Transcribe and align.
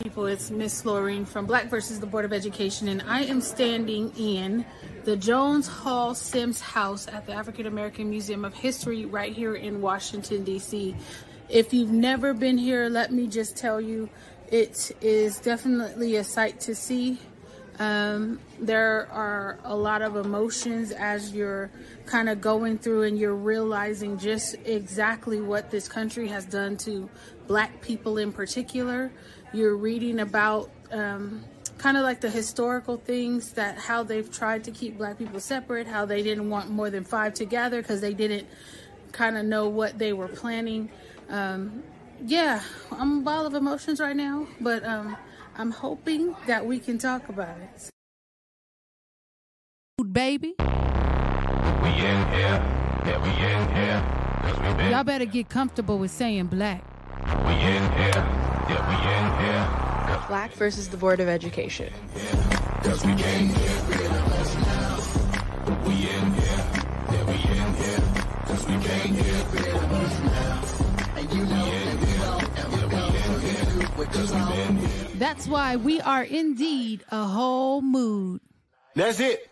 people. 0.00 0.24
It's 0.24 0.50
Miss 0.50 0.82
Laureen 0.84 1.28
from 1.28 1.44
Black 1.44 1.68
versus 1.68 2.00
the 2.00 2.06
Board 2.06 2.24
of 2.24 2.32
Education, 2.32 2.88
and 2.88 3.02
I 3.02 3.24
am 3.24 3.42
standing 3.42 4.10
in 4.16 4.64
the 5.04 5.14
Jones 5.14 5.68
Hall 5.68 6.14
Sims 6.14 6.58
House 6.58 7.06
at 7.06 7.26
the 7.26 7.34
African 7.34 7.66
American 7.66 8.08
Museum 8.08 8.46
of 8.46 8.54
History 8.54 9.04
right 9.04 9.30
here 9.30 9.54
in 9.54 9.82
Washington, 9.82 10.42
D.C. 10.42 10.96
If 11.50 11.74
you've 11.74 11.90
never 11.90 12.32
been 12.32 12.56
here, 12.56 12.88
let 12.88 13.12
me 13.12 13.26
just 13.26 13.58
tell 13.58 13.78
you, 13.78 14.08
it 14.50 14.90
is 15.02 15.38
definitely 15.38 16.16
a 16.16 16.24
sight 16.24 16.60
to 16.60 16.74
see. 16.74 17.18
Um, 17.78 18.40
there 18.58 19.08
are 19.10 19.58
a 19.64 19.74
lot 19.74 20.02
of 20.02 20.16
emotions 20.16 20.92
as 20.92 21.32
you're 21.32 21.70
kind 22.04 22.28
of 22.28 22.40
going 22.40 22.76
through 22.76 23.04
and 23.04 23.18
you're 23.18 23.34
realizing 23.34 24.18
just 24.18 24.56
exactly 24.66 25.40
what 25.40 25.70
this 25.70 25.88
country 25.88 26.28
has 26.28 26.44
done 26.44 26.76
to 26.78 27.08
black 27.46 27.80
people 27.80 28.18
in 28.18 28.32
particular. 28.32 29.10
You're 29.52 29.76
reading 29.76 30.20
about 30.20 30.70
um, 30.92 31.44
kind 31.78 31.96
of 31.96 32.02
like 32.02 32.20
the 32.20 32.30
historical 32.30 32.98
things 32.98 33.52
that 33.54 33.78
how 33.78 34.02
they've 34.02 34.30
tried 34.30 34.64
to 34.64 34.70
keep 34.70 34.98
black 34.98 35.18
people 35.18 35.40
separate, 35.40 35.86
how 35.86 36.04
they 36.04 36.22
didn't 36.22 36.48
want 36.50 36.70
more 36.70 36.90
than 36.90 37.04
five 37.04 37.34
together 37.34 37.82
because 37.82 38.00
they 38.00 38.14
didn't 38.14 38.46
kind 39.12 39.36
of 39.36 39.44
know 39.44 39.68
what 39.68 39.98
they 39.98 40.12
were 40.12 40.28
planning. 40.28 40.90
Um, 41.28 41.82
yeah, 42.24 42.62
I'm 42.92 43.18
a 43.18 43.22
ball 43.22 43.46
of 43.46 43.54
emotions 43.54 43.98
right 43.98 44.14
now, 44.14 44.46
but 44.60 44.84
um, 44.84 45.16
I'm 45.56 45.70
hoping 45.70 46.36
that 46.46 46.64
we 46.64 46.78
can 46.78 46.98
talk 46.98 47.28
about 47.28 47.56
it. 47.58 47.90
Baby. 50.12 50.54
We 50.58 50.66
in 50.66 52.28
here, 52.28 52.62
yeah, 53.04 53.22
we 53.22 53.30
in 53.30 53.74
here. 53.74 54.20
Cause 54.42 54.58
we 54.58 54.74
been, 54.74 54.90
Y'all 54.90 55.04
better 55.04 55.24
get 55.24 55.48
comfortable 55.48 55.98
with 55.98 56.10
saying 56.10 56.46
black. 56.46 56.84
We 57.46 57.52
in 57.52 57.84
here, 57.92 58.22
yeah, 58.68 58.82
we 58.88 58.96
in 59.10 59.26
here. 59.44 60.26
Black 60.28 60.52
versus 60.52 60.88
the 60.88 60.96
Board 60.96 61.20
of 61.20 61.28
Education. 61.28 61.92
cause 62.82 63.04
we 63.04 63.14
came 63.14 63.48
here, 63.48 63.80
creating 63.86 64.06
a 64.06 64.28
mess 64.28 64.54
now. 64.56 64.96
We 65.84 65.92
in 65.92 66.32
here, 66.32 66.64
yeah, 67.10 67.24
we 67.26 67.34
in 67.34 67.74
here. 67.74 68.02
Cause 68.46 68.66
we 68.66 68.78
came 68.78 69.14
here, 69.14 69.44
creating 69.50 69.74
a 69.74 69.88
mess 69.88 70.20
now. 70.20 70.62
And 71.16 71.32
you 71.32 71.44
know, 71.46 71.64
we 71.64 71.70
in 71.70 71.98
here, 71.98 72.18
yeah, 72.56 72.68
we 72.68 72.82
in 72.82 73.80
here. 73.80 74.06
Cause 74.06 74.32
we 74.32 74.38
been 74.38 74.76
here. 74.76 75.18
That's 75.18 75.46
why 75.46 75.76
we 75.76 76.00
are 76.00 76.24
indeed 76.24 77.04
a 77.10 77.24
whole 77.24 77.82
mood. 77.82 78.40
That's 78.94 79.20
it. 79.20 79.49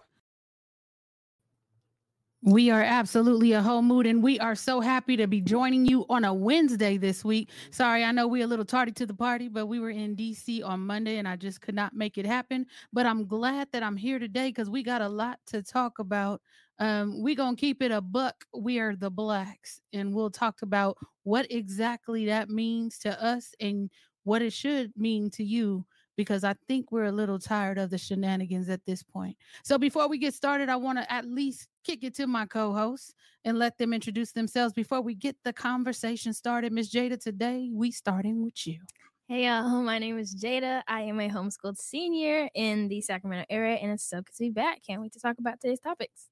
We 2.42 2.70
are 2.70 2.82
absolutely 2.82 3.52
a 3.52 3.60
whole 3.60 3.82
mood, 3.82 4.06
and 4.06 4.22
we 4.22 4.38
are 4.38 4.54
so 4.54 4.80
happy 4.80 5.16
to 5.16 5.26
be 5.26 5.40
joining 5.40 5.84
you 5.86 6.06
on 6.08 6.24
a 6.24 6.32
Wednesday 6.32 6.96
this 6.96 7.24
week. 7.24 7.50
Sorry, 7.72 8.04
I 8.04 8.12
know 8.12 8.28
we're 8.28 8.44
a 8.44 8.46
little 8.46 8.64
tardy 8.64 8.92
to 8.92 9.06
the 9.06 9.14
party, 9.14 9.48
but 9.48 9.66
we 9.66 9.80
were 9.80 9.90
in 9.90 10.14
DC 10.14 10.64
on 10.64 10.86
Monday 10.86 11.16
and 11.16 11.26
I 11.26 11.34
just 11.34 11.60
could 11.60 11.74
not 11.74 11.96
make 11.96 12.16
it 12.16 12.24
happen. 12.24 12.66
But 12.92 13.06
I'm 13.06 13.26
glad 13.26 13.66
that 13.72 13.82
I'm 13.82 13.96
here 13.96 14.20
today 14.20 14.50
because 14.50 14.70
we 14.70 14.84
got 14.84 15.02
a 15.02 15.08
lot 15.08 15.40
to 15.46 15.64
talk 15.64 15.98
about. 15.98 16.40
Um, 16.78 17.20
we're 17.24 17.34
gonna 17.34 17.56
keep 17.56 17.82
it 17.82 17.90
a 17.90 18.00
buck. 18.00 18.44
We 18.56 18.78
are 18.78 18.94
the 18.94 19.10
blacks, 19.10 19.80
and 19.92 20.14
we'll 20.14 20.30
talk 20.30 20.62
about 20.62 20.96
what 21.24 21.50
exactly 21.50 22.26
that 22.26 22.48
means 22.50 23.00
to 23.00 23.20
us 23.20 23.52
and 23.58 23.90
what 24.22 24.42
it 24.42 24.52
should 24.52 24.92
mean 24.96 25.28
to 25.30 25.42
you 25.42 25.84
because 26.18 26.42
I 26.42 26.54
think 26.66 26.90
we're 26.90 27.04
a 27.04 27.12
little 27.12 27.38
tired 27.38 27.78
of 27.78 27.90
the 27.90 27.96
shenanigans 27.96 28.68
at 28.68 28.84
this 28.84 29.04
point. 29.04 29.36
So 29.62 29.78
before 29.78 30.08
we 30.08 30.18
get 30.18 30.34
started, 30.34 30.68
I 30.68 30.74
want 30.74 30.98
to 30.98 31.10
at 31.10 31.24
least 31.24 31.68
kick 31.88 32.04
it 32.04 32.14
to 32.14 32.26
my 32.26 32.44
co-hosts 32.44 33.14
and 33.46 33.58
let 33.58 33.78
them 33.78 33.94
introduce 33.94 34.32
themselves 34.32 34.74
before 34.74 35.00
we 35.00 35.14
get 35.14 35.34
the 35.42 35.54
conversation 35.54 36.34
started. 36.34 36.70
Miss 36.70 36.92
Jada, 36.92 37.18
today 37.18 37.70
we 37.72 37.90
starting 37.90 38.44
with 38.44 38.66
you. 38.66 38.80
Hey 39.26 39.46
y'all, 39.46 39.80
my 39.82 39.98
name 39.98 40.18
is 40.18 40.34
Jada. 40.34 40.82
I 40.86 41.00
am 41.02 41.18
a 41.18 41.30
homeschooled 41.30 41.78
senior 41.78 42.50
in 42.54 42.88
the 42.88 43.00
Sacramento 43.00 43.46
area, 43.48 43.76
and 43.76 43.90
it's 43.90 44.06
so 44.06 44.18
good 44.18 44.34
to 44.34 44.40
be 44.44 44.50
back. 44.50 44.82
Can't 44.86 45.00
wait 45.00 45.14
to 45.14 45.18
talk 45.20 45.36
about 45.38 45.62
today's 45.62 45.80
topics. 45.80 46.26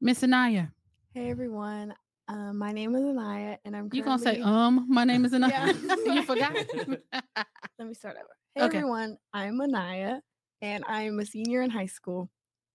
Miss 0.00 0.24
Anaya. 0.24 0.72
Hey 1.14 1.30
everyone, 1.30 1.94
um, 2.26 2.58
my 2.58 2.72
name 2.72 2.96
is 2.96 3.04
Anaya, 3.04 3.58
and 3.64 3.76
I'm. 3.76 3.90
You 3.92 4.02
gonna 4.02 4.18
say, 4.18 4.40
um, 4.42 4.86
my 4.88 5.04
name 5.04 5.24
is 5.24 5.32
Anaya. 5.34 5.72
You 6.06 6.22
forgot? 6.22 6.52
Let 7.78 7.86
me 7.88 7.94
start 7.94 8.16
over. 8.16 8.26
Hey 8.56 8.64
Okay. 8.64 8.78
everyone, 8.78 9.18
I'm 9.32 9.60
Anaya, 9.60 10.20
and 10.62 10.82
I'm 10.88 11.20
a 11.20 11.26
senior 11.26 11.62
in 11.62 11.70
high 11.70 11.86
school. 11.86 12.28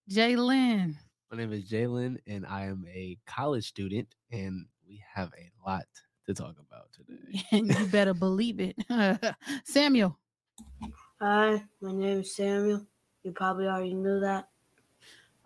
Jalen. 0.09 0.95
My 1.31 1.37
name 1.37 1.53
is 1.53 1.63
Jalen, 1.69 2.17
and 2.27 2.45
I 2.45 2.65
am 2.65 2.85
a 2.87 3.17
college 3.25 3.67
student, 3.67 4.07
and 4.31 4.67
we 4.87 5.03
have 5.13 5.31
a 5.33 5.67
lot 5.67 5.85
to 6.27 6.33
talk 6.35 6.55
about 6.59 6.91
today. 6.93 7.43
And 7.51 7.67
you 7.67 7.85
better 7.87 8.13
believe 8.13 8.59
it. 8.59 8.75
Samuel. 9.65 10.17
Hi, 11.19 11.63
my 11.81 11.91
name 11.91 12.19
is 12.19 12.35
Samuel. 12.35 12.85
You 13.23 13.31
probably 13.31 13.65
already 13.65 13.95
knew 13.95 14.19
that. 14.19 14.49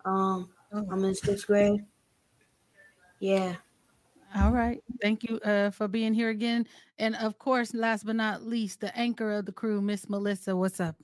Um, 0.04 0.50
I'm 0.70 1.02
in 1.04 1.14
sixth 1.14 1.46
grade. 1.46 1.80
Yeah. 3.18 3.56
All 4.36 4.52
right. 4.52 4.82
Thank 5.00 5.24
you 5.24 5.38
uh, 5.38 5.70
for 5.70 5.88
being 5.88 6.12
here 6.12 6.28
again. 6.28 6.66
And 6.98 7.16
of 7.16 7.38
course, 7.38 7.72
last 7.72 8.04
but 8.04 8.16
not 8.16 8.42
least, 8.42 8.80
the 8.80 8.96
anchor 8.96 9.32
of 9.32 9.46
the 9.46 9.52
crew, 9.52 9.80
Miss 9.80 10.08
Melissa. 10.10 10.54
What's 10.54 10.78
up? 10.78 10.96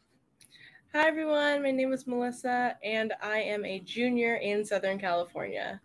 Hi 0.96 1.08
everyone, 1.08 1.62
my 1.62 1.72
name 1.72 1.92
is 1.92 2.06
Melissa 2.06 2.74
and 2.82 3.12
I 3.20 3.40
am 3.40 3.66
a 3.66 3.80
junior 3.80 4.36
in 4.36 4.64
Southern 4.64 4.98
California. 4.98 5.78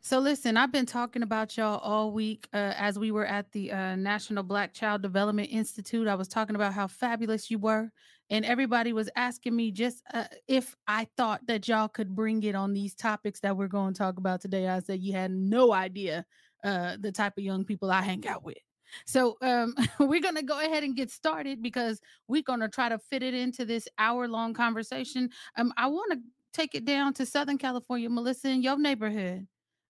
So 0.00 0.20
listen, 0.20 0.56
I've 0.56 0.72
been 0.72 0.86
talking 0.86 1.22
about 1.22 1.58
y'all 1.58 1.80
all 1.80 2.12
week 2.12 2.48
uh, 2.54 2.72
as 2.78 2.98
we 2.98 3.10
were 3.10 3.26
at 3.26 3.52
the 3.52 3.70
uh, 3.72 3.94
National 3.94 4.42
Black 4.42 4.72
Child 4.72 5.02
Development 5.02 5.50
Institute. 5.52 6.08
I 6.08 6.14
was 6.14 6.28
talking 6.28 6.56
about 6.56 6.72
how 6.72 6.86
fabulous 6.86 7.50
you 7.50 7.58
were, 7.58 7.92
and 8.30 8.46
everybody 8.46 8.94
was 8.94 9.10
asking 9.16 9.54
me 9.54 9.70
just 9.70 10.02
uh, 10.14 10.24
if 10.48 10.74
I 10.88 11.08
thought 11.18 11.46
that 11.46 11.68
y'all 11.68 11.88
could 11.88 12.16
bring 12.16 12.42
it 12.42 12.54
on 12.54 12.72
these 12.72 12.94
topics 12.94 13.40
that 13.40 13.54
we're 13.54 13.68
going 13.68 13.92
to 13.92 13.98
talk 13.98 14.16
about 14.16 14.40
today. 14.40 14.66
I 14.66 14.80
said 14.80 15.02
you 15.02 15.12
had 15.12 15.30
no 15.30 15.74
idea 15.74 16.24
uh, 16.64 16.96
the 16.98 17.12
type 17.12 17.34
of 17.36 17.44
young 17.44 17.66
people 17.66 17.90
I 17.90 18.00
hang 18.00 18.26
out 18.26 18.44
with. 18.44 18.56
So 19.04 19.36
um, 19.42 19.74
we're 20.00 20.20
going 20.20 20.36
to 20.36 20.42
go 20.42 20.60
ahead 20.60 20.84
and 20.84 20.96
get 20.96 21.10
started 21.10 21.62
because 21.62 22.00
we're 22.28 22.42
going 22.42 22.60
to 22.60 22.68
try 22.68 22.88
to 22.88 22.98
fit 22.98 23.22
it 23.22 23.34
into 23.34 23.64
this 23.64 23.88
hour 23.98 24.28
long 24.28 24.54
conversation. 24.54 25.30
Um, 25.56 25.72
I 25.76 25.86
want 25.86 26.12
to 26.12 26.18
take 26.52 26.74
it 26.74 26.84
down 26.84 27.12
to 27.14 27.26
Southern 27.26 27.58
California, 27.58 28.08
Melissa, 28.08 28.48
in 28.48 28.62
your 28.62 28.78
neighborhood 28.78 29.46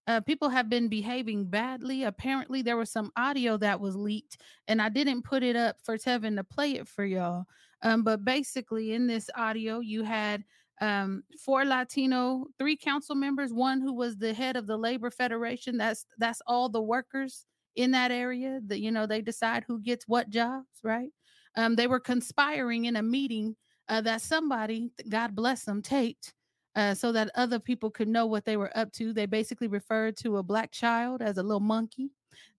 uh, 0.07 0.21
people 0.21 0.49
have 0.49 0.69
been 0.69 0.89
behaving 0.89 1.47
badly. 1.47 2.05
Apparently, 2.05 2.63
there 2.63 2.77
was 2.77 2.91
some 2.91 3.11
audio 3.17 3.57
that 3.57 3.81
was 3.81 3.97
leaked, 3.97 4.39
and 4.69 4.81
I 4.81 4.89
didn't 4.89 5.23
put 5.23 5.43
it 5.43 5.57
up 5.57 5.77
for 5.83 5.99
Tevin 5.99 6.37
to 6.37 6.45
play 6.45 6.73
it 6.73 6.87
for 6.87 7.05
y'all. 7.05 7.47
Um, 7.83 8.05
but 8.05 8.25
basically, 8.25 8.93
in 8.93 9.07
this 9.07 9.29
audio, 9.35 9.81
you 9.81 10.05
had 10.05 10.45
um, 10.81 11.25
four 11.45 11.65
Latino, 11.65 12.47
three 12.59 12.77
council 12.77 13.15
members, 13.15 13.53
one 13.53 13.81
who 13.81 13.93
was 13.93 14.17
the 14.17 14.33
head 14.33 14.57
of 14.57 14.67
the 14.67 14.77
Labor 14.77 15.11
Federation. 15.11 15.77
That's 15.77 16.07
that's 16.19 16.41
all 16.47 16.69
the 16.69 16.83
workers 16.83 17.47
in 17.77 17.93
that 17.93 18.11
area. 18.11 18.61
That 18.67 18.81
you 18.81 18.91
know 18.91 19.07
they 19.07 19.23
decide 19.23 19.65
who 19.67 19.81
gets 19.81 20.09
what 20.09 20.31
jobs, 20.31 20.67
right? 20.83 21.11
Um, 21.57 21.77
they 21.77 21.87
were 21.87 22.01
conspiring 22.01 22.85
in 22.85 22.97
a 22.97 23.03
meeting 23.03 23.57
uh, 23.89 24.01
that 24.03 24.21
somebody, 24.21 24.91
God 25.09 25.35
bless 25.35 25.65
them, 25.65 25.81
taped 25.83 26.35
uh, 26.75 26.95
so 26.95 27.13
that 27.13 27.31
other 27.35 27.59
people 27.59 27.91
could 27.91 28.09
know 28.09 28.27
what 28.27 28.45
they 28.45 28.57
were 28.57 28.77
up 28.77 28.93
to. 28.93 29.13
They 29.13 29.27
basically 29.27 29.69
referred 29.69 30.17
to 30.19 30.37
a 30.37 30.43
black 30.43 30.71
child 30.71 31.23
as 31.23 31.39
a 31.39 31.43
little 31.43 31.61
monkey. 31.61 32.11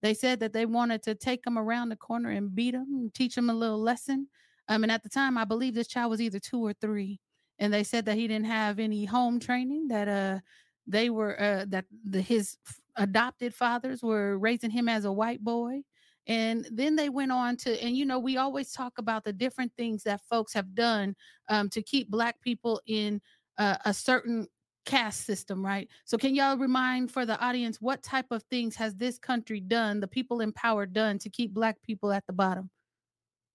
They 0.01 0.15
said 0.15 0.39
that 0.39 0.53
they 0.53 0.65
wanted 0.65 1.03
to 1.03 1.13
take 1.13 1.45
him 1.45 1.57
around 1.57 1.89
the 1.89 1.95
corner 1.95 2.31
and 2.31 2.53
beat 2.53 2.73
him 2.73 2.87
and 2.93 3.13
teach 3.13 3.37
him 3.37 3.49
a 3.49 3.53
little 3.53 3.79
lesson. 3.79 4.27
Um, 4.67 4.83
and 4.83 4.91
at 4.91 5.03
the 5.03 5.09
time, 5.09 5.37
I 5.37 5.45
believe 5.45 5.75
this 5.75 5.87
child 5.87 6.09
was 6.09 6.21
either 6.21 6.39
two 6.39 6.65
or 6.65 6.73
three. 6.73 7.19
And 7.59 7.71
they 7.73 7.83
said 7.83 8.05
that 8.05 8.17
he 8.17 8.27
didn't 8.27 8.47
have 8.47 8.79
any 8.79 9.05
home 9.05 9.39
training, 9.39 9.87
that 9.89 10.07
uh, 10.07 10.39
they 10.87 11.09
were, 11.09 11.39
uh, 11.39 11.65
that 11.69 11.85
the, 12.03 12.21
his 12.21 12.57
adopted 12.97 13.53
fathers 13.53 14.03
were 14.03 14.37
raising 14.37 14.69
him 14.69 14.89
as 14.89 15.05
a 15.05 15.11
white 15.11 15.43
boy. 15.43 15.81
And 16.27 16.67
then 16.71 16.95
they 16.97 17.07
went 17.07 17.31
on 17.31 17.55
to, 17.57 17.81
and 17.81 17.95
you 17.95 18.05
know, 18.05 18.19
we 18.19 18.35
always 18.35 18.73
talk 18.73 18.97
about 18.97 19.23
the 19.23 19.31
different 19.31 19.71
things 19.77 20.03
that 20.03 20.21
folks 20.29 20.53
have 20.53 20.75
done 20.75 21.15
um, 21.47 21.69
to 21.69 21.81
keep 21.81 22.09
Black 22.09 22.41
people 22.41 22.81
in 22.85 23.21
uh, 23.57 23.77
a 23.85 23.93
certain 23.93 24.47
caste 24.85 25.25
system, 25.25 25.65
right? 25.65 25.87
So, 26.03 26.17
can 26.17 26.35
y'all 26.35 26.57
remind 26.57 27.11
for 27.11 27.25
the 27.25 27.39
audience 27.39 27.77
what 27.79 28.03
type 28.03 28.25
of 28.31 28.43
things 28.43 28.75
has 28.75 28.95
this 28.95 29.17
country 29.17 29.61
done, 29.61 30.01
the 30.01 30.07
people 30.07 30.41
in 30.41 30.51
power 30.51 30.85
done 30.85 31.17
to 31.19 31.29
keep 31.29 31.53
Black 31.53 31.81
people 31.81 32.11
at 32.11 32.25
the 32.27 32.33
bottom? 32.33 32.69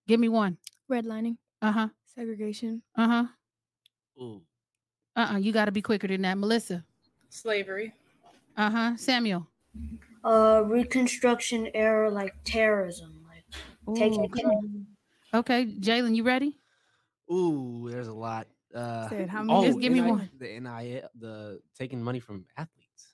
Give 0.08 0.19
me 0.19 0.31
one. 0.31 0.56
Redlining. 0.90 1.37
Uh 1.61 1.72
huh. 1.72 1.88
Segregation. 2.14 2.82
Uh 2.96 3.08
huh. 3.08 3.25
Ooh, 4.22 4.43
Uh 5.17 5.32
uh 5.32 5.37
You 5.38 5.52
got 5.52 5.67
to 5.67 5.72
be 5.72 5.82
quicker 5.82 6.06
than 6.06 6.22
that, 6.22 6.38
Melissa. 6.38 6.84
Slavery. 7.28 7.94
Uh 8.56 8.70
huh. 8.70 8.96
Samuel. 8.96 9.46
Uh, 10.25 10.62
Reconstruction 10.66 11.69
era, 11.75 12.10
like 12.10 12.34
terrorism, 12.44 13.22
like 13.26 13.96
take 13.96 14.12
Ooh, 14.12 14.25
it. 14.25 14.32
come 14.32 14.50
on. 14.50 14.87
Okay, 15.34 15.66
Jalen, 15.66 16.14
you 16.14 16.22
ready? 16.22 16.58
ooh, 17.32 17.88
there's 17.90 18.08
a 18.08 18.12
lot. 18.12 18.46
Uh, 18.75 19.08
Said 19.08 19.28
how 19.28 19.44
oh. 19.49 19.64
Just 19.64 19.81
give 19.81 19.93
me 19.93 20.00
NI 20.00 20.10
one. 20.10 20.31
The 20.38 20.60
NIL, 20.60 21.08
the 21.19 21.60
taking 21.76 22.02
money 22.02 22.20
from 22.20 22.44
athletes. 22.56 23.08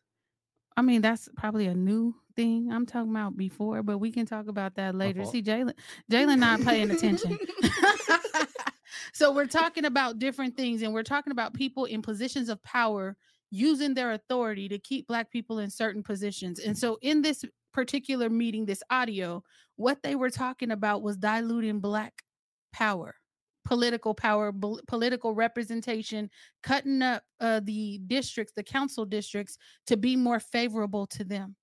I 0.76 0.82
mean, 0.82 1.00
that's 1.00 1.28
probably 1.36 1.66
a 1.66 1.74
new 1.74 2.14
thing. 2.36 2.70
I'm 2.70 2.86
talking 2.86 3.10
about 3.10 3.36
before, 3.36 3.82
but 3.82 3.98
we 3.98 4.12
can 4.12 4.26
talk 4.26 4.46
about 4.46 4.76
that 4.76 4.94
later. 4.94 5.22
fault. 5.22 5.32
See, 5.32 5.42
Jalen, 5.42 5.74
Jalen 6.10 6.38
not 6.38 6.60
paying 6.62 6.90
attention. 6.90 7.36
so 9.12 9.32
we're 9.32 9.46
talking 9.46 9.84
about 9.84 10.20
different 10.20 10.56
things, 10.56 10.82
and 10.82 10.94
we're 10.94 11.02
talking 11.02 11.32
about 11.32 11.54
people 11.54 11.86
in 11.86 12.00
positions 12.02 12.48
of 12.48 12.62
power 12.62 13.16
using 13.50 13.94
their 13.94 14.12
authority 14.12 14.68
to 14.68 14.78
keep 14.78 15.06
black 15.06 15.30
people 15.30 15.58
in 15.58 15.70
certain 15.70 16.02
positions. 16.02 16.58
And 16.58 16.76
so 16.76 16.98
in 17.02 17.22
this 17.22 17.44
particular 17.72 18.28
meeting, 18.28 18.66
this 18.66 18.82
audio, 18.90 19.42
what 19.76 20.02
they 20.02 20.14
were 20.14 20.30
talking 20.30 20.70
about 20.70 21.02
was 21.02 21.16
diluting 21.16 21.80
black 21.80 22.22
power 22.72 23.14
political 23.68 24.14
power 24.14 24.50
political 24.86 25.34
representation 25.34 26.30
cutting 26.62 27.02
up 27.02 27.22
uh, 27.40 27.60
the 27.64 28.00
districts 28.06 28.54
the 28.56 28.62
council 28.62 29.04
districts 29.04 29.58
to 29.86 29.94
be 29.94 30.16
more 30.16 30.40
favorable 30.40 31.06
to 31.06 31.22
them 31.22 31.54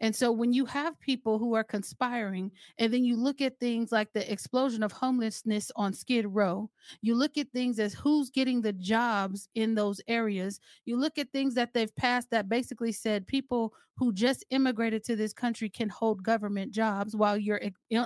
and 0.00 0.14
so 0.14 0.32
when 0.32 0.52
you 0.52 0.64
have 0.64 0.98
people 1.00 1.38
who 1.38 1.54
are 1.54 1.64
conspiring 1.64 2.50
and 2.78 2.92
then 2.92 3.04
you 3.04 3.16
look 3.16 3.40
at 3.40 3.58
things 3.58 3.92
like 3.92 4.12
the 4.12 4.30
explosion 4.30 4.82
of 4.82 4.92
homelessness 4.92 5.70
on 5.76 5.92
skid 5.92 6.26
row 6.26 6.68
you 7.02 7.14
look 7.14 7.36
at 7.36 7.50
things 7.52 7.78
as 7.78 7.94
who's 7.94 8.30
getting 8.30 8.60
the 8.60 8.72
jobs 8.72 9.48
in 9.54 9.74
those 9.74 10.00
areas 10.08 10.60
you 10.84 10.96
look 10.96 11.18
at 11.18 11.30
things 11.32 11.54
that 11.54 11.72
they've 11.74 11.94
passed 11.96 12.30
that 12.30 12.48
basically 12.48 12.92
said 12.92 13.26
people 13.26 13.72
who 13.96 14.12
just 14.12 14.44
immigrated 14.50 15.04
to 15.04 15.14
this 15.14 15.34
country 15.34 15.68
can 15.68 15.88
hold 15.88 16.22
government 16.22 16.72
jobs 16.72 17.14
while 17.14 17.36
your 17.36 17.60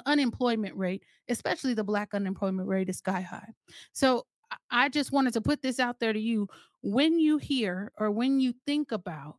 unemployment 0.06 0.76
rate 0.76 1.02
especially 1.28 1.74
the 1.74 1.84
black 1.84 2.14
unemployment 2.14 2.68
rate 2.68 2.88
is 2.88 2.98
sky 2.98 3.20
high. 3.20 3.48
So 3.92 4.26
i 4.70 4.88
just 4.88 5.12
wanted 5.12 5.32
to 5.32 5.40
put 5.40 5.62
this 5.62 5.80
out 5.80 5.98
there 6.00 6.12
to 6.12 6.20
you. 6.20 6.48
When 6.82 7.18
you 7.18 7.38
hear 7.38 7.92
or 7.98 8.10
when 8.10 8.40
you 8.40 8.54
think 8.66 8.92
about 8.92 9.36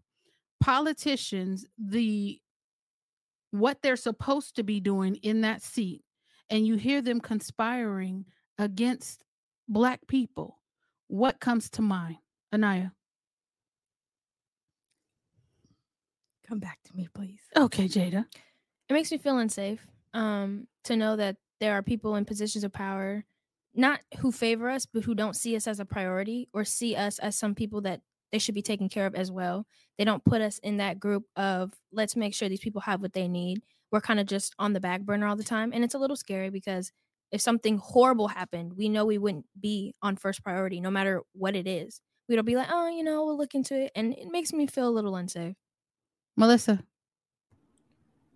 politicians 0.59 1.65
the 1.77 2.39
what 3.59 3.81
they're 3.81 3.95
supposed 3.95 4.55
to 4.55 4.63
be 4.63 4.79
doing 4.79 5.15
in 5.17 5.41
that 5.41 5.61
seat 5.61 6.01
and 6.49 6.65
you 6.65 6.75
hear 6.75 7.01
them 7.01 7.19
conspiring 7.19 8.25
against 8.57 9.23
black 9.67 10.05
people 10.07 10.59
what 11.07 11.39
comes 11.39 11.69
to 11.71 11.81
mind? 11.81 12.17
Anaya? 12.53 12.91
Come 16.47 16.59
back 16.59 16.79
to 16.85 16.95
me, 16.95 17.07
please. 17.13 17.39
okay 17.57 17.87
jada. 17.87 18.25
It 18.87 18.93
makes 18.93 19.11
me 19.11 19.17
feel 19.17 19.37
unsafe 19.37 19.85
um 20.13 20.67
to 20.85 20.95
know 20.95 21.15
that 21.15 21.35
there 21.59 21.73
are 21.73 21.81
people 21.81 22.15
in 22.15 22.23
positions 22.23 22.63
of 22.63 22.71
power 22.71 23.25
not 23.73 23.99
who 24.19 24.31
favor 24.31 24.69
us 24.69 24.85
but 24.85 25.03
who 25.03 25.13
don't 25.13 25.35
see 25.35 25.55
us 25.57 25.67
as 25.67 25.79
a 25.79 25.85
priority 25.85 26.47
or 26.53 26.63
see 26.63 26.95
us 26.95 27.19
as 27.19 27.35
some 27.35 27.53
people 27.53 27.81
that 27.81 27.99
they 28.31 28.39
should 28.39 28.55
be 28.55 28.61
taken 28.61 28.89
care 28.89 29.05
of 29.05 29.15
as 29.15 29.31
well. 29.31 29.65
They 29.97 30.05
don't 30.05 30.23
put 30.23 30.41
us 30.41 30.59
in 30.59 30.77
that 30.77 30.99
group 30.99 31.23
of 31.35 31.73
let's 31.91 32.15
make 32.15 32.33
sure 32.33 32.49
these 32.49 32.59
people 32.59 32.81
have 32.81 33.01
what 33.01 33.13
they 33.13 33.27
need. 33.27 33.61
We're 33.91 34.01
kind 34.01 34.19
of 34.19 34.25
just 34.25 34.53
on 34.59 34.73
the 34.73 34.79
back 34.79 35.01
burner 35.01 35.27
all 35.27 35.35
the 35.35 35.43
time 35.43 35.71
and 35.73 35.83
it's 35.83 35.93
a 35.93 35.99
little 35.99 36.15
scary 36.15 36.49
because 36.49 36.91
if 37.31 37.41
something 37.41 37.77
horrible 37.77 38.27
happened 38.27 38.73
we 38.75 38.89
know 38.89 39.05
we 39.05 39.17
wouldn't 39.17 39.45
be 39.59 39.95
on 40.01 40.15
first 40.15 40.43
priority 40.43 40.79
no 40.79 40.91
matter 40.91 41.21
what 41.33 41.55
it 41.55 41.67
is. 41.67 42.01
We'd 42.27 42.43
be 42.45 42.55
like 42.55 42.69
oh 42.71 42.89
you 42.89 43.03
know 43.03 43.25
we'll 43.25 43.37
look 43.37 43.55
into 43.55 43.75
it 43.75 43.91
and 43.95 44.13
it 44.13 44.27
makes 44.29 44.51
me 44.53 44.67
feel 44.67 44.87
a 44.87 44.89
little 44.89 45.15
unsafe. 45.15 45.55
Melissa. 46.35 46.83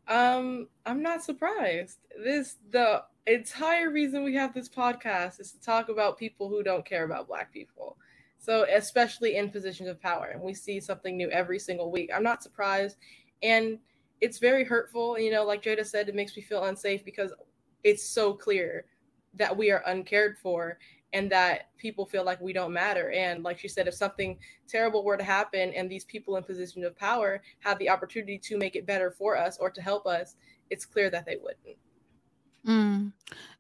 Um, 0.08 0.68
I'm 0.86 1.04
not 1.04 1.24
surprised. 1.24 2.00
This 2.24 2.56
the 2.72 3.04
entire 3.28 3.92
reason 3.92 4.24
we 4.24 4.34
have 4.36 4.54
this 4.54 4.68
podcast 4.68 5.40
is 5.40 5.52
to 5.52 5.62
talk 5.62 5.90
about 5.90 6.18
people 6.18 6.50
who 6.50 6.64
don't 6.64 6.86
care 6.86 7.04
about 7.04 7.28
black 7.28 7.54
people. 7.54 7.98
So 8.40 8.66
especially 8.74 9.36
in 9.36 9.50
positions 9.50 9.90
of 9.90 10.02
power, 10.02 10.32
and 10.34 10.42
we 10.42 10.54
see 10.54 10.80
something 10.80 11.18
new 11.18 11.30
every 11.30 11.60
single 11.60 11.92
week. 11.92 12.10
I'm 12.14 12.24
not 12.24 12.42
surprised, 12.42 12.98
and 13.44 13.78
it's 14.22 14.40
very 14.40 14.64
hurtful. 14.64 15.20
You 15.20 15.32
know, 15.32 15.44
like 15.44 15.62
Jada 15.62 15.86
said, 15.86 16.10
it 16.10 16.16
makes 16.16 16.36
me 16.36 16.42
feel 16.42 16.64
unsafe 16.64 17.04
because 17.04 17.34
it's 17.84 18.10
so 18.10 18.34
clear 18.34 18.86
that 19.36 19.56
we 19.56 19.72
are 19.72 19.84
uncared 19.86 20.38
for 20.42 20.80
and 21.14 21.32
that 21.32 21.70
people 21.78 22.06
feel 22.06 22.24
like 22.24 22.40
we 22.40 22.54
don't 22.54 22.74
matter. 22.74 23.12
And 23.12 23.44
like 23.44 23.58
she 23.58 23.68
said, 23.68 23.88
if 23.88 23.94
something 23.94 24.38
terrible 24.68 25.04
were 25.04 25.18
to 25.18 25.24
happen 25.24 25.74
and 25.74 25.90
these 25.90 26.06
people 26.06 26.36
in 26.36 26.44
position 26.44 26.84
of 26.84 26.96
power 26.98 27.42
have 27.60 27.80
the 27.80 27.90
opportunity 27.90 28.38
to 28.38 28.58
make 28.58 28.76
it 28.76 28.86
better 28.86 29.12
for 29.12 29.38
us 29.38 29.58
or 29.58 29.70
to 29.72 29.82
help 29.82 30.06
us, 30.06 30.36
it's 30.70 30.86
clear 30.86 31.10
that 31.10 31.26
they 31.26 31.38
wouldn't. 31.42 31.78
Mm. 32.66 33.14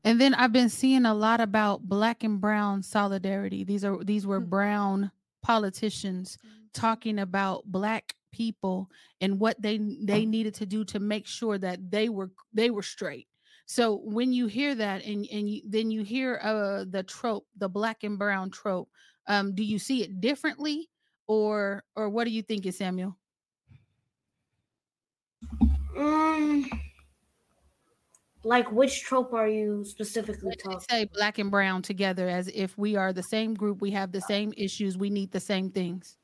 And 0.03 0.21
then 0.21 0.33
I've 0.33 0.51
been 0.51 0.69
seeing 0.69 1.05
a 1.05 1.13
lot 1.13 1.41
about 1.41 1.83
black 1.83 2.23
and 2.23 2.39
brown 2.39 2.83
solidarity. 2.83 3.63
These 3.63 3.83
are 3.85 4.03
these 4.03 4.25
were 4.25 4.39
brown 4.39 5.11
politicians 5.41 6.37
talking 6.73 7.19
about 7.19 7.63
black 7.65 8.15
people 8.31 8.89
and 9.21 9.39
what 9.39 9.61
they 9.61 9.77
they 10.01 10.25
needed 10.25 10.53
to 10.55 10.65
do 10.65 10.83
to 10.85 10.99
make 10.99 11.25
sure 11.25 11.57
that 11.57 11.91
they 11.91 12.09
were 12.09 12.31
they 12.53 12.69
were 12.69 12.83
straight. 12.83 13.27
So 13.65 14.01
when 14.03 14.33
you 14.33 14.47
hear 14.47 14.75
that 14.75 15.05
and 15.05 15.27
and 15.31 15.49
you, 15.49 15.61
then 15.65 15.91
you 15.91 16.03
hear 16.03 16.39
uh 16.43 16.85
the 16.89 17.03
trope, 17.03 17.45
the 17.57 17.69
black 17.69 18.03
and 18.03 18.17
brown 18.17 18.49
trope, 18.51 18.89
um 19.27 19.55
do 19.55 19.63
you 19.63 19.79
see 19.79 20.03
it 20.03 20.21
differently 20.21 20.89
or 21.27 21.83
or 21.95 22.09
what 22.09 22.25
do 22.25 22.31
you 22.31 22.41
think, 22.41 22.71
Samuel? 22.73 23.17
Um, 25.97 26.69
like 28.43 28.71
which 28.71 29.03
trope 29.03 29.33
are 29.33 29.47
you 29.47 29.83
specifically 29.83 30.55
talking? 30.55 30.79
say 30.89 31.05
black 31.13 31.39
and 31.39 31.51
brown 31.51 31.81
together 31.81 32.29
as 32.29 32.47
if 32.53 32.77
we 32.77 32.95
are 32.95 33.11
the 33.11 33.23
same 33.23 33.53
group, 33.53 33.81
we 33.81 33.91
have 33.91 34.11
the 34.11 34.21
same 34.21 34.53
issues, 34.57 34.97
we 34.97 35.09
need 35.09 35.31
the 35.31 35.39
same 35.39 35.69
things. 35.69 36.17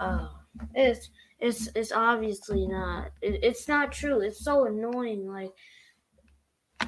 Oh, 0.00 0.30
it's 0.74 1.10
it's 1.38 1.68
it's 1.74 1.92
obviously 1.92 2.66
not. 2.66 3.10
It, 3.22 3.40
it's 3.42 3.68
not 3.68 3.92
true. 3.92 4.20
It's 4.20 4.44
so 4.44 4.66
annoying. 4.66 5.28
Like 5.28 5.52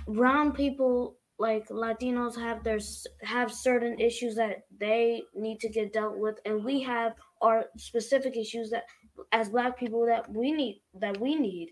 brown 0.08 0.52
people, 0.52 1.16
like 1.38 1.68
Latinos, 1.68 2.36
have 2.36 2.64
their 2.64 2.78
have 3.22 3.52
certain 3.52 3.98
issues 4.00 4.34
that 4.36 4.64
they 4.78 5.22
need 5.34 5.60
to 5.60 5.68
get 5.68 5.92
dealt 5.92 6.18
with, 6.18 6.38
and 6.44 6.64
we 6.64 6.80
have 6.82 7.14
our 7.40 7.66
specific 7.76 8.36
issues 8.36 8.70
that, 8.70 8.84
as 9.32 9.48
Black 9.48 9.78
people, 9.78 10.06
that 10.06 10.30
we 10.32 10.52
need 10.52 10.82
that 10.94 11.18
we 11.20 11.34
need, 11.34 11.70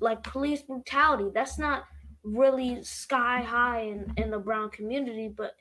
like 0.00 0.22
police 0.22 0.62
brutality. 0.62 1.30
That's 1.34 1.58
not 1.58 1.84
really 2.36 2.82
sky 2.82 3.40
high 3.40 3.82
in 3.82 4.12
in 4.16 4.30
the 4.30 4.38
brown 4.38 4.70
community, 4.70 5.28
but 5.28 5.56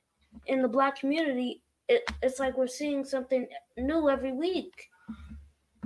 in 0.45 0.61
the 0.61 0.67
Black 0.67 0.99
community, 0.99 1.61
it, 1.87 2.03
it's 2.21 2.39
like 2.39 2.57
we're 2.57 2.67
seeing 2.67 3.03
something 3.03 3.47
new 3.77 4.09
every 4.09 4.31
week. 4.31 4.89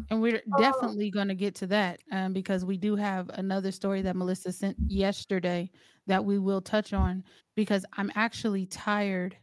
And 0.10 0.22
we're 0.22 0.42
definitely 0.60 1.10
going 1.10 1.30
to 1.30 1.36
get 1.36 1.56
to 1.56 1.68
that 1.68 2.02
um, 2.12 2.34
because 2.34 2.66
we 2.66 2.76
do 2.76 2.98
have 2.98 3.30
another 3.36 3.72
story 3.72 4.02
that 4.02 4.16
Melissa 4.16 4.52
sent 4.52 4.76
yesterday 4.88 5.70
that 6.08 6.26
we 6.26 6.38
will 6.38 6.60
touch 6.60 6.92
on 6.92 7.24
because 7.56 7.86
I'm 7.96 8.12
actually 8.16 8.66
tired. 8.66 9.38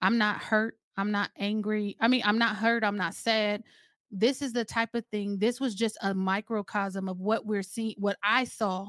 I'm 0.00 0.16
not 0.16 0.38
hurt. 0.38 0.78
I'm 0.96 1.10
not 1.10 1.30
angry. 1.36 1.96
I 2.00 2.08
mean, 2.08 2.22
I'm 2.24 2.38
not 2.38 2.56
hurt. 2.56 2.82
I'm 2.82 2.96
not 2.96 3.14
sad. 3.14 3.62
This 4.10 4.40
is 4.40 4.54
the 4.54 4.64
type 4.64 4.94
of 4.94 5.04
thing. 5.12 5.38
This 5.38 5.60
was 5.60 5.74
just 5.74 5.98
a 6.00 6.14
microcosm 6.14 7.08
of 7.08 7.18
what 7.18 7.44
we're 7.44 7.62
seeing, 7.62 7.96
what 7.98 8.16
I 8.22 8.44
saw 8.44 8.88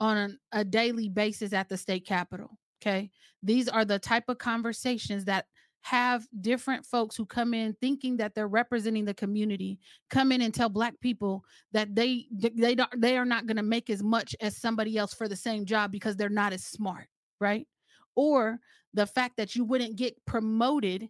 on 0.00 0.38
a 0.52 0.64
daily 0.64 1.08
basis 1.08 1.52
at 1.52 1.68
the 1.68 1.76
state 1.76 2.06
capitol. 2.06 2.58
Okay. 2.80 3.10
These 3.42 3.68
are 3.68 3.84
the 3.84 3.98
type 3.98 4.24
of 4.28 4.38
conversations 4.38 5.24
that 5.24 5.46
have 5.82 6.26
different 6.40 6.84
folks 6.84 7.16
who 7.16 7.24
come 7.24 7.54
in 7.54 7.74
thinking 7.80 8.16
that 8.16 8.34
they're 8.34 8.48
representing 8.48 9.04
the 9.04 9.14
community 9.14 9.78
come 10.10 10.32
in 10.32 10.42
and 10.42 10.52
tell 10.52 10.68
black 10.68 10.98
people 11.00 11.44
that 11.72 11.94
they 11.94 12.26
they 12.56 12.74
don't 12.74 13.00
they 13.00 13.16
are 13.16 13.24
not 13.24 13.46
going 13.46 13.56
to 13.56 13.62
make 13.62 13.88
as 13.88 14.02
much 14.02 14.34
as 14.40 14.56
somebody 14.56 14.98
else 14.98 15.14
for 15.14 15.28
the 15.28 15.36
same 15.36 15.64
job 15.64 15.92
because 15.92 16.16
they're 16.16 16.28
not 16.28 16.52
as 16.52 16.64
smart 16.64 17.06
right 17.40 17.66
or 18.16 18.58
the 18.92 19.06
fact 19.06 19.36
that 19.36 19.54
you 19.54 19.64
wouldn't 19.64 19.96
get 19.96 20.14
promoted 20.26 21.08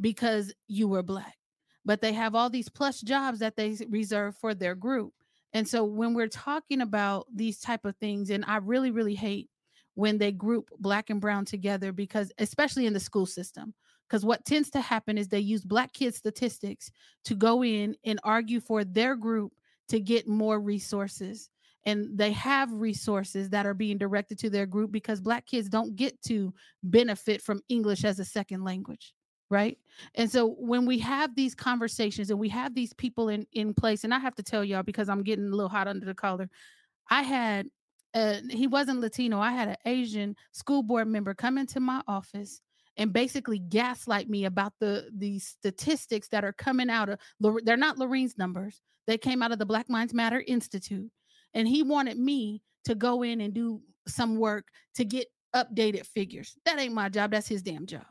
because 0.00 0.54
you 0.68 0.86
were 0.88 1.02
black 1.02 1.36
but 1.84 2.00
they 2.00 2.12
have 2.12 2.34
all 2.34 2.48
these 2.48 2.68
plus 2.68 3.00
jobs 3.00 3.40
that 3.40 3.56
they 3.56 3.76
reserve 3.90 4.36
for 4.36 4.54
their 4.54 4.74
group 4.74 5.12
and 5.54 5.66
so 5.66 5.84
when 5.84 6.12
we're 6.12 6.28
talking 6.28 6.80
about 6.80 7.26
these 7.34 7.60
type 7.60 7.84
of 7.84 7.96
things 7.96 8.30
and 8.30 8.44
i 8.46 8.56
really 8.56 8.90
really 8.90 9.14
hate 9.14 9.48
when 9.94 10.18
they 10.18 10.32
group 10.32 10.68
black 10.78 11.08
and 11.08 11.20
brown 11.20 11.44
together 11.44 11.92
because 11.92 12.30
especially 12.38 12.86
in 12.86 12.92
the 12.92 13.00
school 13.00 13.24
system 13.24 13.72
because 14.08 14.24
what 14.24 14.44
tends 14.44 14.68
to 14.70 14.80
happen 14.80 15.16
is 15.16 15.28
they 15.28 15.38
use 15.38 15.64
black 15.64 15.92
kids 15.92 16.18
statistics 16.18 16.90
to 17.24 17.34
go 17.34 17.64
in 17.64 17.96
and 18.04 18.20
argue 18.24 18.60
for 18.60 18.84
their 18.84 19.16
group 19.16 19.52
to 19.88 20.00
get 20.00 20.28
more 20.28 20.60
resources 20.60 21.48
and 21.86 22.16
they 22.16 22.32
have 22.32 22.72
resources 22.72 23.50
that 23.50 23.66
are 23.66 23.74
being 23.74 23.98
directed 23.98 24.38
to 24.38 24.48
their 24.48 24.66
group 24.66 24.90
because 24.90 25.20
black 25.20 25.46
kids 25.46 25.68
don't 25.68 25.96
get 25.96 26.20
to 26.22 26.52
benefit 26.82 27.40
from 27.40 27.60
english 27.68 28.04
as 28.04 28.18
a 28.18 28.24
second 28.24 28.64
language 28.64 29.14
right 29.50 29.78
and 30.14 30.30
so 30.30 30.56
when 30.58 30.86
we 30.86 30.98
have 30.98 31.34
these 31.36 31.54
conversations 31.54 32.30
and 32.30 32.38
we 32.38 32.48
have 32.48 32.74
these 32.74 32.92
people 32.94 33.28
in 33.28 33.46
in 33.52 33.74
place 33.74 34.04
and 34.04 34.14
i 34.14 34.18
have 34.18 34.34
to 34.34 34.42
tell 34.42 34.64
y'all 34.64 34.82
because 34.82 35.08
i'm 35.08 35.22
getting 35.22 35.46
a 35.46 35.54
little 35.54 35.68
hot 35.68 35.86
under 35.88 36.06
the 36.06 36.14
collar 36.14 36.48
i 37.10 37.22
had 37.22 37.66
uh, 38.14 38.36
he 38.50 38.66
wasn't 38.66 39.00
latino 39.00 39.38
i 39.38 39.50
had 39.50 39.68
an 39.68 39.76
asian 39.84 40.34
school 40.52 40.82
board 40.82 41.06
member 41.08 41.34
come 41.34 41.58
into 41.58 41.80
my 41.80 42.00
office 42.08 42.62
and 42.96 43.12
basically 43.12 43.58
gaslight 43.58 44.28
me 44.28 44.44
about 44.44 44.72
the 44.80 45.10
the 45.18 45.38
statistics 45.38 46.28
that 46.28 46.44
are 46.44 46.52
coming 46.52 46.90
out 46.90 47.08
of 47.08 47.18
they're 47.64 47.76
not 47.76 47.98
Lorene's 47.98 48.38
numbers. 48.38 48.80
They 49.06 49.18
came 49.18 49.42
out 49.42 49.52
of 49.52 49.58
the 49.58 49.66
Black 49.66 49.88
Minds 49.88 50.14
Matter 50.14 50.42
Institute. 50.46 51.10
and 51.54 51.68
he 51.68 51.82
wanted 51.82 52.18
me 52.18 52.62
to 52.84 52.94
go 52.94 53.22
in 53.22 53.40
and 53.40 53.54
do 53.54 53.80
some 54.08 54.36
work 54.36 54.66
to 54.94 55.04
get 55.04 55.28
updated 55.54 56.06
figures. 56.06 56.56
That 56.64 56.78
ain't 56.78 56.94
my 56.94 57.08
job. 57.08 57.30
That's 57.30 57.48
his 57.48 57.62
damn 57.62 57.86
job. 57.86 58.06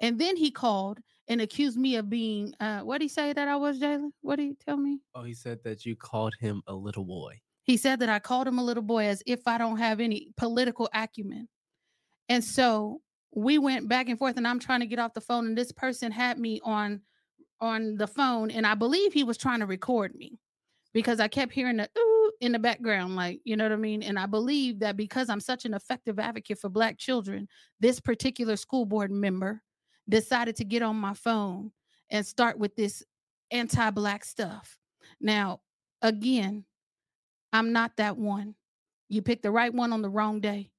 And 0.00 0.18
then 0.18 0.36
he 0.36 0.50
called 0.50 0.98
and 1.28 1.40
accused 1.40 1.78
me 1.78 1.96
of 1.96 2.10
being 2.10 2.54
uh 2.60 2.80
what 2.80 2.98
did 2.98 3.04
he 3.04 3.08
say 3.08 3.32
that 3.32 3.48
I 3.48 3.56
was, 3.56 3.78
Jalen? 3.78 4.10
What 4.22 4.36
did 4.36 4.44
he 4.44 4.56
tell 4.64 4.76
me? 4.76 5.00
Oh, 5.14 5.22
he 5.22 5.34
said 5.34 5.58
that 5.64 5.84
you 5.84 5.96
called 5.96 6.34
him 6.40 6.62
a 6.66 6.74
little 6.74 7.04
boy. 7.04 7.40
He 7.64 7.76
said 7.76 8.00
that 8.00 8.08
I 8.08 8.18
called 8.18 8.48
him 8.48 8.58
a 8.58 8.64
little 8.64 8.82
boy 8.82 9.04
as 9.04 9.22
if 9.26 9.40
I 9.46 9.58
don't 9.58 9.76
have 9.76 10.00
any 10.00 10.32
political 10.36 10.88
acumen. 10.92 11.48
And 12.28 12.42
so 12.42 13.00
we 13.34 13.58
went 13.58 13.88
back 13.88 14.08
and 14.08 14.18
forth 14.18 14.36
and 14.36 14.46
I'm 14.46 14.58
trying 14.58 14.80
to 14.80 14.86
get 14.86 14.98
off 14.98 15.14
the 15.14 15.20
phone 15.20 15.46
and 15.46 15.58
this 15.58 15.72
person 15.72 16.10
had 16.10 16.38
me 16.38 16.60
on 16.64 17.00
on 17.60 17.96
the 17.96 18.06
phone 18.06 18.50
and 18.50 18.66
I 18.66 18.74
believe 18.74 19.12
he 19.12 19.24
was 19.24 19.36
trying 19.36 19.60
to 19.60 19.66
record 19.66 20.14
me 20.14 20.38
because 20.94 21.20
I 21.20 21.28
kept 21.28 21.52
hearing 21.52 21.76
the 21.76 21.88
ooh 21.98 22.32
in 22.40 22.52
the 22.52 22.58
background 22.58 23.16
like 23.16 23.40
you 23.44 23.54
know 23.54 23.64
what 23.64 23.72
I 23.72 23.76
mean 23.76 24.02
and 24.02 24.18
I 24.18 24.26
believe 24.26 24.80
that 24.80 24.96
because 24.96 25.28
I'm 25.28 25.40
such 25.40 25.66
an 25.66 25.74
effective 25.74 26.18
advocate 26.18 26.58
for 26.58 26.70
black 26.70 26.98
children 26.98 27.46
this 27.78 28.00
particular 28.00 28.56
school 28.56 28.86
board 28.86 29.10
member 29.10 29.62
decided 30.10 30.56
to 30.56 30.64
get 30.64 30.82
on 30.82 30.96
my 30.96 31.14
phone 31.14 31.72
and 32.10 32.26
start 32.26 32.58
with 32.58 32.76
this 32.76 33.02
anti-black 33.50 34.24
stuff. 34.24 34.78
Now, 35.20 35.60
again, 36.02 36.64
I'm 37.52 37.72
not 37.72 37.96
that 37.96 38.16
one. 38.18 38.54
You 39.08 39.22
picked 39.22 39.42
the 39.42 39.50
right 39.50 39.72
one 39.72 39.92
on 39.92 40.02
the 40.02 40.10
wrong 40.10 40.40
day 40.40 40.70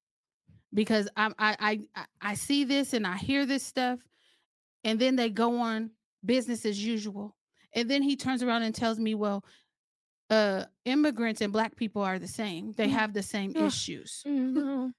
because 0.74 1.10
I 1.18 1.32
I 1.40 1.82
I- 1.96 2.06
I 2.22 2.34
see 2.36 2.64
this 2.64 2.94
and 2.94 3.06
I 3.08 3.18
hear 3.18 3.46
this 3.46 3.64
stuff, 3.64 4.00
and 4.84 5.00
then 5.00 5.16
they 5.16 5.30
go 5.30 5.60
on 5.60 5.92
business 6.24 6.66
as 6.66 6.84
usual. 6.84 7.36
And 7.74 7.90
then 7.90 8.02
he 8.04 8.16
turns 8.16 8.44
around 8.44 8.64
and 8.64 8.76
tells 8.76 9.00
me, 9.00 9.16
well, 9.16 9.44
uh 10.30 10.66
immigrants 10.86 11.42
and 11.42 11.52
black 11.52 11.76
people 11.76 12.02
are 12.02 12.20
the 12.20 12.28
same. 12.28 12.72
They 12.74 12.88
Mm. 12.88 12.92
have 12.92 13.14
the 13.14 13.24
same 13.24 13.52
issues. 13.56 14.24
Mm, 14.26 14.54
No, 14.54 14.92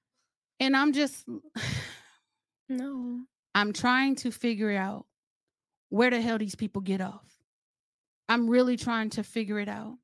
And 0.59 0.75
I'm 0.77 0.93
just 0.93 1.25
no. 2.69 3.25
I'm 3.55 3.73
trying 3.73 4.15
to 4.17 4.31
figure 4.31 4.71
out 4.71 5.05
where 5.89 6.09
the 6.09 6.21
hell 6.21 6.37
these 6.37 6.55
people 6.55 6.81
get 6.81 7.01
off. 7.01 7.25
I'm 8.27 8.49
really 8.49 8.77
trying 8.77 9.09
to 9.11 9.23
figure 9.23 9.59
it 9.59 9.69
out 9.69 9.97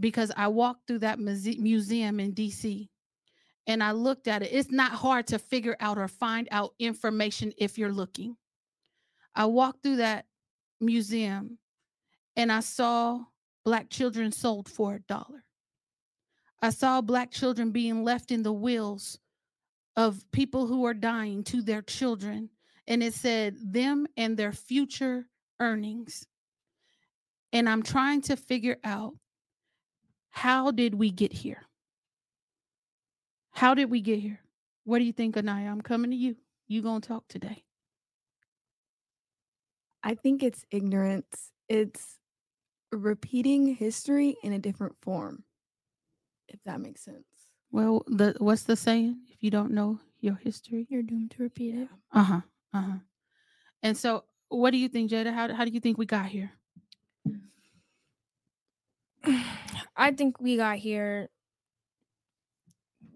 because 0.00 0.32
I 0.36 0.48
walked 0.48 0.86
through 0.86 1.00
that 1.00 1.18
muse- 1.18 1.58
museum 1.58 2.18
in 2.18 2.32
DC 2.32 2.88
and 3.66 3.82
I 3.82 3.92
looked 3.92 4.26
at 4.26 4.42
it. 4.42 4.50
It's 4.52 4.70
not 4.70 4.92
hard 4.92 5.26
to 5.28 5.38
figure 5.38 5.76
out 5.78 5.98
or 5.98 6.08
find 6.08 6.48
out 6.50 6.74
information 6.78 7.52
if 7.58 7.78
you're 7.78 7.92
looking. 7.92 8.36
I 9.34 9.44
walked 9.44 9.82
through 9.82 9.96
that 9.96 10.26
museum 10.80 11.58
and 12.34 12.50
I 12.50 12.60
saw 12.60 13.20
black 13.64 13.90
children 13.90 14.32
sold 14.32 14.68
for 14.68 14.94
a 14.94 15.00
dollar. 15.00 15.44
I 16.60 16.70
saw 16.70 17.00
black 17.00 17.30
children 17.30 17.70
being 17.70 18.02
left 18.02 18.32
in 18.32 18.42
the 18.42 18.52
wills 18.52 19.18
of 19.96 20.24
people 20.32 20.66
who 20.66 20.84
are 20.86 20.94
dying 20.94 21.44
to 21.44 21.62
their 21.62 21.82
children 21.82 22.50
and 22.88 23.02
it 23.02 23.14
said 23.14 23.54
them 23.62 24.08
and 24.16 24.36
their 24.36 24.52
future 24.52 25.26
earnings. 25.60 26.26
And 27.52 27.68
I'm 27.68 27.82
trying 27.84 28.22
to 28.22 28.36
figure 28.36 28.78
out 28.82 29.14
how 30.30 30.70
did 30.72 30.94
we 30.94 31.10
get 31.10 31.32
here? 31.32 31.62
How 33.52 33.74
did 33.74 33.90
we 33.90 34.00
get 34.00 34.18
here? 34.18 34.40
What 34.84 34.98
do 34.98 35.04
you 35.04 35.12
think, 35.12 35.36
Anaya? 35.36 35.68
I'm 35.70 35.80
coming 35.82 36.10
to 36.10 36.16
you. 36.16 36.36
You 36.66 36.82
gonna 36.82 37.00
talk 37.00 37.24
today? 37.28 37.64
I 40.02 40.14
think 40.14 40.42
it's 40.42 40.64
ignorance. 40.70 41.50
It's 41.68 42.18
repeating 42.92 43.66
history 43.74 44.36
in 44.42 44.52
a 44.52 44.58
different 44.58 44.96
form. 45.02 45.44
If 46.48 46.60
that 46.64 46.80
makes 46.80 47.02
sense. 47.02 47.26
Well, 47.70 48.04
the 48.06 48.34
what's 48.38 48.62
the 48.62 48.76
saying? 48.76 49.18
If 49.30 49.42
you 49.42 49.50
don't 49.50 49.72
know 49.72 49.98
your 50.20 50.36
history, 50.36 50.86
You're 50.88 51.02
doomed 51.02 51.32
to 51.32 51.42
repeat 51.42 51.74
it. 51.74 51.88
uh 52.12 52.22
huh, 52.22 52.40
uh 52.74 52.80
huh. 52.80 52.98
And 53.82 53.96
so, 53.96 54.24
what 54.48 54.70
do 54.70 54.78
you 54.78 54.88
think, 54.88 55.10
Jada? 55.10 55.32
How 55.32 55.52
how 55.54 55.64
do 55.64 55.70
you 55.70 55.80
think 55.80 55.98
we 55.98 56.06
got 56.06 56.26
here? 56.26 56.52
I 59.96 60.12
think 60.12 60.40
we 60.40 60.56
got 60.56 60.78
here 60.78 61.28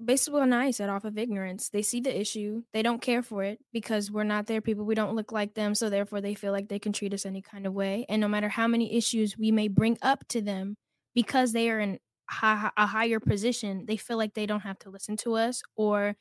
basically 0.05 0.41
what 0.41 0.53
I 0.53 0.71
said 0.71 0.89
off 0.89 1.05
of 1.05 1.19
ignorance. 1.19 1.69
They 1.69 1.83
see 1.83 2.01
the 2.01 2.19
issue, 2.19 2.63
they 2.73 2.83
don't 2.83 3.01
care 3.01 3.23
for 3.23 3.43
it 3.45 3.61
because 3.73 4.11
we're 4.11 4.25
not 4.25 4.47
their 4.47 4.61
people. 4.61 4.85
We 4.85 4.95
don't 4.95 5.15
look 5.15 5.33
like 5.33 5.55
them, 5.55 5.75
so 5.75 5.91
therefore 5.91 6.21
they 6.21 6.35
feel 6.35 6.53
like 6.53 6.69
they 6.69 6.79
can 6.79 6.93
treat 6.93 7.15
us 7.15 7.27
any 7.27 7.43
kind 7.43 7.67
of 7.67 7.73
way. 7.73 8.07
And 8.09 8.21
no 8.21 8.29
matter 8.29 8.49
how 8.49 8.67
many 8.69 8.97
issues 8.97 9.39
we 9.39 9.51
may 9.51 9.69
bring 9.69 9.99
up 10.03 10.27
to 10.29 10.41
them, 10.41 10.77
because 11.15 11.53
they 11.53 11.71
are 11.71 11.81
in 11.81 11.99
a 12.43 12.87
higher 12.87 13.21
position, 13.21 13.85
they 13.87 13.97
feel 13.97 14.17
like 14.17 14.35
they 14.35 14.47
don't 14.47 14.61
have 14.61 14.79
to 14.81 14.91
listen 14.91 15.17
to 15.19 15.35
us, 15.35 15.63
or 15.77 16.17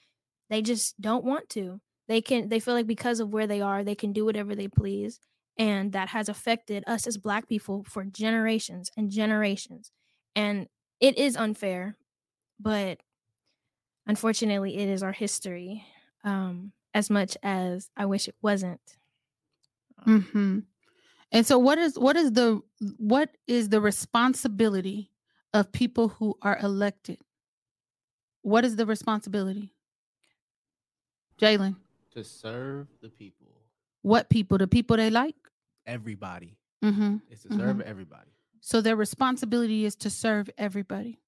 they 0.49 0.61
just 0.61 0.99
don't 0.99 1.23
want 1.23 1.49
to. 1.49 1.79
They 2.11 2.21
can. 2.21 2.49
They 2.49 2.59
feel 2.59 2.73
like 2.73 2.87
because 2.87 3.21
of 3.21 3.31
where 3.31 3.47
they 3.47 3.61
are, 3.61 3.85
they 3.85 3.95
can 3.95 4.11
do 4.11 4.25
whatever 4.25 4.53
they 4.53 4.67
please, 4.67 5.21
and 5.57 5.93
that 5.93 6.09
has 6.09 6.27
affected 6.27 6.83
us 6.85 7.07
as 7.07 7.17
Black 7.17 7.47
people 7.47 7.85
for 7.87 8.03
generations 8.03 8.91
and 8.97 9.09
generations. 9.09 9.93
And 10.35 10.67
it 10.99 11.17
is 11.17 11.37
unfair, 11.37 11.95
but 12.59 12.99
unfortunately, 14.07 14.77
it 14.77 14.89
is 14.89 15.03
our 15.03 15.13
history. 15.13 15.85
Um, 16.25 16.73
as 16.93 17.09
much 17.09 17.37
as 17.43 17.89
I 17.95 18.05
wish 18.07 18.27
it 18.27 18.35
wasn't. 18.41 18.81
Mm-hmm. 20.05 20.59
And 21.31 21.47
so, 21.47 21.57
what 21.57 21.77
is 21.77 21.97
what 21.97 22.17
is 22.17 22.33
the 22.33 22.59
what 22.97 23.29
is 23.47 23.69
the 23.69 23.79
responsibility 23.79 25.11
of 25.53 25.71
people 25.71 26.09
who 26.09 26.37
are 26.41 26.59
elected? 26.61 27.19
What 28.41 28.65
is 28.65 28.75
the 28.75 28.85
responsibility, 28.85 29.73
Jalen? 31.41 31.77
To 32.15 32.23
serve 32.23 32.87
the 33.01 33.09
people, 33.09 33.47
What 34.01 34.29
people? 34.29 34.57
The 34.57 34.67
people 34.67 34.97
they 34.97 35.09
like. 35.09 35.35
everybody. 35.85 36.57
Mm-hmm. 36.83 37.17
It's 37.29 37.43
to 37.43 37.53
serve 37.53 37.79
everybody. 37.81 38.31
So 38.59 38.81
their 38.81 38.95
responsibility 38.95 39.85
is 39.85 39.95
to 39.97 40.09
serve 40.09 40.49
everybody. 40.57 41.19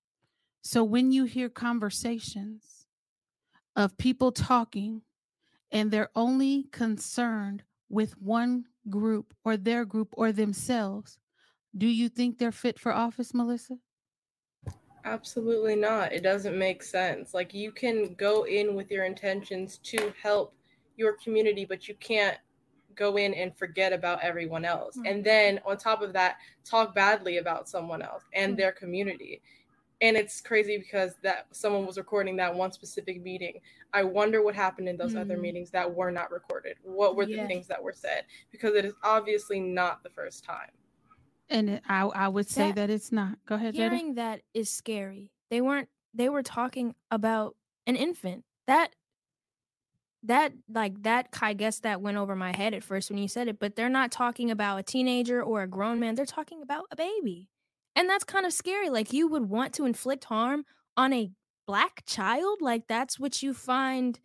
So 0.61 0.83
when 0.83 1.11
you 1.11 1.25
hear 1.25 1.47
conversations 1.49 2.87
of 3.75 3.97
people 3.97 4.31
talking 4.31 5.01
and 5.71 5.89
they're 5.89 6.09
only 6.15 6.63
concerned 6.71 7.63
with 7.89 8.19
one 8.21 8.65
group 8.89 9.33
or 9.45 9.55
their 9.57 9.85
group 9.85 10.09
or 10.13 10.31
themselves, 10.31 11.17
do 11.77 11.87
you 11.87 12.09
think 12.09 12.37
they're 12.37 12.51
fit 12.51 12.77
for 12.79 12.91
office, 12.91 13.33
Melissa? 13.33 13.77
Absolutely 15.05 15.75
not. 15.75 16.13
It 16.13 16.23
doesn't 16.23 16.57
make 16.57 16.81
sense. 16.83 17.33
Like 17.33 17.53
you 17.53 17.71
can 17.71 18.13
go 18.15 18.43
in 18.45 18.75
with 18.75 18.89
your 18.91 19.05
intentions 19.05 19.77
to 19.83 20.13
help 20.21 20.53
your 20.97 21.13
community, 21.13 21.65
but 21.65 21.87
you 21.87 21.95
can't 21.95 22.37
go 22.95 23.17
in 23.17 23.33
and 23.33 23.55
forget 23.57 23.91
about 23.91 24.19
everyone 24.21 24.65
else. 24.65 24.97
And 25.05 25.23
then 25.23 25.59
on 25.65 25.77
top 25.77 26.01
of 26.01 26.13
that, 26.13 26.37
talk 26.63 26.93
badly 26.93 27.37
about 27.37 27.67
someone 27.67 28.01
else 28.01 28.23
and 28.33 28.55
their 28.55 28.71
community. 28.71 29.41
And 30.01 30.15
it's 30.17 30.41
crazy 30.41 30.77
because 30.77 31.15
that 31.23 31.47
someone 31.51 31.85
was 31.87 31.97
recording 31.97 32.35
that 32.35 32.53
one 32.53 32.71
specific 32.71 33.21
meeting. 33.23 33.59
I 33.93 34.03
wonder 34.03 34.43
what 34.43 34.53
happened 34.53 34.89
in 34.89 34.97
those 34.97 35.15
other 35.15 35.37
Mm. 35.37 35.41
meetings 35.41 35.71
that 35.71 35.91
were 35.91 36.11
not 36.11 36.29
recorded. 36.29 36.77
What 36.83 37.15
were 37.15 37.25
the 37.25 37.33
Yeah. 37.33 37.47
things 37.47 37.67
that 37.67 37.81
were 37.81 37.93
said? 37.93 38.25
Because 38.51 38.75
it 38.75 38.85
is 38.85 38.93
obviously 39.01 39.59
not 39.59 40.03
the 40.03 40.09
first 40.09 40.43
time. 40.43 40.71
And 41.49 41.69
it- 41.69 41.83
I, 41.87 42.01
I 42.01 42.27
would 42.27 42.47
say 42.49 42.67
That- 42.67 42.75
that 42.75 42.89
it's 42.89 43.11
not. 43.11 43.43
Go 43.45 43.55
ahead, 43.55 43.75
Jada. 43.75 44.15
That 44.15 44.41
is 44.53 44.69
scary. 44.69 45.31
They 45.49 45.61
weren't 45.61 45.89
they 46.15 46.29
were 46.29 46.43
talking 46.43 46.93
about 47.09 47.55
an 47.87 47.95
infant. 47.95 48.45
That 48.67 48.93
that 50.23 50.53
like 50.69 51.01
that 51.03 51.27
I 51.41 51.53
guess 51.53 51.79
that 51.79 52.01
went 52.01 52.17
over 52.17 52.35
my 52.35 52.55
head 52.55 52.73
at 52.73 52.83
first 52.83 53.09
when 53.09 53.19
you 53.19 53.27
said 53.27 53.47
it, 53.47 53.59
but 53.59 53.75
they're 53.75 53.89
not 53.89 54.11
talking 54.11 54.51
about 54.51 54.79
a 54.79 54.83
teenager 54.83 55.43
or 55.43 55.63
a 55.63 55.67
grown 55.67 55.99
man. 55.99 56.15
They're 56.15 56.25
talking 56.25 56.61
about 56.61 56.85
a 56.91 56.95
baby. 56.95 57.49
And 57.95 58.09
that's 58.09 58.23
kind 58.23 58.45
of 58.45 58.53
scary. 58.53 58.89
Like 58.89 59.13
you 59.13 59.27
would 59.27 59.49
want 59.49 59.73
to 59.73 59.85
inflict 59.85 60.25
harm 60.25 60.65
on 60.97 61.13
a 61.13 61.31
black 61.65 62.03
child? 62.05 62.61
Like 62.61 62.87
that's 62.87 63.19
what 63.19 63.41
you 63.41 63.53
find 63.53 64.19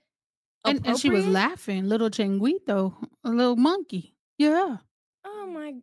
And, 0.64 0.86
and 0.86 0.98
she 0.98 1.10
was 1.10 1.26
laughing, 1.26 1.88
little 1.88 2.10
changuito, 2.10 2.94
a 3.24 3.30
little 3.30 3.56
monkey. 3.56 4.14
Yeah. 4.38 4.78
Oh 5.24 5.46
my 5.52 5.74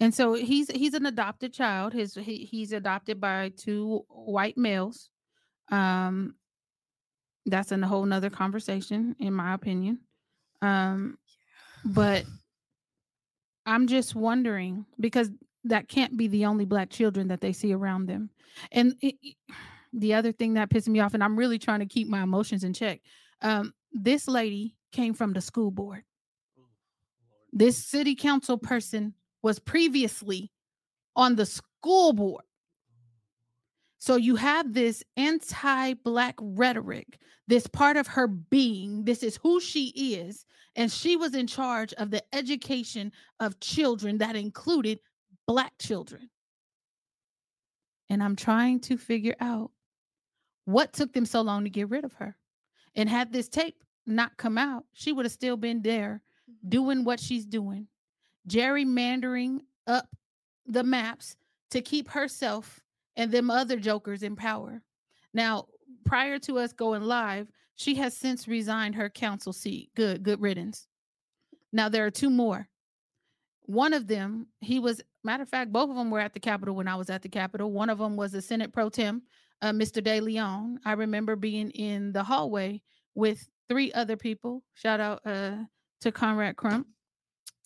And 0.00 0.14
so 0.14 0.34
he's 0.34 0.70
he's 0.70 0.94
an 0.94 1.06
adopted 1.06 1.52
child. 1.52 1.92
His 1.92 2.14
he, 2.14 2.44
he's 2.44 2.72
adopted 2.72 3.20
by 3.20 3.52
two 3.56 4.04
white 4.08 4.56
males. 4.56 5.10
Um 5.70 6.34
that's 7.46 7.72
in 7.72 7.82
a 7.82 7.88
whole 7.88 8.04
nother 8.04 8.30
conversation, 8.30 9.16
in 9.18 9.34
my 9.34 9.54
opinion. 9.54 10.00
Um 10.62 11.18
but 11.84 12.26
I'm 13.66 13.86
just 13.86 14.14
wondering 14.14 14.86
because 14.98 15.30
that 15.64 15.88
can't 15.88 16.16
be 16.16 16.26
the 16.26 16.46
only 16.46 16.64
black 16.64 16.90
children 16.90 17.28
that 17.28 17.40
they 17.40 17.52
see 17.52 17.72
around 17.72 18.06
them. 18.06 18.30
And 18.70 18.94
it, 19.00 19.14
it- 19.22 19.36
the 19.94 20.14
other 20.14 20.32
thing 20.32 20.54
that 20.54 20.70
pissed 20.70 20.88
me 20.88 21.00
off, 21.00 21.12
and 21.12 21.22
I'm 21.22 21.38
really 21.38 21.58
trying 21.58 21.80
to 21.80 21.86
keep 21.86 22.08
my 22.08 22.22
emotions 22.22 22.64
in 22.64 22.72
check. 22.72 23.02
Um, 23.42 23.74
this 23.92 24.26
lady 24.26 24.74
came 24.90 25.12
from 25.12 25.34
the 25.34 25.42
school 25.42 25.70
board. 25.70 26.02
This 27.52 27.76
city 27.84 28.14
council 28.14 28.56
person 28.58 29.14
was 29.42 29.58
previously 29.58 30.50
on 31.16 31.36
the 31.36 31.46
school 31.46 32.12
board. 32.12 32.44
So 34.02 34.16
you 34.16 34.34
have 34.34 34.74
this 34.74 35.04
anti 35.16 35.94
black 35.94 36.34
rhetoric, 36.40 37.20
this 37.46 37.68
part 37.68 37.96
of 37.96 38.08
her 38.08 38.26
being, 38.26 39.04
this 39.04 39.22
is 39.22 39.38
who 39.40 39.60
she 39.60 39.90
is. 39.90 40.44
And 40.74 40.90
she 40.90 41.14
was 41.14 41.36
in 41.36 41.46
charge 41.46 41.92
of 41.92 42.10
the 42.10 42.20
education 42.34 43.12
of 43.38 43.60
children 43.60 44.18
that 44.18 44.34
included 44.34 44.98
black 45.46 45.74
children. 45.78 46.30
And 48.10 48.24
I'm 48.24 48.34
trying 48.34 48.80
to 48.80 48.98
figure 48.98 49.36
out 49.38 49.70
what 50.64 50.92
took 50.92 51.12
them 51.12 51.24
so 51.24 51.40
long 51.40 51.62
to 51.62 51.70
get 51.70 51.88
rid 51.88 52.04
of 52.04 52.14
her. 52.14 52.36
And 52.96 53.08
had 53.08 53.32
this 53.32 53.48
tape 53.48 53.84
not 54.04 54.36
come 54.36 54.58
out, 54.58 54.84
she 54.94 55.12
would 55.12 55.26
have 55.26 55.32
still 55.32 55.56
been 55.56 55.80
there 55.80 56.22
mm-hmm. 56.50 56.70
doing 56.70 57.04
what 57.04 57.20
she's 57.20 57.46
doing, 57.46 57.86
gerrymandering 58.48 59.60
up 59.86 60.08
the 60.66 60.82
maps 60.82 61.36
to 61.70 61.80
keep 61.80 62.08
herself 62.08 62.81
and 63.16 63.30
them 63.30 63.50
other 63.50 63.78
jokers 63.78 64.22
in 64.22 64.36
power. 64.36 64.82
Now, 65.34 65.66
prior 66.04 66.38
to 66.40 66.58
us 66.58 66.72
going 66.72 67.02
live, 67.02 67.48
she 67.76 67.94
has 67.96 68.16
since 68.16 68.48
resigned 68.48 68.94
her 68.94 69.08
council 69.08 69.52
seat. 69.52 69.90
Good, 69.94 70.22
good 70.22 70.40
riddance. 70.40 70.86
Now 71.72 71.88
there 71.88 72.06
are 72.06 72.10
two 72.10 72.30
more. 72.30 72.68
One 73.62 73.94
of 73.94 74.06
them, 74.06 74.48
he 74.60 74.78
was 74.78 75.00
matter 75.24 75.42
of 75.42 75.48
fact, 75.48 75.72
both 75.72 75.90
of 75.90 75.96
them 75.96 76.10
were 76.10 76.20
at 76.20 76.34
the 76.34 76.40
Capitol 76.40 76.74
when 76.74 76.88
I 76.88 76.96
was 76.96 77.10
at 77.10 77.22
the 77.22 77.28
Capitol. 77.28 77.70
One 77.70 77.90
of 77.90 77.98
them 77.98 78.16
was 78.16 78.32
the 78.32 78.42
Senate 78.42 78.72
Pro 78.72 78.88
Tem, 78.88 79.22
uh, 79.62 79.70
Mr. 79.70 80.02
De 80.02 80.20
Leon. 80.20 80.80
I 80.84 80.92
remember 80.92 81.36
being 81.36 81.70
in 81.70 82.12
the 82.12 82.22
hallway 82.22 82.82
with 83.14 83.48
three 83.68 83.92
other 83.92 84.16
people. 84.16 84.62
Shout 84.74 85.00
out 85.00 85.20
uh, 85.24 85.56
to 86.00 86.12
Conrad 86.12 86.56
Crump. 86.56 86.86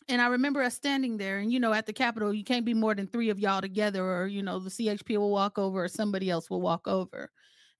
And 0.08 0.22
I 0.22 0.28
remember 0.28 0.62
us 0.62 0.74
standing 0.74 1.16
there, 1.16 1.38
and 1.38 1.52
you 1.52 1.58
know, 1.58 1.72
at 1.72 1.86
the 1.86 1.92
Capitol, 1.92 2.32
you 2.32 2.44
can't 2.44 2.64
be 2.64 2.74
more 2.74 2.94
than 2.94 3.08
three 3.08 3.28
of 3.28 3.40
y'all 3.40 3.60
together, 3.60 4.04
or 4.04 4.26
you 4.28 4.42
know, 4.42 4.60
the 4.60 4.70
CHP 4.70 5.16
will 5.16 5.30
walk 5.32 5.58
over, 5.58 5.84
or 5.84 5.88
somebody 5.88 6.30
else 6.30 6.48
will 6.48 6.60
walk 6.60 6.86
over. 6.86 7.30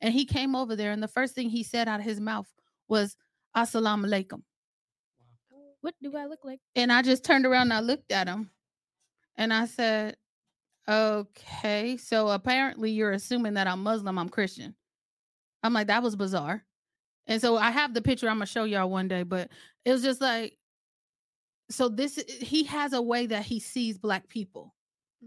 And 0.01 0.13
he 0.13 0.25
came 0.25 0.57
over 0.57 0.75
there, 0.75 0.91
and 0.91 1.03
the 1.03 1.09
first 1.09 1.35
thing 1.35 1.49
he 1.49 1.63
said 1.63 1.89
out 1.89 2.01
of 2.01 2.07
his 2.07 2.21
mouth 2.21 2.53
was 2.89 3.17
"Assalamu 3.57 4.07
alaikum." 4.07 4.43
What 5.83 5.95
do 6.03 6.17
I 6.17 6.27
look 6.27 6.45
like? 6.45 6.59
And 6.75 6.93
I 6.93 7.03
just 7.03 7.25
turned 7.25 7.47
around 7.47 7.71
and 7.71 7.75
I 7.75 7.81
looked 7.81 8.11
at 8.11 8.27
him, 8.27 8.51
and 9.37 9.53
I 9.55 9.67
said, 9.67 10.17
"Okay, 10.89 11.97
so 11.97 12.29
apparently 12.29 12.91
you're 12.91 13.13
assuming 13.13 13.55
that 13.55 13.69
I'm 13.69 13.85
Muslim, 13.85 14.19
I'm 14.19 14.29
Christian." 14.29 14.75
I'm 15.63 15.73
like, 15.73 15.89
that 15.89 16.03
was 16.03 16.17
bizarre. 16.17 16.65
And 17.27 17.41
so 17.41 17.57
I 17.57 17.71
have 17.71 17.93
the 17.93 18.03
picture 18.03 18.29
I'm 18.29 18.37
gonna 18.37 18.47
show 18.47 18.65
y'all 18.65 18.89
one 18.89 19.09
day, 19.09 19.25
but 19.25 19.51
it 19.85 19.93
was 19.93 20.03
just 20.03 20.21
like 20.21 20.57
so 21.71 21.89
this 21.89 22.23
he 22.41 22.65
has 22.65 22.93
a 22.93 23.03
way 23.03 23.27
that 23.27 23.45
he 23.45 23.61
sees 23.61 23.99
black 23.99 24.29
people. 24.29 24.75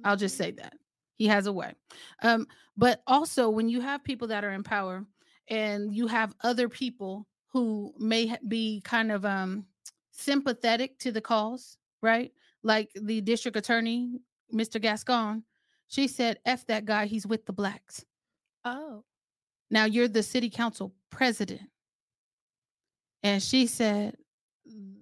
I'll 0.04 0.16
just 0.16 0.38
say 0.38 0.52
that. 0.52 0.74
He 1.16 1.28
has 1.28 1.48
a 1.48 1.54
way. 1.54 1.74
Um 2.22 2.48
but 2.78 3.02
also 3.08 3.50
when 3.50 3.68
you 3.70 3.82
have 3.82 4.04
people 4.04 4.28
that 4.30 4.44
are 4.44 4.52
in 4.52 4.64
power 4.64 5.06
and 5.50 5.94
you 5.94 6.08
have 6.08 6.34
other 6.44 6.70
people 6.70 7.28
who 7.52 7.94
may 7.98 8.38
be 8.48 8.82
kind 8.84 9.12
of 9.12 9.26
um 9.26 9.66
sympathetic 10.12 10.98
to 11.00 11.12
the 11.12 11.22
cause 11.22 11.78
right? 12.02 12.32
Like 12.64 12.92
the 12.96 13.22
district 13.22 13.58
attorney 13.58 14.20
mr 14.54 14.82
gascon 14.82 15.44
she 15.88 16.08
said 16.08 16.40
f 16.46 16.66
that 16.68 16.86
guy 16.86 17.06
he's 17.06 17.28
with 17.28 17.46
the 17.46 17.54
blacks. 17.54 18.06
Oh, 18.64 19.04
now 19.72 19.86
you're 19.86 20.08
the 20.08 20.24
city 20.24 20.50
council 20.50 20.94
president. 21.10 21.62
And 23.24 23.42
she 23.44 23.68
said, 23.68 24.16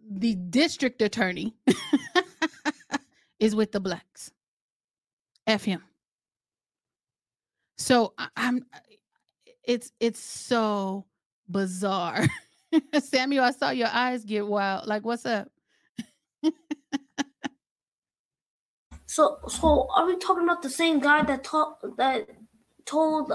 the 0.09 0.35
district 0.35 1.01
attorney 1.01 1.55
is 3.39 3.55
with 3.55 3.71
the 3.71 3.79
blacks. 3.79 4.31
F 5.47 5.63
him. 5.63 5.83
So 7.77 8.13
I- 8.17 8.29
I'm 8.37 8.65
it's 9.63 9.91
it's 9.99 10.19
so 10.19 11.05
bizarre. 11.49 12.25
Samuel, 12.99 13.43
I 13.45 13.51
saw 13.51 13.69
your 13.71 13.89
eyes 13.91 14.25
get 14.25 14.47
wild. 14.47 14.87
Like, 14.87 15.05
what's 15.05 15.25
up? 15.25 15.49
So, 19.09 19.39
so 19.47 19.87
are 19.95 20.05
we 20.05 20.17
talking 20.17 20.43
about 20.43 20.61
the 20.61 20.69
same 20.69 20.99
guy 20.99 21.23
that 21.23 21.43
taught 21.43 21.79
that 21.97 22.27
told 22.85 23.33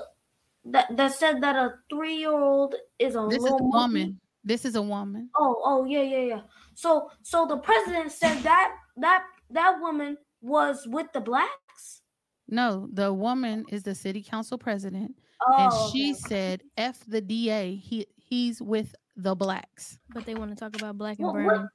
that 0.66 0.96
that 0.96 1.12
said 1.14 1.40
that 1.42 1.56
a 1.56 1.74
three 1.90 2.16
year 2.16 2.30
old 2.30 2.74
is 2.98 3.14
a 3.14 3.26
This 3.26 3.38
is 3.38 3.44
little 3.44 3.58
a 3.58 3.64
woman. 3.64 4.20
This 4.44 4.64
is 4.64 4.74
a 4.74 4.82
woman. 4.82 5.30
Oh, 5.36 5.60
oh 5.64 5.84
yeah, 5.84 6.02
yeah, 6.02 6.18
yeah. 6.20 6.40
So, 6.74 7.10
so 7.22 7.46
the 7.46 7.58
president 7.58 8.10
said 8.12 8.42
that 8.42 8.74
that 8.96 9.24
that 9.50 9.80
woman 9.80 10.16
was 10.40 10.86
with 10.86 11.12
the 11.12 11.20
blacks. 11.20 12.02
No, 12.48 12.88
the 12.92 13.12
woman 13.12 13.64
is 13.70 13.82
the 13.82 13.94
city 13.94 14.22
council 14.22 14.58
president. 14.58 15.14
Oh, 15.46 15.56
and 15.58 15.92
she 15.92 16.12
okay. 16.12 16.20
said, 16.28 16.62
F 16.76 17.04
the 17.06 17.20
DA. 17.20 17.76
He 17.76 18.06
he's 18.16 18.60
with 18.60 18.94
the 19.16 19.34
blacks. 19.34 19.98
but 20.14 20.24
they 20.24 20.34
want 20.34 20.50
to 20.50 20.56
talk 20.56 20.74
about 20.74 20.98
black 20.98 21.18
and 21.18 21.26
What- 21.26 21.34
what- 21.34 21.44
brown. 21.44 21.68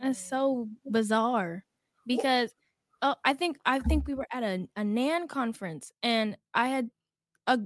That's 0.00 0.18
so 0.18 0.66
bizarre 0.90 1.64
because 2.06 2.54
oh, 3.02 3.14
I 3.22 3.34
think 3.34 3.58
I 3.66 3.80
think 3.80 4.06
we 4.06 4.14
were 4.14 4.26
at 4.32 4.42
a, 4.42 4.66
a 4.74 4.82
NAN 4.82 5.28
conference 5.28 5.92
and 6.02 6.38
I 6.54 6.68
had 6.68 6.90
a 7.46 7.60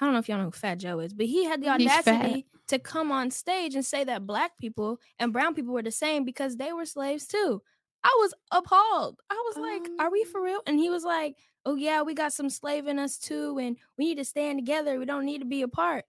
I 0.00 0.04
don't 0.04 0.12
know 0.12 0.18
if 0.20 0.28
y'all 0.28 0.38
know 0.38 0.44
who 0.44 0.50
Fat 0.50 0.76
Joe 0.76 1.00
is, 1.00 1.12
but 1.12 1.26
he 1.26 1.44
had 1.44 1.62
the 1.62 1.68
audacity 1.68 2.46
to 2.68 2.78
come 2.78 3.10
on 3.10 3.30
stage 3.30 3.74
and 3.74 3.84
say 3.84 4.04
that 4.04 4.26
black 4.26 4.58
people 4.58 5.00
and 5.18 5.32
brown 5.32 5.54
people 5.54 5.74
were 5.74 5.82
the 5.82 5.90
same 5.90 6.24
because 6.24 6.56
they 6.56 6.72
were 6.72 6.86
slaves 6.86 7.26
too. 7.26 7.62
I 8.04 8.16
was 8.20 8.34
appalled. 8.52 9.20
I 9.28 9.42
was 9.46 9.56
like, 9.56 9.90
oh. 9.98 10.04
"Are 10.04 10.10
we 10.10 10.24
for 10.24 10.42
real?" 10.42 10.60
And 10.66 10.78
he 10.78 10.88
was 10.88 11.04
like, 11.04 11.36
"Oh 11.64 11.74
yeah, 11.74 12.02
we 12.02 12.14
got 12.14 12.32
some 12.32 12.48
slave 12.48 12.86
in 12.86 12.98
us 12.98 13.18
too, 13.18 13.58
and 13.58 13.76
we 13.96 14.06
need 14.06 14.18
to 14.18 14.24
stand 14.24 14.58
together. 14.58 14.98
We 14.98 15.04
don't 15.04 15.24
need 15.24 15.40
to 15.40 15.46
be 15.46 15.62
apart." 15.62 16.04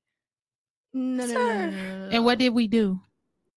No, 0.93 1.25
no, 1.25 1.33
no, 1.33 1.37
no, 1.37 1.69
no, 1.69 1.97
no, 1.99 2.09
And 2.11 2.25
what 2.25 2.39
did 2.39 2.49
we 2.49 2.67
do? 2.67 2.99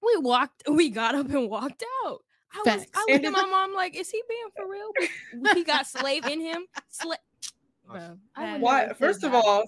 We 0.03 0.17
walked. 0.19 0.63
We 0.71 0.91
got 0.91 1.15
up 1.15 1.29
and 1.31 1.49
walked 1.51 1.85
out. 2.07 2.21
I 2.55 2.63
was. 2.65 2.87
I 2.95 3.07
looked 3.11 3.25
at 3.25 3.33
my 3.33 3.45
mom 3.45 3.75
like, 3.75 3.97
"Is 3.97 4.11
he 4.11 4.23
being 4.29 4.49
for 4.57 4.71
real? 4.71 5.55
he 5.55 5.65
got 5.65 5.87
slave 5.87 6.27
in 6.27 6.41
him. 6.41 6.67
Slave. 6.89 7.19
Bro, 7.87 8.17
Why? 8.61 8.93
First 8.95 9.23
of 9.25 9.35
all, 9.35 9.65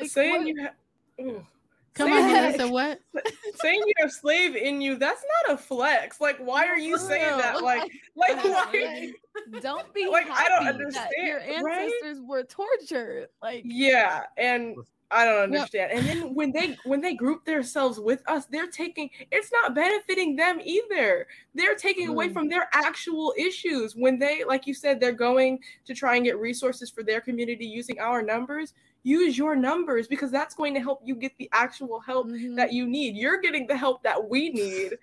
Like, 0.00 0.10
saying 0.10 0.38
what- 0.38 0.46
you 0.46 0.62
have 0.62 0.74
Come 1.94 2.08
saying 2.08 2.24
on, 2.24 2.28
you- 2.30 2.36
Melissa. 2.36 2.68
What? 2.68 3.00
saying 3.60 3.82
you 3.86 3.92
have 3.98 4.10
slave 4.10 4.56
in 4.56 4.80
you, 4.80 4.96
that's 4.96 5.22
not 5.46 5.54
a 5.54 5.58
flex. 5.58 6.20
Like, 6.20 6.38
why 6.38 6.66
are 6.66 6.78
you 6.78 6.96
saying 6.96 7.36
that? 7.36 7.62
Like, 7.62 7.82
like 8.16 8.42
Like, 8.42 8.44
why? 8.44 9.12
Don't 9.60 9.92
be 9.92 10.08
Like, 10.08 10.30
I 10.30 10.48
don't 10.48 10.64
happy 10.64 10.78
that 10.90 11.10
your 11.18 11.40
understand, 11.40 11.64
right? 11.64 11.82
ancestors 11.82 12.20
were 12.26 12.44
tortured. 12.44 13.28
Like, 13.42 13.62
Yeah, 13.66 14.22
and 14.38 14.76
I 15.10 15.26
don't 15.26 15.34
Well- 15.34 15.42
understand. 15.60 15.92
And 15.92 16.06
then 16.06 16.34
when 16.34 16.50
they 16.52 16.78
when 16.84 17.02
they 17.02 17.12
group 17.12 17.44
themselves 17.44 18.00
with 18.00 18.22
us, 18.26 18.46
they're 18.46 18.68
taking 18.68 19.10
it's 19.30 19.52
not 19.52 19.74
benefiting 19.74 20.34
them 20.34 20.58
either. 20.64 21.26
They're 21.54 21.74
taking 21.74 22.08
away 22.08 22.30
Mm. 22.30 22.32
from 22.32 22.48
their 22.48 22.70
actual 22.72 23.34
issues. 23.36 23.94
When 23.94 24.18
they, 24.18 24.44
like 24.44 24.66
you 24.66 24.72
said, 24.72 24.98
they're 24.98 25.12
going 25.12 25.58
to 25.84 25.92
try 25.94 26.16
and 26.16 26.24
get 26.24 26.38
resources 26.38 26.88
for 26.88 27.02
their 27.02 27.20
community 27.20 27.66
using 27.66 28.00
our 28.00 28.22
numbers. 28.22 28.72
Use 29.04 29.36
your 29.36 29.56
numbers 29.56 30.06
because 30.06 30.30
that's 30.30 30.54
going 30.54 30.74
to 30.74 30.80
help 30.80 31.00
you 31.04 31.14
get 31.14 31.32
the 31.38 31.48
actual 31.52 31.98
help 32.00 32.28
mhm. 32.28 32.54
that 32.56 32.72
you 32.72 32.86
need. 32.86 33.16
You're 33.16 33.40
getting 33.40 33.66
the 33.66 33.76
help 33.76 34.02
that 34.04 34.28
we 34.30 34.50
need, 34.50 34.96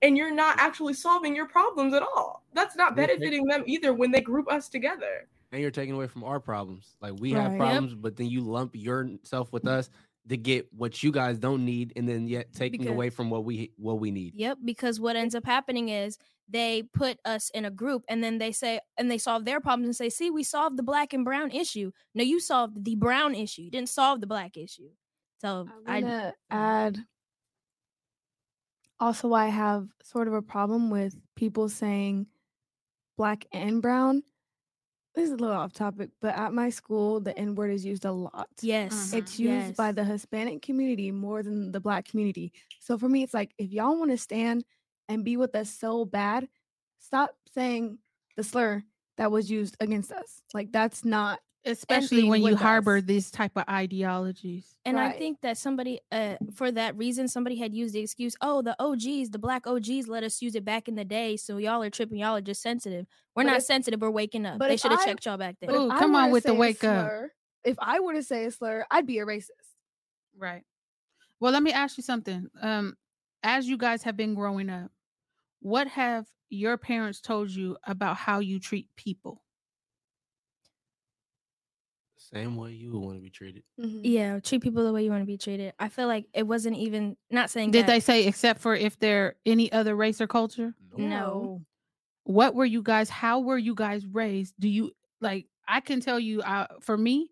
and 0.00 0.16
you're 0.16 0.34
not 0.34 0.58
actually 0.58 0.94
solving 0.94 1.36
your 1.36 1.46
problems 1.46 1.92
at 1.94 2.02
all. 2.02 2.42
That's 2.54 2.76
not 2.76 2.96
benefiting 2.96 3.44
them 3.46 3.62
either 3.66 3.92
when 3.92 4.10
they 4.10 4.20
group 4.20 4.50
us 4.50 4.68
together. 4.68 5.28
and 5.54 5.60
you're 5.60 5.70
taking 5.70 5.94
away 5.94 6.06
from 6.06 6.24
our 6.24 6.40
problems. 6.40 6.96
Like 7.02 7.12
we 7.20 7.34
Right. 7.34 7.42
have 7.42 7.52
Yep. 7.52 7.58
problems, 7.60 7.94
but 7.94 8.16
then 8.16 8.26
you 8.28 8.40
lump 8.40 8.74
yourself 8.74 9.52
with 9.52 9.66
us 9.66 9.90
to 10.30 10.38
get 10.38 10.66
what 10.72 11.02
you 11.02 11.12
guys 11.12 11.38
don't 11.38 11.62
need, 11.66 11.92
and 11.94 12.08
then 12.08 12.26
yet 12.26 12.54
taking 12.54 12.80
Because- 12.80 12.94
away 12.94 13.10
from 13.10 13.28
what 13.28 13.44
we 13.44 13.70
what 13.76 14.00
we 14.00 14.10
need. 14.10 14.34
Yep, 14.34 14.60
because 14.64 14.98
what 14.98 15.14
ends 15.14 15.34
up 15.34 15.44
happening 15.44 15.90
is 15.90 16.16
they 16.48 16.82
put 16.94 17.18
us 17.24 17.50
in 17.50 17.64
a 17.64 17.70
group 17.70 18.04
and 18.08 18.22
then 18.22 18.38
they 18.38 18.52
say 18.52 18.80
and 18.98 19.10
they 19.10 19.18
solve 19.18 19.44
their 19.44 19.60
problems 19.60 19.86
and 19.86 19.96
say, 19.96 20.10
"See, 20.10 20.30
we 20.30 20.42
solved 20.42 20.76
the 20.76 20.82
black 20.82 21.12
and 21.12 21.24
brown 21.24 21.50
issue." 21.50 21.92
No, 22.14 22.22
you 22.22 22.40
solved 22.40 22.84
the 22.84 22.94
brown 22.94 23.34
issue. 23.34 23.62
You 23.62 23.70
didn't 23.70 23.88
solve 23.88 24.20
the 24.20 24.26
black 24.26 24.56
issue. 24.56 24.90
So 25.40 25.66
I 25.86 25.98
I, 25.98 26.00
want 26.00 26.06
to 26.06 26.10
mm. 26.10 26.32
add 26.50 27.04
also, 29.02 29.32
I 29.32 29.46
have 29.48 29.88
sort 30.04 30.28
of 30.28 30.34
a 30.34 30.40
problem 30.40 30.88
with 30.88 31.16
people 31.34 31.68
saying 31.68 32.28
black 33.18 33.44
and 33.52 33.82
brown. 33.82 34.22
This 35.16 35.26
is 35.26 35.32
a 35.32 35.36
little 35.36 35.56
off 35.56 35.72
topic, 35.72 36.10
but 36.20 36.36
at 36.36 36.54
my 36.54 36.70
school, 36.70 37.18
the 37.18 37.36
N 37.36 37.56
word 37.56 37.72
is 37.72 37.84
used 37.84 38.04
a 38.04 38.12
lot. 38.12 38.48
yes, 38.60 39.12
It's 39.12 39.34
mm-hmm. 39.34 39.54
used 39.54 39.76
by 39.76 39.90
the 39.90 40.04
Hispanic 40.04 40.62
community 40.62 41.10
more 41.10 41.42
than 41.42 41.72
the 41.72 41.80
black 41.80 42.04
community. 42.04 42.52
So 42.78 42.96
for 42.96 43.08
me, 43.08 43.24
it's 43.24 43.34
like 43.34 43.52
if 43.58 43.72
y'all 43.72 43.98
want 43.98 44.12
to 44.12 44.16
stand 44.16 44.64
and 45.12 45.24
be 45.24 45.36
with 45.36 45.54
us 45.54 45.70
so 45.70 46.04
bad, 46.04 46.48
stop 46.98 47.36
saying 47.54 47.98
the 48.36 48.42
slur 48.42 48.82
that 49.18 49.30
was 49.30 49.50
used 49.50 49.76
against 49.80 50.10
us. 50.12 50.42
Like 50.54 50.72
that's 50.72 51.04
not 51.04 51.40
Especially 51.64 52.24
when 52.24 52.42
you 52.42 52.56
harbor 52.56 52.96
us. 52.96 53.04
these 53.04 53.30
type 53.30 53.52
of 53.56 53.62
ideologies. 53.68 54.74
And 54.84 54.98
I 54.98 55.12
think 55.12 55.42
that 55.42 55.56
somebody, 55.56 56.00
uh, 56.10 56.34
for 56.54 56.72
that 56.72 56.96
reason, 56.96 57.28
somebody 57.28 57.54
had 57.56 57.72
used 57.72 57.94
the 57.94 58.00
excuse, 58.00 58.34
"Oh, 58.40 58.62
the 58.62 58.74
OGs, 58.82 59.30
the 59.30 59.38
black 59.38 59.66
OGs, 59.66 60.08
let 60.08 60.24
us 60.24 60.42
use 60.42 60.56
it 60.56 60.64
back 60.64 60.88
in 60.88 60.96
the 60.96 61.04
day, 61.04 61.36
so 61.36 61.58
y'all 61.58 61.80
are 61.82 61.90
tripping. 61.90 62.18
Y'all 62.18 62.34
are 62.34 62.40
just 62.40 62.62
sensitive. 62.62 63.06
We're 63.36 63.44
But 63.44 63.50
not 63.50 63.56
if- 63.58 63.64
sensitive. 63.64 64.00
We're 64.00 64.10
waking 64.10 64.44
up. 64.44 64.58
but 64.58 64.68
They 64.68 64.76
should 64.76 64.90
have 64.90 65.00
I- 65.00 65.04
checked 65.04 65.24
y'all 65.26 65.36
back 65.36 65.56
then." 65.60 65.70
Ooh, 65.70 65.88
come 65.90 66.16
on 66.16 66.32
with 66.32 66.42
the 66.42 66.48
say 66.50 66.56
a 66.56 66.58
wake 66.58 66.82
up. 66.82 67.08
if 67.64 67.76
I 67.78 68.00
were 68.00 68.14
to 68.14 68.24
say 68.24 68.44
a 68.46 68.50
slur, 68.50 68.84
I'd 68.90 69.06
be 69.06 69.20
a 69.20 69.24
racist. 69.26 69.50
Right. 70.36 70.64
Well, 71.38 71.52
let 71.52 71.62
me 71.62 71.70
ask 71.72 71.96
you 71.96 72.02
something. 72.02 72.48
Um, 72.60 72.96
as 73.44 73.68
you 73.68 73.76
guys 73.76 74.02
have 74.02 74.16
been 74.16 74.34
growing 74.34 74.68
up, 74.68 74.90
what 75.62 75.88
have 75.88 76.26
your 76.50 76.76
parents 76.76 77.20
told 77.20 77.50
you 77.50 77.76
about 77.86 78.16
how 78.16 78.40
you 78.40 78.60
treat 78.60 78.88
people? 78.96 79.42
Same 82.16 82.56
way 82.56 82.72
you 82.72 82.92
would 82.92 83.00
want 83.00 83.16
to 83.16 83.22
be 83.22 83.30
treated. 83.30 83.64
Mhm. 83.80 84.00
Yeah, 84.04 84.38
treat 84.40 84.62
people 84.62 84.84
the 84.84 84.92
way 84.92 85.04
you 85.04 85.10
want 85.10 85.22
to 85.22 85.26
be 85.26 85.36
treated. 85.38 85.74
I 85.78 85.88
feel 85.88 86.06
like 86.06 86.26
it 86.32 86.44
wasn't 86.46 86.76
even 86.76 87.16
not 87.30 87.50
saying 87.50 87.72
Did 87.72 87.86
that, 87.86 87.92
they 87.92 88.00
say 88.00 88.26
except 88.26 88.60
for 88.60 88.74
if 88.74 88.98
they're 88.98 89.36
any 89.44 89.70
other 89.72 89.96
race 89.96 90.20
or 90.20 90.26
culture? 90.26 90.74
No. 90.96 91.62
What 92.24 92.54
were 92.54 92.64
you 92.64 92.82
guys? 92.82 93.10
How 93.10 93.40
were 93.40 93.58
you 93.58 93.74
guys 93.74 94.06
raised? 94.06 94.54
Do 94.58 94.68
you 94.68 94.92
like? 95.20 95.46
I 95.66 95.80
can 95.80 96.00
tell 96.00 96.20
you, 96.20 96.42
uh, 96.42 96.66
for 96.80 96.96
me, 96.96 97.30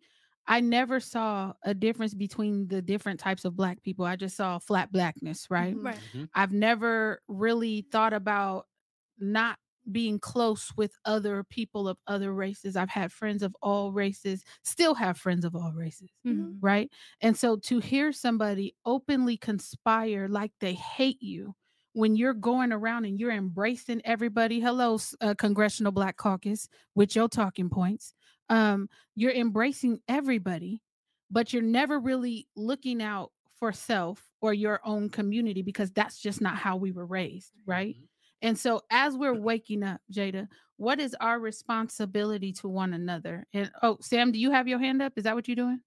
I 0.51 0.61
never 0.61 1.01
saw 1.01 1.55
a 1.65 1.75
difference 1.75 2.15
between 2.15 2.69
the 2.69 2.83
different 2.83 3.21
types 3.21 3.47
of 3.47 3.57
black 3.57 3.83
people. 3.83 4.05
I 4.07 4.17
just 4.17 4.37
saw 4.37 4.59
flat 4.61 4.93
blackness, 4.93 5.49
right? 5.51 5.77
Mhm. 5.77 5.85
Right. 5.85 6.03
Mhm. 6.15 6.31
I've 6.35 6.53
never 6.53 7.23
really 7.29 7.83
thought 7.93 8.15
about 8.15 8.67
not 9.19 9.59
being 9.91 10.19
close 10.21 10.73
with 10.77 10.93
other 11.05 11.45
people 11.45 11.89
of 11.89 11.99
other 12.07 12.35
races. 12.35 12.77
I've 12.77 12.91
had 12.91 13.13
friends 13.13 13.43
of 13.43 13.57
all 13.63 13.93
races, 13.93 14.45
still 14.65 14.95
have 14.95 15.19
friends 15.19 15.45
of 15.45 15.57
all 15.57 15.73
races, 15.73 16.11
Mhm. 16.25 16.61
right? 16.61 16.93
And 17.21 17.37
so 17.37 17.57
to 17.57 17.79
hear 17.81 18.13
somebody 18.13 18.77
openly 18.85 19.37
conspire 19.37 20.29
like 20.29 20.53
they 20.61 20.75
hate 20.75 21.23
you 21.23 21.55
when 21.93 22.15
you're 22.17 22.35
going 22.35 22.73
around 22.73 23.05
and 23.05 23.19
you're 23.19 23.33
embracing 23.33 24.03
everybody, 24.05 24.61
hello, 24.61 24.99
uh, 25.21 25.35
Congressional 25.37 25.93
Black 25.93 26.17
Caucus, 26.17 26.69
with 26.95 27.17
your 27.17 27.29
talking 27.29 27.71
points, 27.71 28.15
um, 28.51 28.91
you're 29.17 29.33
embracing 29.33 30.01
everybody, 30.09 30.83
but 31.31 31.53
you're 31.53 31.63
never 31.63 31.99
really 32.01 32.49
looking 32.57 33.03
out 33.03 33.33
for 33.59 33.73
self 33.73 34.31
or 34.43 34.55
your 34.55 34.81
own 34.85 35.11
community 35.11 35.63
because 35.63 35.93
that's 35.93 36.19
just 36.21 36.41
not 36.43 36.57
how 36.57 36.77
we 36.77 36.93
were 36.93 37.07
raised, 37.07 37.53
right? 37.67 37.97
Mhm. 37.97 38.09
And 38.43 38.59
so, 38.59 38.83
as 38.91 39.17
we're 39.17 39.35
waking 39.35 39.83
up, 39.85 40.03
Jada, 40.13 40.49
what 40.79 41.01
is 41.01 41.15
our 41.21 41.39
responsibility 41.41 42.53
to 42.55 42.69
one 42.69 42.95
another? 42.95 43.47
And 43.55 43.71
oh, 43.83 43.99
Sam, 44.03 44.33
do 44.33 44.39
you 44.39 44.51
have 44.53 44.69
your 44.69 44.79
hand 44.81 45.03
up? 45.03 45.15
Is 45.17 45.25
that 45.25 45.35
what 45.37 45.49
you're 45.49 45.57
doing? 45.57 45.83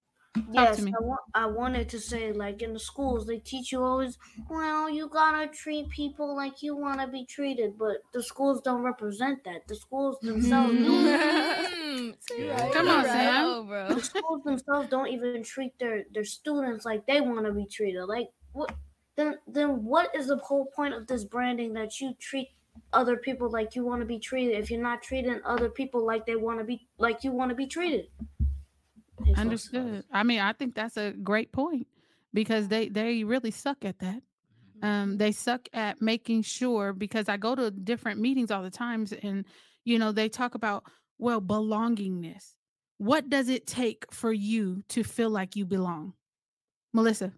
Yes. 0.51 0.83
I, 0.83 0.91
wa- 0.99 1.17
I 1.35 1.45
wanted 1.45 1.89
to 1.89 1.99
say, 1.99 2.31
like 2.31 2.61
in 2.61 2.73
the 2.73 2.79
schools, 2.79 3.25
they 3.27 3.37
teach 3.39 3.71
you 3.71 3.83
always, 3.83 4.17
well, 4.49 4.89
you 4.89 5.07
gotta 5.09 5.47
treat 5.47 5.89
people 5.89 6.35
like 6.35 6.63
you 6.63 6.75
want 6.75 6.99
to 7.01 7.07
be 7.07 7.25
treated, 7.25 7.77
but 7.77 7.97
the 8.13 8.23
schools 8.23 8.61
don't 8.61 8.81
represent 8.81 9.43
that. 9.43 9.67
The 9.67 9.75
schools 9.75 10.17
themselves 10.21 10.73
don't. 10.73 11.05
Mm. 11.05 12.15
Come 12.73 12.87
on, 12.89 13.03
Right. 13.03 13.05
Sam. 13.05 13.45
Oh, 13.45 13.63
bro. 13.63 13.93
the 13.93 14.01
schools 14.01 14.43
themselves 14.43 14.89
don't 14.89 15.07
even 15.09 15.43
treat 15.43 15.77
their 15.79 16.03
their 16.13 16.25
students 16.25 16.85
like 16.85 17.05
they 17.05 17.21
want 17.21 17.45
to 17.45 17.51
be 17.51 17.65
treated. 17.65 18.03
Like 18.05 18.29
what? 18.53 18.73
Then 19.15 19.35
then 19.47 19.83
what 19.83 20.09
is 20.15 20.27
the 20.27 20.37
whole 20.37 20.65
point 20.75 20.93
of 20.95 21.05
this 21.05 21.23
branding 21.23 21.73
that 21.73 21.99
you 22.01 22.15
treat 22.19 22.49
other 22.91 23.17
people 23.17 23.51
like 23.51 23.75
you 23.75 23.85
want 23.85 24.01
to 24.01 24.05
be 24.07 24.17
treated 24.17 24.57
if 24.57 24.71
you're 24.71 24.81
not 24.81 25.03
treating 25.03 25.39
other 25.45 25.69
people 25.69 26.03
like 26.03 26.25
they 26.25 26.35
want 26.35 26.57
to 26.57 26.65
be 26.65 26.87
like 26.97 27.23
you 27.23 27.31
want 27.31 27.49
to 27.49 27.55
be 27.55 27.67
treated? 27.67 28.07
Understood. 29.35 30.03
I 30.11 30.23
mean, 30.23 30.39
I 30.39 30.53
think 30.53 30.75
that's 30.75 30.97
a 30.97 31.11
great 31.11 31.51
point 31.51 31.87
because 32.33 32.67
they 32.67 32.89
they 32.89 33.23
really 33.23 33.51
suck 33.51 33.85
at 33.85 33.99
that. 33.99 34.21
Um, 34.81 35.17
they 35.17 35.31
suck 35.31 35.69
at 35.73 36.01
making 36.01 36.41
sure 36.41 36.91
because 36.91 37.29
I 37.29 37.37
go 37.37 37.55
to 37.55 37.71
different 37.71 38.19
meetings 38.19 38.51
all 38.51 38.63
the 38.63 38.69
times, 38.69 39.13
and 39.13 39.45
you 39.85 39.97
know 39.97 40.11
they 40.11 40.29
talk 40.29 40.55
about 40.55 40.83
well 41.17 41.41
belongingness. 41.41 42.55
What 42.97 43.29
does 43.29 43.49
it 43.49 43.65
take 43.65 44.05
for 44.11 44.31
you 44.31 44.83
to 44.89 45.03
feel 45.03 45.29
like 45.29 45.55
you 45.55 45.65
belong, 45.65 46.13
Melissa? 46.93 47.33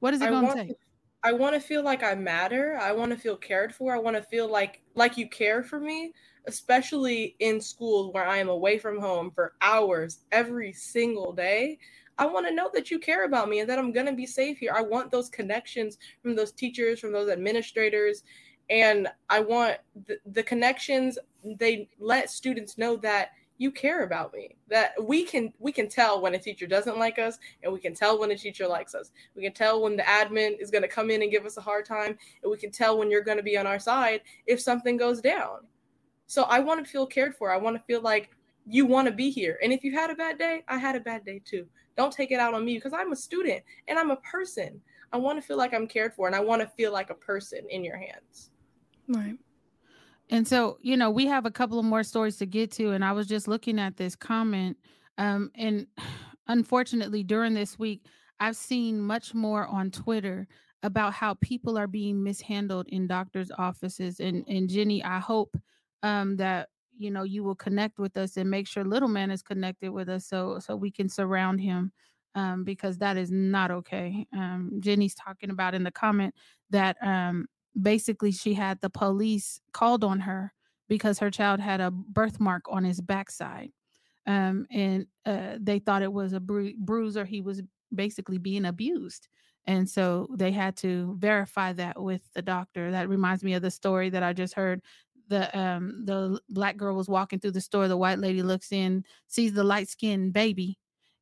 What 0.00 0.14
is 0.14 0.22
it 0.22 0.30
going 0.30 0.46
to 0.46 0.54
take? 0.54 0.76
I 1.22 1.32
want 1.32 1.54
to 1.54 1.60
feel 1.60 1.82
like 1.82 2.02
I 2.02 2.14
matter. 2.14 2.78
I 2.80 2.92
want 2.92 3.12
to 3.12 3.18
feel 3.18 3.36
cared 3.36 3.74
for. 3.74 3.94
I 3.94 3.98
want 3.98 4.16
to 4.16 4.22
feel 4.22 4.50
like 4.50 4.80
like 4.94 5.18
you 5.18 5.28
care 5.28 5.62
for 5.62 5.78
me, 5.78 6.12
especially 6.46 7.36
in 7.38 7.60
schools 7.60 8.12
where 8.12 8.26
I 8.26 8.38
am 8.38 8.48
away 8.48 8.78
from 8.78 9.00
home 9.00 9.30
for 9.30 9.54
hours 9.60 10.20
every 10.32 10.72
single 10.72 11.32
day. 11.32 11.78
I 12.18 12.26
want 12.26 12.46
to 12.46 12.54
know 12.54 12.70
that 12.74 12.90
you 12.90 12.98
care 12.98 13.24
about 13.24 13.48
me 13.48 13.60
and 13.60 13.70
that 13.70 13.78
I'm 13.78 13.92
going 13.92 14.06
to 14.06 14.12
be 14.12 14.26
safe 14.26 14.58
here. 14.58 14.74
I 14.76 14.82
want 14.82 15.10
those 15.10 15.30
connections 15.30 15.98
from 16.22 16.36
those 16.36 16.52
teachers, 16.52 17.00
from 17.00 17.12
those 17.12 17.30
administrators, 17.30 18.24
and 18.68 19.08
I 19.28 19.40
want 19.40 19.78
the, 20.06 20.18
the 20.32 20.42
connections 20.42 21.18
they 21.44 21.88
let 21.98 22.30
students 22.30 22.78
know 22.78 22.96
that 22.98 23.30
you 23.56 23.70
care 23.70 24.04
about 24.04 24.32
me. 24.32 24.56
That 24.68 24.92
we 25.02 25.24
can 25.24 25.52
we 25.58 25.72
can 25.72 25.88
tell 25.88 26.20
when 26.20 26.34
a 26.34 26.38
teacher 26.38 26.66
doesn't 26.66 26.98
like 26.98 27.18
us 27.18 27.38
and 27.62 27.72
we 27.72 27.80
can 27.80 27.94
tell 27.94 28.18
when 28.18 28.30
a 28.30 28.36
teacher 28.36 28.66
likes 28.66 28.94
us. 28.94 29.10
We 29.34 29.42
can 29.42 29.52
tell 29.52 29.82
when 29.82 29.96
the 29.96 30.02
admin 30.04 30.58
is 30.60 30.70
going 30.70 30.82
to 30.82 30.88
come 30.88 31.10
in 31.10 31.22
and 31.22 31.30
give 31.30 31.44
us 31.44 31.56
a 31.56 31.62
hard 31.62 31.84
time, 31.84 32.16
and 32.42 32.50
we 32.50 32.56
can 32.56 32.70
tell 32.70 32.98
when 32.98 33.10
you're 33.10 33.24
going 33.24 33.36
to 33.36 33.42
be 33.42 33.58
on 33.58 33.66
our 33.66 33.78
side 33.78 34.22
if 34.46 34.60
something 34.60 34.96
goes 34.96 35.20
down. 35.20 35.60
So 36.30 36.44
I 36.44 36.60
want 36.60 36.84
to 36.84 36.88
feel 36.88 37.08
cared 37.08 37.34
for. 37.34 37.50
I 37.50 37.56
want 37.56 37.76
to 37.76 37.82
feel 37.82 38.00
like 38.02 38.30
you 38.64 38.86
want 38.86 39.08
to 39.08 39.12
be 39.12 39.30
here. 39.30 39.58
And 39.64 39.72
if 39.72 39.82
you 39.82 39.92
had 39.92 40.10
a 40.10 40.14
bad 40.14 40.38
day, 40.38 40.62
I 40.68 40.78
had 40.78 40.94
a 40.94 41.00
bad 41.00 41.24
day 41.24 41.42
too. 41.44 41.66
Don't 41.96 42.12
take 42.12 42.30
it 42.30 42.38
out 42.38 42.54
on 42.54 42.64
me 42.64 42.76
because 42.76 42.92
I'm 42.92 43.10
a 43.10 43.16
student 43.16 43.64
and 43.88 43.98
I'm 43.98 44.12
a 44.12 44.16
person. 44.18 44.80
I 45.12 45.16
want 45.16 45.40
to 45.40 45.42
feel 45.44 45.56
like 45.56 45.74
I'm 45.74 45.88
cared 45.88 46.14
for 46.14 46.28
and 46.28 46.36
I 46.36 46.38
want 46.38 46.62
to 46.62 46.68
feel 46.68 46.92
like 46.92 47.10
a 47.10 47.14
person 47.14 47.62
in 47.68 47.82
your 47.82 47.96
hands. 47.96 48.52
Right. 49.08 49.34
And 50.30 50.46
so, 50.46 50.78
you 50.82 50.96
know, 50.96 51.10
we 51.10 51.26
have 51.26 51.46
a 51.46 51.50
couple 51.50 51.80
of 51.80 51.84
more 51.84 52.04
stories 52.04 52.36
to 52.36 52.46
get 52.46 52.70
to. 52.74 52.92
And 52.92 53.04
I 53.04 53.10
was 53.10 53.26
just 53.26 53.48
looking 53.48 53.80
at 53.80 53.96
this 53.96 54.14
comment. 54.14 54.76
Um, 55.18 55.50
and 55.56 55.88
unfortunately, 56.46 57.24
during 57.24 57.54
this 57.54 57.76
week, 57.76 58.06
I've 58.38 58.54
seen 58.54 59.00
much 59.00 59.34
more 59.34 59.66
on 59.66 59.90
Twitter 59.90 60.46
about 60.84 61.12
how 61.12 61.34
people 61.40 61.76
are 61.76 61.88
being 61.88 62.22
mishandled 62.22 62.86
in 62.90 63.08
doctors' 63.08 63.50
offices. 63.58 64.20
And 64.20 64.44
and 64.46 64.68
Jenny, 64.68 65.02
I 65.02 65.18
hope 65.18 65.56
um 66.02 66.36
that 66.36 66.68
you 66.96 67.10
know 67.10 67.22
you 67.22 67.42
will 67.44 67.54
connect 67.54 67.98
with 67.98 68.16
us 68.16 68.36
and 68.36 68.50
make 68.50 68.66
sure 68.68 68.84
little 68.84 69.08
man 69.08 69.30
is 69.30 69.42
connected 69.42 69.90
with 69.90 70.08
us 70.08 70.26
so 70.26 70.58
so 70.58 70.76
we 70.76 70.90
can 70.90 71.08
surround 71.08 71.60
him 71.60 71.92
um 72.34 72.64
because 72.64 72.98
that 72.98 73.16
is 73.16 73.30
not 73.30 73.70
okay. 73.70 74.26
Um 74.32 74.72
Jenny's 74.80 75.14
talking 75.14 75.50
about 75.50 75.74
in 75.74 75.84
the 75.84 75.90
comment 75.90 76.34
that 76.70 76.96
um 77.02 77.46
basically 77.80 78.32
she 78.32 78.54
had 78.54 78.80
the 78.80 78.90
police 78.90 79.60
called 79.72 80.04
on 80.04 80.20
her 80.20 80.52
because 80.88 81.18
her 81.20 81.30
child 81.30 81.60
had 81.60 81.80
a 81.80 81.90
birthmark 81.90 82.64
on 82.68 82.84
his 82.84 83.00
backside. 83.00 83.70
Um, 84.26 84.66
and 84.70 85.06
uh, 85.24 85.56
they 85.60 85.78
thought 85.78 86.02
it 86.02 86.12
was 86.12 86.32
a 86.32 86.40
bru- 86.40 86.76
bruise 86.78 87.16
or 87.16 87.24
he 87.24 87.40
was 87.40 87.62
basically 87.94 88.38
being 88.38 88.64
abused. 88.64 89.28
And 89.66 89.88
so 89.88 90.28
they 90.36 90.52
had 90.52 90.76
to 90.78 91.16
verify 91.18 91.72
that 91.74 92.00
with 92.00 92.22
the 92.34 92.42
doctor. 92.42 92.90
That 92.90 93.08
reminds 93.08 93.44
me 93.44 93.54
of 93.54 93.62
the 93.62 93.70
story 93.70 94.10
that 94.10 94.22
i 94.22 94.32
just 94.32 94.54
heard 94.54 94.82
the 95.30 95.58
um 95.58 96.04
the 96.04 96.38
black 96.50 96.76
girl 96.76 96.94
was 96.94 97.08
walking 97.08 97.38
through 97.40 97.52
the 97.52 97.60
store 97.62 97.88
the 97.88 97.96
white 97.96 98.18
lady 98.18 98.42
looks 98.42 98.72
in 98.72 99.04
sees 99.28 99.52
the 99.54 99.64
light 99.64 99.88
skinned 99.88 100.32
baby 100.34 100.78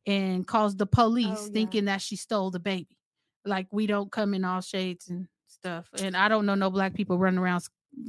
and 0.06 0.46
calls 0.48 0.74
the 0.76 0.86
police 0.86 1.26
Oh, 1.42 1.44
yeah. 1.46 1.52
thinking 1.52 1.84
that 1.84 2.00
she 2.02 2.16
stole 2.16 2.50
the 2.50 2.58
baby. 2.58 2.96
Like 3.44 3.68
we 3.70 3.86
don't 3.86 4.10
come 4.10 4.34
in 4.34 4.44
all 4.44 4.60
shades 4.62 5.08
and 5.08 5.28
stuff. 5.46 5.88
And 6.02 6.16
i 6.16 6.28
don't 6.28 6.46
know 6.46 6.54
no 6.56 6.70
black 6.70 6.94
people 6.94 7.18
running 7.18 7.38
around 7.38 7.62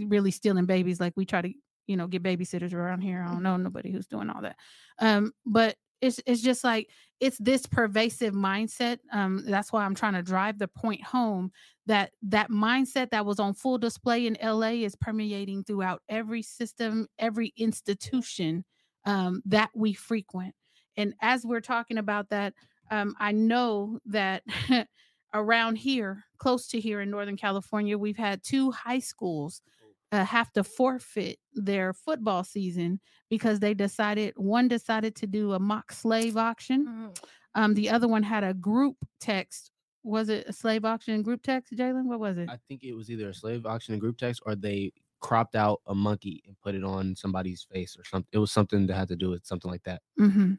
really 0.07 0.31
stealing 0.31 0.65
babies 0.65 0.99
like 0.99 1.13
we 1.15 1.25
try 1.25 1.41
to 1.41 1.53
you 1.87 1.97
know 1.97 2.07
get 2.07 2.23
babysitters 2.23 2.73
around 2.73 3.01
here. 3.01 3.23
I 3.27 3.31
don't 3.31 3.43
know 3.43 3.57
nobody 3.57 3.91
who's 3.91 4.07
doing 4.07 4.29
all 4.29 4.41
that. 4.41 4.55
Um 4.99 5.33
but 5.45 5.75
it's 6.01 6.19
it's 6.25 6.41
just 6.41 6.63
like 6.63 6.89
it's 7.19 7.37
this 7.37 7.65
pervasive 7.65 8.33
mindset 8.33 8.99
um 9.11 9.43
that's 9.45 9.71
why 9.71 9.83
i'm 9.83 9.95
trying 9.95 10.13
to 10.13 10.21
drive 10.21 10.57
the 10.57 10.67
point 10.67 11.03
home 11.03 11.51
that 11.85 12.11
that 12.21 12.49
mindset 12.49 13.09
that 13.09 13.25
was 13.25 13.39
on 13.39 13.53
full 13.53 13.77
display 13.77 14.25
in 14.25 14.37
la 14.41 14.67
is 14.67 14.95
permeating 14.95 15.63
throughout 15.63 16.01
every 16.09 16.41
system 16.41 17.07
every 17.17 17.53
institution 17.57 18.63
um 19.05 19.41
that 19.45 19.69
we 19.73 19.93
frequent. 19.93 20.53
And 20.97 21.13
as 21.21 21.45
we're 21.45 21.61
talking 21.61 21.97
about 21.97 22.29
that 22.29 22.53
um 22.91 23.15
i 23.19 23.31
know 23.31 23.99
that 24.05 24.43
around 25.33 25.75
here 25.75 26.23
close 26.37 26.67
to 26.67 26.79
here 26.79 27.01
in 27.01 27.09
northern 27.11 27.37
california 27.37 27.97
we've 27.97 28.17
had 28.17 28.41
two 28.43 28.71
high 28.71 28.99
schools 28.99 29.61
uh, 30.11 30.25
have 30.25 30.51
to 30.53 30.63
forfeit 30.63 31.37
their 31.53 31.93
football 31.93 32.43
season 32.43 32.99
because 33.29 33.59
they 33.59 33.73
decided 33.73 34.33
one 34.37 34.67
decided 34.67 35.15
to 35.15 35.27
do 35.27 35.53
a 35.53 35.59
mock 35.59 35.91
slave 35.91 36.35
auction 36.37 36.85
Mm. 36.87 37.17
um 37.55 37.73
the 37.73 37.89
other 37.89 38.07
one 38.07 38.23
had 38.23 38.43
a 38.43 38.53
group 38.53 38.97
text 39.19 39.71
was 40.03 40.29
it 40.29 40.47
a 40.47 40.53
slave 40.53 40.85
auction 40.85 41.21
group 41.21 41.41
text 41.43 41.73
jalen 41.73 42.05
what 42.05 42.19
was 42.19 42.37
it 42.37 42.49
I 42.49 42.57
think 42.67 42.83
it 42.83 42.93
was 42.93 43.09
either 43.11 43.29
a 43.29 43.33
slave 43.33 43.65
auction 43.65 43.93
in 43.93 43.99
group 43.99 44.17
text 44.17 44.41
or 44.45 44.55
they 44.55 44.91
cropped 45.21 45.55
out 45.55 45.81
a 45.87 45.93
monkey 45.93 46.41
and 46.47 46.55
put 46.61 46.75
it 46.75 46.83
on 46.83 47.13
somebody's 47.15 47.61
face 47.69 47.97
or 47.99 48.05
something. 48.05 48.29
It 48.31 48.37
was 48.37 48.51
something 48.53 48.87
that 48.87 48.95
had 48.95 49.09
to 49.09 49.17
do 49.17 49.29
with 49.29 49.45
something 49.45 49.69
like 49.69 49.83
that. 49.83 50.01
hmm 50.17 50.53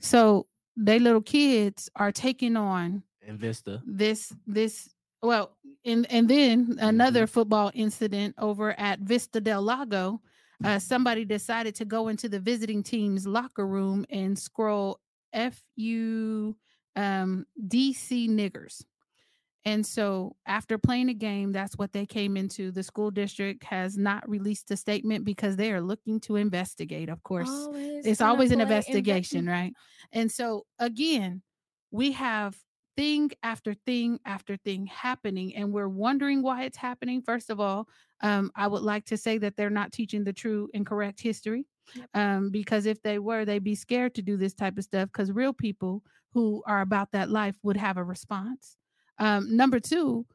so 0.00 0.46
they 0.76 0.98
little 0.98 1.22
kids 1.22 1.88
are 1.96 2.12
taking 2.12 2.56
on 2.56 3.02
And 3.26 3.38
Vista. 3.38 3.82
this 3.86 4.32
this 4.46 4.88
well 5.24 5.56
and 5.84 6.06
and 6.10 6.28
then 6.28 6.76
another 6.80 7.26
football 7.26 7.70
incident 7.74 8.34
over 8.38 8.78
at 8.78 9.00
Vista 9.00 9.40
del 9.40 9.62
Lago 9.62 10.20
uh, 10.64 10.78
somebody 10.78 11.24
decided 11.24 11.74
to 11.74 11.84
go 11.84 12.08
into 12.08 12.28
the 12.28 12.38
visiting 12.38 12.82
team's 12.82 13.26
locker 13.26 13.66
room 13.66 14.06
and 14.10 14.38
scroll 14.38 15.00
FU 15.34 16.54
um, 16.96 17.46
DC 17.66 18.28
niggers. 18.28 18.84
And 19.66 19.84
so 19.84 20.36
after 20.46 20.76
playing 20.76 21.08
a 21.08 21.14
game, 21.14 21.50
that's 21.50 21.78
what 21.78 21.92
they 21.92 22.04
came 22.04 22.36
into. 22.36 22.70
The 22.70 22.82
school 22.82 23.10
district 23.10 23.64
has 23.64 23.96
not 23.96 24.28
released 24.28 24.70
a 24.70 24.76
statement 24.76 25.24
because 25.24 25.56
they 25.56 25.72
are 25.72 25.80
looking 25.80 26.20
to 26.20 26.36
investigate, 26.36 27.08
of 27.08 27.22
course. 27.22 27.48
Always 27.48 28.06
it's 28.06 28.20
always 28.20 28.50
an 28.50 28.60
investigation, 28.60 29.46
inve- 29.46 29.50
right? 29.50 29.72
And 30.12 30.30
so 30.30 30.66
again, 30.78 31.42
we 31.90 32.12
have 32.12 32.56
thing 32.96 33.30
after 33.42 33.74
thing 33.74 34.18
after 34.24 34.56
thing 34.56 34.86
happening, 34.86 35.54
and 35.56 35.72
we're 35.72 35.88
wondering 35.88 36.42
why 36.42 36.64
it's 36.64 36.76
happening. 36.76 37.22
First 37.22 37.50
of 37.50 37.60
all, 37.60 37.88
um, 38.20 38.50
I 38.56 38.66
would 38.66 38.82
like 38.82 39.04
to 39.06 39.16
say 39.16 39.38
that 39.38 39.56
they're 39.56 39.70
not 39.70 39.92
teaching 39.92 40.24
the 40.24 40.32
true 40.32 40.68
and 40.74 40.86
correct 40.86 41.20
history. 41.20 41.66
Um, 42.14 42.50
because 42.50 42.86
if 42.86 43.02
they 43.02 43.18
were, 43.18 43.44
they'd 43.44 43.62
be 43.62 43.74
scared 43.74 44.14
to 44.14 44.22
do 44.22 44.38
this 44.38 44.54
type 44.54 44.78
of 44.78 44.84
stuff 44.84 45.10
because 45.12 45.30
real 45.30 45.52
people 45.52 46.02
who 46.32 46.62
are 46.66 46.80
about 46.80 47.12
that 47.12 47.30
life 47.30 47.56
would 47.62 47.76
have 47.76 47.98
a 47.98 48.04
response. 48.04 48.76
Um, 49.18 49.54
number 49.54 49.80
two, 49.80 50.26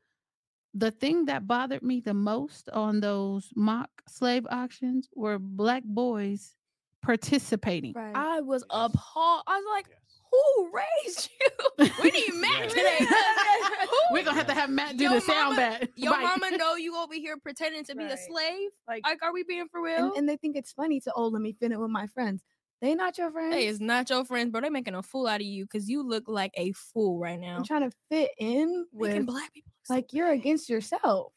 the 0.74 0.92
thing 0.92 1.26
that 1.26 1.48
bothered 1.48 1.82
me 1.82 2.00
the 2.00 2.14
most 2.14 2.70
on 2.70 3.00
those 3.00 3.50
mock 3.56 3.90
slave 4.08 4.46
auctions 4.50 5.10
were 5.16 5.40
black 5.40 5.84
boys 5.84 6.56
participating. 7.02 7.94
Right. 7.94 8.16
I 8.16 8.42
was 8.42 8.64
appalled. 8.70 9.44
I 9.48 9.58
was 9.58 9.66
like, 9.74 9.88
who 10.32 10.72
raised 10.74 11.30
you? 11.80 11.90
We 12.04 12.12
need 12.12 12.34
Matt 12.36 12.60
Yes. 12.62 12.74
today. 12.74 12.98
Who- 13.90 14.14
We're 14.14 14.24
gonna 14.24 14.38
have 14.38 14.48
to 14.48 14.54
have 14.54 14.70
Matt 14.70 14.98
do 14.98 15.04
Your 15.06 15.14
the 15.16 15.22
sound 15.22 15.56
mama- 15.56 15.78
bite. 15.80 15.90
Your 15.96 16.14
bite. 16.14 16.24
mama 16.24 16.58
know 16.58 16.76
you 16.76 16.96
over 16.98 17.14
here 17.14 17.38
pretending 17.38 17.84
to 17.86 17.96
be 17.96 18.04
a 18.06 18.18
slave? 18.18 18.70
Like, 18.88 19.04
Like, 19.06 19.24
are 19.24 19.34
we 19.34 19.44
being 19.44 19.68
for 19.72 19.82
real? 19.82 19.98
and, 20.10 20.14
and 20.18 20.30
they 20.30 20.38
think 20.38 20.56
it's 20.56 20.72
funny 20.72 21.00
to 21.02 21.14
oh 21.16 21.28
let 21.28 21.42
me 21.42 21.54
fit 21.54 21.72
it 21.72 21.80
with 21.80 21.90
my 21.92 22.08
friends. 22.08 22.44
They 22.82 22.96
not 22.96 23.18
your 23.18 23.30
friends. 23.32 23.54
Hey, 23.56 23.68
it's 23.68 23.80
not 23.82 24.10
your 24.10 24.24
friends, 24.24 24.52
bro. 24.52 24.62
They 24.62 24.70
making 24.70 24.96
a 24.96 25.04
fool 25.04 25.28
out 25.28 25.42
of 25.42 25.46
you 25.48 25.66
because 25.66 25.90
you 25.90 26.02
look 26.08 26.24
like 26.28 26.52
a 26.56 26.72
fool 26.72 27.20
right 27.20 27.38
now. 27.40 27.58
I'm 27.58 27.66
trying 27.66 27.90
to 27.90 27.96
fit 28.10 28.32
in 28.38 28.86
Making 28.94 29.18
with 29.18 29.26
black 29.26 29.54
people 29.54 29.72
so 29.84 29.96
like 29.96 30.14
you're 30.14 30.32
against 30.32 30.70
yourself. 30.70 31.34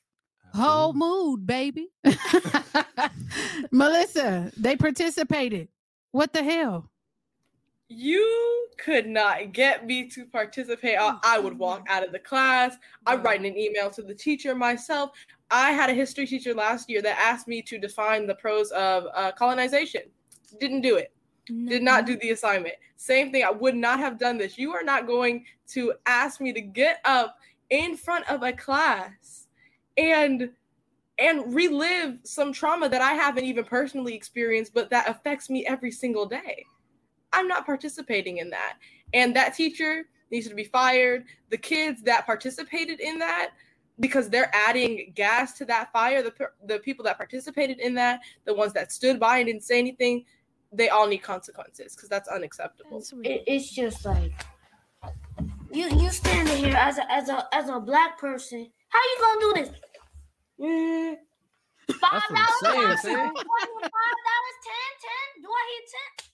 Whole 0.55 0.93
mood, 0.93 1.47
baby. 1.47 1.89
Melissa, 3.71 4.53
they 4.57 4.77
participated. 4.77 5.69
What 6.11 6.33
the 6.33 6.43
hell? 6.43 6.91
You 7.89 8.69
could 8.79 9.07
not 9.07 9.53
get 9.53 9.87
me 9.87 10.09
to 10.11 10.25
participate. 10.25 10.99
I, 10.99 11.17
I 11.23 11.39
would 11.39 11.59
walk 11.59 11.87
out 11.89 12.05
of 12.05 12.13
the 12.13 12.19
class. 12.19 12.77
I'd 13.07 13.23
write 13.23 13.41
an 13.41 13.57
email 13.57 13.91
to 13.91 14.03
the 14.03 14.15
teacher 14.15 14.55
myself. 14.55 15.11
I 15.51 15.73
had 15.73 15.91
a 15.91 15.95
history 15.95 16.27
teacher 16.27 16.55
last 16.55 16.89
year 16.89 17.03
that 17.03 17.19
asked 17.19 17.47
me 17.47 17.61
to 17.63 17.79
define 17.79 18.27
the 18.27 18.35
pros 18.35 18.71
of 18.71 19.07
uh, 19.15 19.33
colonization. 19.33 20.03
Didn't 20.59 20.81
do 20.81 20.97
it. 20.97 21.13
Did 21.47 21.83
not 21.83 22.07
do 22.07 22.17
the 22.17 22.31
assignment. 22.31 22.75
Same 22.97 23.33
thing. 23.33 23.45
I 23.45 23.51
would 23.51 23.75
not 23.75 23.99
have 23.99 24.19
done 24.19 24.39
this. 24.39 24.57
You 24.57 24.73
are 24.73 24.85
not 24.85 25.07
going 25.07 25.45
to 25.69 25.93
ask 26.07 26.41
me 26.41 26.53
to 26.53 26.61
get 26.61 27.01
up 27.05 27.37
in 27.71 27.97
front 27.97 28.29
of 28.31 28.43
a 28.43 28.53
class 28.53 29.49
and 29.97 30.51
and 31.19 31.55
relive 31.55 32.19
some 32.25 32.53
trauma 32.53 32.89
that 32.89 33.03
I 33.03 33.13
haven't 33.13 33.45
even 33.45 33.65
personally 33.65 34.15
experienced, 34.15 34.73
but 34.73 34.89
that 34.91 35.09
affects 35.09 35.51
me 35.51 35.67
every 35.67 35.91
single 35.91 36.27
day. 36.27 36.65
I'm 37.33 37.49
not 37.49 37.67
participating 37.67 38.39
in 38.39 38.51
that. 38.51 38.75
And 39.15 39.35
that 39.37 39.55
teacher 39.55 40.05
needs 40.31 40.49
to 40.49 40.55
be 40.55 40.65
fired. 40.65 41.25
The 41.51 41.59
kids 41.59 42.03
that 42.03 42.27
participated 42.27 43.01
in 43.01 43.19
that, 43.19 43.51
because 44.01 44.29
they're 44.29 44.51
adding 44.55 45.13
gas 45.15 45.53
to 45.59 45.65
that 45.67 45.93
fire, 45.93 46.23
the, 46.23 46.33
the 46.67 46.79
people 46.79 47.05
that 47.05 47.19
participated 47.19 47.79
in 47.79 47.95
that, 47.95 48.21
the 48.45 48.55
ones 48.55 48.73
that 48.73 48.93
stood 48.93 49.21
by 49.21 49.39
and 49.39 49.47
didn't 49.47 49.65
say 49.65 49.79
anything, 49.79 50.25
they 50.73 50.89
all 50.89 51.07
need 51.07 51.19
consequences 51.19 51.95
because 51.95 52.09
that's 52.09 52.29
unacceptable. 52.29 52.99
That's 52.99 53.13
It, 53.23 53.45
it's 53.47 53.71
just 53.71 54.05
like 54.07 54.33
you 55.71 55.89
you 55.91 56.11
standing 56.11 56.57
here 56.57 56.77
as 56.77 56.99
a 56.99 57.13
as 57.13 57.29
a 57.29 57.47
as 57.53 57.69
a 57.69 57.79
black 57.79 58.19
person. 58.19 58.71
How 58.89 58.99
you 58.99 59.17
gonna 59.21 59.41
do 59.41 59.53
this? 59.55 59.71
Mm, 60.61 61.17
Five 61.89 62.23
That's 62.31 62.31
what 62.31 62.39
I'm 62.39 62.47
saying, 62.63 62.75
dollars. 62.75 63.01
Five 63.03 63.11
dollars. 63.11 64.57
Ten. 64.63 64.91
Ten. 65.03 65.43
Do 65.43 65.49
I 65.49 65.65
hear 65.71 65.85
ten? 65.93 66.32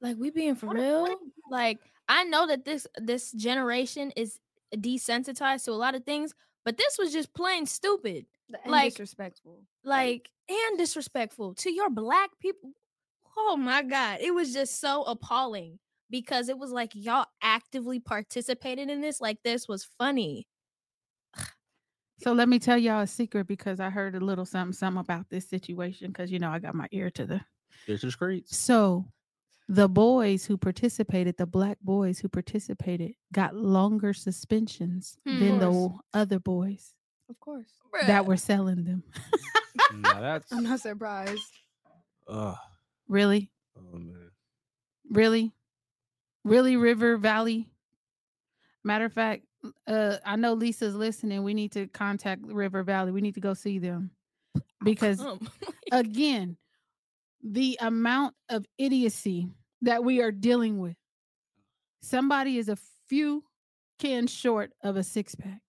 Like 0.00 0.16
we 0.18 0.30
being 0.30 0.54
for 0.56 0.66
What- 0.66 0.76
what 0.76 0.82
real? 0.82 1.06
is- 1.06 1.32
Like 1.50 1.78
I 2.08 2.24
know 2.24 2.46
that 2.46 2.64
this 2.64 2.86
this 2.96 3.32
generation 3.32 4.10
is 4.16 4.38
desensitized 4.74 5.64
to 5.64 5.72
a 5.72 5.74
lot 5.74 5.94
of 5.94 6.04
things, 6.04 6.34
but 6.64 6.76
this 6.76 6.98
was 6.98 7.12
just 7.12 7.32
plain 7.34 7.66
stupid. 7.66 8.26
And 8.62 8.70
Like- 8.72 8.92
disrespectful. 8.92 9.64
Like 9.84 10.30
and 10.48 10.78
disrespectful 10.78 11.54
to 11.56 11.70
your 11.72 11.88
black 11.90 12.38
people. 12.38 12.72
Oh 13.36 13.56
my 13.56 13.82
god, 13.82 14.20
it 14.20 14.32
was 14.34 14.52
just 14.52 14.80
so 14.80 15.02
appalling 15.04 15.78
because 16.10 16.48
it 16.48 16.58
was 16.58 16.70
like 16.70 16.92
y'all 16.94 17.26
actively 17.42 17.98
participated 18.00 18.90
in 18.90 19.00
this 19.00 19.20
like 19.20 19.42
this 19.42 19.66
was 19.66 19.84
funny. 19.84 20.46
So 22.18 22.32
let 22.32 22.48
me 22.48 22.58
tell 22.60 22.78
y'all 22.78 23.00
a 23.02 23.06
secret 23.06 23.46
because 23.48 23.80
I 23.80 23.90
heard 23.90 24.14
a 24.14 24.20
little 24.20 24.44
something, 24.46 24.72
something 24.72 25.00
about 25.00 25.28
this 25.30 25.48
situation 25.48 26.08
because 26.08 26.30
you 26.30 26.38
know 26.38 26.50
I 26.50 26.58
got 26.60 26.74
my 26.74 26.86
ear 26.92 27.10
to 27.10 27.26
the 27.26 27.40
There's 27.86 28.02
the 28.02 28.10
streets. 28.10 28.56
So 28.56 29.04
the 29.68 29.88
boys 29.88 30.44
who 30.44 30.56
participated, 30.58 31.36
the 31.38 31.46
black 31.46 31.78
boys 31.80 32.18
who 32.18 32.28
participated, 32.28 33.12
got 33.32 33.54
longer 33.54 34.12
suspensions 34.12 35.16
Hmm. 35.26 35.38
than 35.40 35.58
the 35.58 35.90
other 36.12 36.38
boys 36.38 36.94
Of 37.30 37.40
course. 37.40 37.70
that 38.06 38.26
were 38.26 38.36
selling 38.36 38.84
them. 38.84 39.02
Now 39.94 40.20
that's 40.20 40.52
I'm 40.52 40.64
not 40.64 40.80
surprised. 40.80 41.42
uh 42.28 42.54
really? 43.08 43.50
oh 43.78 43.96
man. 43.98 44.30
Really? 45.10 45.52
Really, 46.44 46.76
River 46.76 47.16
Valley? 47.16 47.68
Matter 48.84 49.06
of 49.06 49.12
fact, 49.14 49.44
uh, 49.86 50.16
I 50.26 50.36
know 50.36 50.52
Lisa's 50.52 50.94
listening. 50.94 51.42
We 51.42 51.54
need 51.54 51.72
to 51.72 51.86
contact 51.86 52.42
River 52.44 52.82
Valley. 52.82 53.12
We 53.12 53.22
need 53.22 53.34
to 53.34 53.40
go 53.40 53.54
see 53.54 53.78
them 53.78 54.10
because 54.82 55.20
Um, 55.20 55.40
again, 55.92 56.56
the 57.44 57.76
amount 57.80 58.34
of 58.48 58.64
idiocy 58.78 59.48
that 59.82 60.02
we 60.02 60.22
are 60.22 60.32
dealing 60.32 60.78
with. 60.78 60.96
Somebody 62.00 62.56
is 62.56 62.70
a 62.70 62.78
few 63.06 63.44
cans 63.98 64.32
short 64.32 64.72
of 64.82 64.96
a 64.96 65.02
six 65.02 65.34
pack, 65.34 65.60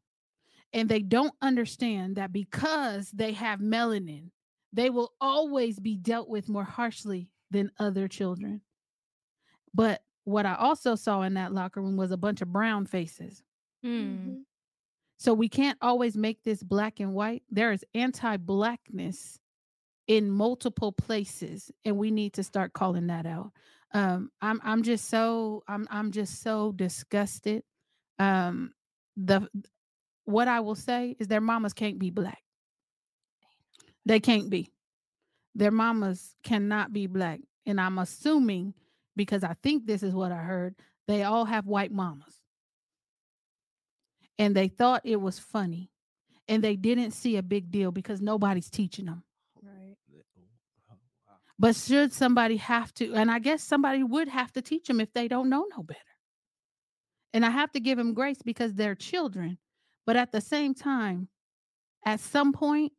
and 0.74 0.88
they 0.88 1.02
don't 1.02 1.34
understand 1.42 2.16
that 2.16 2.32
because 2.32 3.12
they 3.12 3.34
have 3.34 3.60
melanin, 3.60 4.32
they 4.72 4.90
will 4.90 5.14
always 5.20 5.80
be 5.80 5.98
dealt 5.98 6.30
with 6.30 6.50
more 6.50 6.64
harshly 6.64 7.30
than 7.52 7.72
other 7.78 8.08
children. 8.08 8.62
But 9.74 10.02
what 10.24 10.46
I 10.46 10.56
also 10.56 10.96
saw 10.96 11.22
in 11.22 11.34
that 11.36 11.54
locker 11.54 11.82
room 11.82 11.98
was 11.98 12.12
a 12.12 12.18
bunch 12.18 12.42
of 12.42 12.52
brown 12.52 12.86
faces. 12.86 13.44
Mhm. 13.84 14.46
So 15.18 15.34
we 15.34 15.48
can't 15.48 15.78
always 15.82 16.18
make 16.18 16.44
this 16.44 16.64
black 16.64 17.00
and 17.00 17.14
white. 17.14 17.44
There 17.50 17.72
is 17.72 17.86
anti-blackness 17.94 19.40
in 20.08 20.30
multiple 20.30 20.92
places 20.92 21.72
and 21.84 21.98
we 21.98 22.12
need 22.12 22.34
to 22.34 22.44
start 22.44 22.74
calling 22.74 23.08
that 23.08 23.26
out. 23.26 23.52
Um 23.94 24.32
I'm 24.42 24.62
I'm 24.64 24.84
just 24.84 25.10
so 25.10 25.64
I'm 25.68 25.88
I'm 25.90 26.12
just 26.12 26.42
so 26.42 26.72
disgusted. 26.72 27.64
Um 28.20 28.74
the 29.18 29.48
what 30.26 30.48
I 30.48 30.60
will 30.60 30.76
say 30.76 31.16
is 31.20 31.28
their 31.28 31.42
mamas 31.42 31.74
can't 31.74 32.00
be 32.00 32.10
black. 32.10 32.42
They 34.06 34.20
can't 34.20 34.50
be. 34.50 34.72
Their 35.56 35.72
mamas 35.72 36.36
cannot 36.44 36.94
be 36.94 37.08
black 37.08 37.40
and 37.66 37.80
I'm 37.80 37.98
assuming 37.98 38.74
because 39.16 39.44
I 39.44 39.56
think 39.64 39.86
this 39.86 40.04
is 40.04 40.14
what 40.14 40.32
I 40.32 40.38
heard, 40.44 40.76
they 41.08 41.24
all 41.24 41.46
have 41.46 41.66
white 41.66 41.92
mamas 41.92 42.42
and 44.38 44.56
they 44.56 44.68
thought 44.68 45.02
it 45.04 45.20
was 45.22 45.40
funny 45.40 45.90
and 46.48 46.64
they 46.64 46.76
didn't 46.76 47.12
see 47.12 47.38
a 47.38 47.44
big 47.44 47.72
deal 47.72 47.92
because 47.92 48.22
nobody's 48.22 48.70
teaching 48.70 49.06
them. 49.06 49.24
But 51.60 51.76
should 51.76 52.14
somebody 52.14 52.58
have 52.58 52.94
to 52.94 53.14
and 53.14 53.32
i 53.32 53.40
guess 53.40 53.64
somebody 53.64 54.04
would 54.04 54.28
have 54.28 54.52
to 54.52 54.62
teach 54.62 54.88
them 54.88 55.00
if 55.00 55.12
they 55.14 55.28
don't 55.28 55.50
know 55.50 55.66
no 55.76 55.84
better 55.84 56.00
and 57.34 57.46
i 57.46 57.50
have 57.50 57.72
to 57.72 57.80
give 57.80 57.98
them 57.98 58.14
grace 58.14 58.42
because 58.44 58.74
they're 58.74 58.96
children 58.96 59.58
but 60.06 60.16
at 60.16 60.32
the 60.32 60.42
same 60.42 60.74
time 60.74 61.28
at 62.06 62.20
some 62.20 62.54
point 62.54 62.92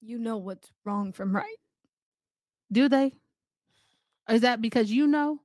You 0.00 0.18
know 0.18 0.38
what's 0.38 0.70
wrong 0.84 1.12
from 1.12 1.34
right. 1.34 1.58
do 2.72 2.88
they 2.88 3.12
is 4.28 4.42
that 4.42 4.60
because 4.62 4.90
you 4.90 5.06
know 5.06 5.40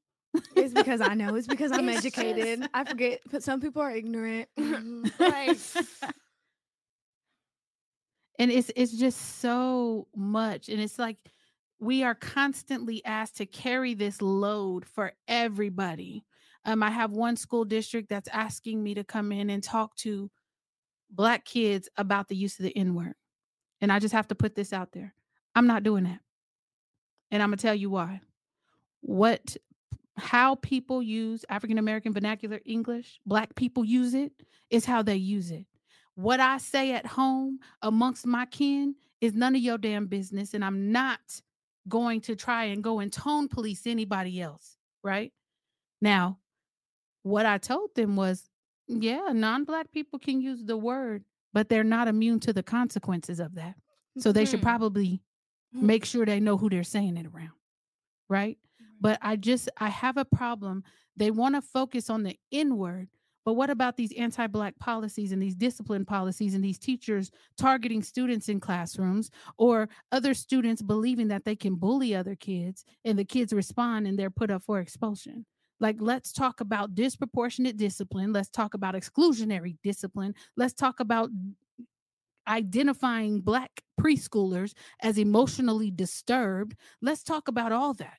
It's 0.56 0.74
because 0.74 1.02
I 1.02 1.14
know. 1.14 1.36
It's 1.36 1.48
because 1.56 1.72
I'm 1.72 1.90
educated. 1.90 2.68
I 2.74 2.84
forget, 2.84 3.22
but 3.32 3.44
some 3.44 3.60
people 3.62 3.82
are 3.82 3.92
ignorant. 3.96 4.50
Mm-hmm. 4.60 5.06
right. 5.20 5.58
And 8.40 8.52
it's 8.52 8.72
it's 8.76 8.92
just 8.92 9.40
so 9.40 10.08
much 10.16 10.70
and 10.70 10.80
it's 10.80 11.00
like 11.00 11.18
we 11.80 12.04
are 12.04 12.16
constantly 12.16 13.04
asked 13.06 13.38
to 13.38 13.46
carry 13.46 13.94
this 13.94 14.22
load 14.22 14.86
for 14.86 15.14
everybody 15.28 16.24
um 16.66 16.82
i 16.84 16.90
have 16.90 17.12
one 17.12 17.36
school 17.36 17.66
district 17.66 18.10
that's 18.10 18.30
asking 18.30 18.82
me 18.82 18.94
to 18.94 19.04
come 19.04 19.32
in 19.32 19.50
and 19.50 19.64
talk 19.64 19.96
to 19.96 20.30
black 21.10 21.46
kids 21.46 21.88
about 21.98 22.28
the 22.28 22.36
use 22.36 22.60
of 22.60 22.64
the 22.64 22.76
n 22.78 22.96
word 22.96 23.16
and 23.82 23.92
i 23.92 24.00
just 24.00 24.14
have 24.14 24.28
to 24.28 24.36
put 24.36 24.56
this 24.56 24.74
out 24.74 24.92
there 24.92 25.14
i'm 25.56 25.68
not 25.68 25.84
doing 25.84 26.04
that 26.04 26.20
and 27.32 27.42
i'm 27.42 27.50
going 27.50 27.58
to 27.58 27.62
tell 27.62 27.76
you 27.76 27.90
why 27.90 28.20
what 29.02 29.56
how 30.18 30.56
people 30.56 31.02
use 31.02 31.46
African 31.50 31.78
American 31.78 32.12
vernacular 32.12 32.60
English, 32.66 33.20
black 33.26 33.56
people 33.56 33.86
use 33.86 34.14
it, 34.14 34.32
is 34.70 34.86
how 34.86 35.04
they 35.04 35.16
use 35.16 35.52
it. 35.52 35.66
What 36.16 36.40
I 36.40 36.58
say 36.58 36.94
at 36.94 37.06
home 37.06 37.60
amongst 37.84 38.26
my 38.26 38.46
kin 38.48 38.96
is 39.22 39.36
none 39.36 39.56
of 39.56 39.62
your 39.62 39.78
damn 39.78 40.08
business. 40.08 40.54
And 40.54 40.66
I'm 40.66 40.92
not 40.92 41.20
going 41.88 42.22
to 42.22 42.36
try 42.36 42.66
and 42.66 42.84
go 42.84 43.00
and 43.00 43.12
tone 43.12 43.48
police 43.48 43.86
anybody 43.86 44.42
else. 44.42 44.78
Right 45.04 45.32
now, 46.02 46.40
what 47.24 47.46
I 47.46 47.58
told 47.58 47.96
them 47.96 48.16
was, 48.16 48.50
yeah, 48.88 49.30
non 49.34 49.64
black 49.64 49.92
people 49.92 50.20
can 50.20 50.42
use 50.42 50.64
the 50.64 50.78
word, 50.78 51.24
but 51.54 51.70
they're 51.70 51.84
not 51.84 52.08
immune 52.08 52.40
to 52.42 52.54
the 52.54 52.64
consequences 52.64 53.40
of 53.40 53.56
that. 53.56 53.76
So 54.18 54.32
they 54.32 54.46
should 54.46 54.60
Mhm. 54.60 54.64
probably 54.64 55.22
make 55.74 56.06
sure 56.06 56.26
they 56.26 56.40
know 56.40 56.58
who 56.58 56.70
they're 56.70 56.84
saying 56.84 57.18
it 57.18 57.28
around. 57.28 57.52
Right. 58.30 58.58
But 59.00 59.20
I 59.22 59.36
just, 59.36 59.70
I 59.78 59.90
have 59.90 60.18
a 60.18 60.26
problem. 60.26 60.84
They 61.16 61.32
want 61.32 61.56
to 61.56 61.62
focus 61.62 62.10
on 62.10 62.24
the 62.24 62.38
inward. 62.52 63.10
But 63.48 63.54
what 63.54 63.70
about 63.70 63.96
these 63.96 64.12
anti 64.18 64.46
Black 64.48 64.78
policies 64.78 65.32
and 65.32 65.42
these 65.42 65.56
discipline 65.56 66.04
policies 66.04 66.54
and 66.54 66.62
these 66.62 66.78
teachers 66.78 67.32
targeting 67.58 68.04
students 68.04 68.50
in 68.50 68.60
classrooms 68.60 69.32
or 69.58 69.88
other 70.12 70.34
students 70.34 70.82
believing 70.82 71.30
that 71.30 71.46
they 71.46 71.56
can 71.56 71.76
bully 71.76 72.14
other 72.14 72.36
kids 72.36 72.84
and 73.06 73.18
the 73.18 73.24
kids 73.24 73.54
respond 73.54 74.06
and 74.06 74.20
they're 74.20 74.30
put 74.30 74.52
up 74.52 74.64
for 74.64 74.82
expulsion? 74.82 75.46
Like, 75.80 75.96
let's 76.02 76.34
talk 76.34 76.60
about 76.60 76.94
disproportionate 76.94 77.78
discipline. 77.78 78.34
Let's 78.34 78.50
talk 78.50 78.74
about 78.74 78.96
exclusionary 78.96 79.78
discipline. 79.82 80.36
Let's 80.58 80.74
talk 80.74 81.00
about 81.00 81.30
identifying 82.50 83.40
Black 83.40 83.72
preschoolers 83.98 84.74
as 85.02 85.18
emotionally 85.18 85.90
disturbed. 85.90 86.76
Let's 87.02 87.24
talk 87.24 87.48
about 87.48 87.72
all 87.72 87.94
that. 87.94 88.18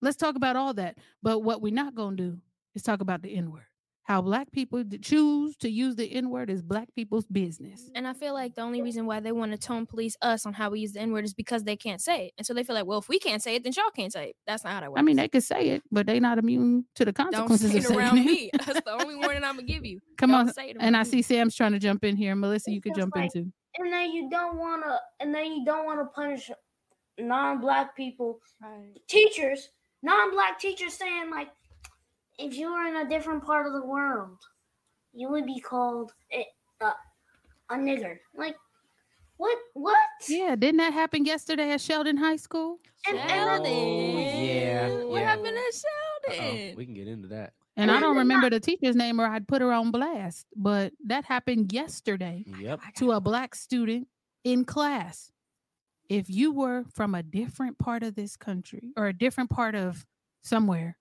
Let's 0.00 0.16
talk 0.16 0.34
about 0.34 0.56
all 0.56 0.72
that. 0.72 0.96
But 1.22 1.40
what 1.40 1.60
we're 1.60 1.74
not 1.74 1.94
going 1.94 2.16
to 2.16 2.22
do 2.22 2.38
is 2.74 2.82
talk 2.82 3.02
about 3.02 3.20
the 3.20 3.36
N 3.36 3.52
word. 3.52 3.66
How 4.06 4.22
Black 4.22 4.52
people 4.52 4.84
choose 5.02 5.56
to 5.56 5.68
use 5.68 5.96
the 5.96 6.06
N 6.12 6.30
word 6.30 6.48
is 6.48 6.62
Black 6.62 6.94
people's 6.94 7.26
business. 7.26 7.90
And 7.94 8.06
I 8.06 8.12
feel 8.12 8.34
like 8.34 8.54
the 8.54 8.60
only 8.62 8.80
reason 8.80 9.04
why 9.04 9.18
they 9.18 9.32
want 9.32 9.50
to 9.50 9.58
tone 9.58 9.84
police 9.84 10.16
us 10.22 10.46
on 10.46 10.52
how 10.52 10.70
we 10.70 10.78
use 10.80 10.92
the 10.92 11.00
N 11.00 11.10
word 11.10 11.24
is 11.24 11.34
because 11.34 11.64
they 11.64 11.74
can't 11.74 12.00
say 12.00 12.26
it. 12.26 12.32
And 12.38 12.46
so 12.46 12.54
they 12.54 12.62
feel 12.62 12.74
like, 12.76 12.86
well, 12.86 13.00
if 13.00 13.08
we 13.08 13.18
can't 13.18 13.42
say 13.42 13.56
it, 13.56 13.64
then 13.64 13.72
y'all 13.76 13.90
can't 13.90 14.12
say 14.12 14.28
it. 14.28 14.36
That's 14.46 14.62
not 14.62 14.74
how 14.74 14.80
that 14.80 14.90
works. 14.92 15.00
I 15.00 15.02
mean, 15.02 15.16
they 15.16 15.26
could 15.26 15.42
say 15.42 15.70
it, 15.70 15.82
but 15.90 16.06
they're 16.06 16.20
not 16.20 16.38
immune 16.38 16.84
to 16.94 17.04
the 17.04 17.10
don't 17.10 17.32
consequences 17.32 17.72
say 17.72 17.78
of 17.78 17.84
it 17.84 17.86
saying 17.88 17.98
around 17.98 18.18
it. 18.18 18.24
me. 18.26 18.50
That's 18.64 18.80
the 18.82 18.92
only 19.02 19.16
warning 19.16 19.42
I'm 19.42 19.56
gonna 19.56 19.66
give 19.66 19.84
you. 19.84 19.98
Come 20.18 20.30
Don't 20.30 20.48
on. 20.48 20.54
say 20.54 20.70
it 20.70 20.76
And 20.78 20.94
around 20.94 21.00
I 21.00 21.02
see 21.02 21.22
Sam's 21.22 21.56
trying 21.56 21.72
to 21.72 21.80
jump 21.80 22.04
in 22.04 22.14
here. 22.16 22.36
Melissa, 22.36 22.70
you 22.70 22.80
could 22.80 22.94
jump 22.94 23.16
like- 23.16 23.34
in 23.34 23.44
too. 23.46 23.52
and 23.78 23.92
then 23.92 24.12
you 24.12 24.30
don't 24.30 24.56
want 24.56 24.84
to 24.84 24.98
and 25.18 25.34
then 25.34 25.50
you 25.52 25.64
don't 25.64 25.84
want 25.84 25.98
to 26.00 26.06
punish 26.14 26.48
non-black 27.18 27.96
people 27.96 28.38
Right. 28.62 28.94
teachers 29.08 29.70
non-black 30.02 30.60
teachers 30.60 30.94
saying 30.94 31.30
like 31.30 31.48
if 32.38 32.54
you 32.56 32.70
were 32.72 32.86
in 32.86 32.96
a 32.96 33.08
different 33.08 33.44
part 33.44 33.66
of 33.66 33.72
the 33.72 33.84
world 33.86 34.38
you 35.14 35.28
would 35.30 35.46
be 35.46 35.60
called 35.60 36.12
a, 36.32 36.44
a, 36.82 36.92
a 37.70 37.76
nigger 37.76 38.16
like 38.36 38.56
what 39.38 39.56
what 39.74 39.96
Yeah, 40.28 40.56
didn't 40.56 40.78
that 40.78 40.92
happen 40.94 41.24
yesterday 41.26 41.70
at 41.72 41.80
Sheldon 41.80 42.16
High 42.16 42.36
School? 42.36 42.78
and, 43.06 43.18
and 43.18 43.30
Sheldon. 43.30 43.62
then, 43.64 44.44
yeah, 44.46 44.88
What 45.04 45.20
yeah. 45.20 45.28
happened 45.28 45.48
at 45.48 45.62
Uh-oh, 45.62 46.32
Sheldon? 46.34 46.76
we 46.76 46.84
can 46.86 46.94
get 46.94 47.06
into 47.06 47.28
that. 47.28 47.52
And 47.76 47.90
I 47.90 48.00
don't 48.00 48.16
remember 48.16 48.48
the 48.48 48.60
teacher's 48.60 48.96
name 48.96 49.20
or 49.20 49.26
I'd 49.26 49.46
put 49.46 49.60
her 49.60 49.70
on 49.72 49.90
blast, 49.90 50.46
but 50.56 50.94
that 51.04 51.26
happened 51.26 51.70
yesterday 51.74 52.44
Yep. 52.58 52.80
to 52.96 53.12
a 53.12 53.20
black 53.20 53.54
student 53.54 54.08
in 54.44 54.64
class. 54.64 55.30
If 56.08 56.30
you 56.30 56.52
were 56.52 56.84
from 56.94 57.14
a 57.14 57.22
different 57.22 57.78
part 57.78 58.02
of 58.02 58.14
this 58.14 58.36
country 58.38 58.92
or 58.96 59.06
a 59.06 59.12
different 59.12 59.50
part 59.50 59.74
of 59.74 60.06
somewhere, 60.42 60.96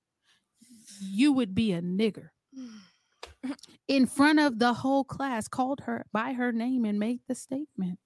you 1.01 1.33
would 1.33 1.53
be 1.55 1.71
a 1.73 1.81
nigger. 1.81 2.29
In 3.87 4.07
front 4.07 4.39
of 4.39 4.57
the 4.59 4.73
whole 4.73 5.03
class, 5.03 5.47
called 5.47 5.81
her 5.81 6.05
by 6.11 6.33
her 6.33 6.51
name 6.51 6.85
and 6.85 6.99
made 6.99 7.19
the 7.27 7.35
statement. 7.35 7.99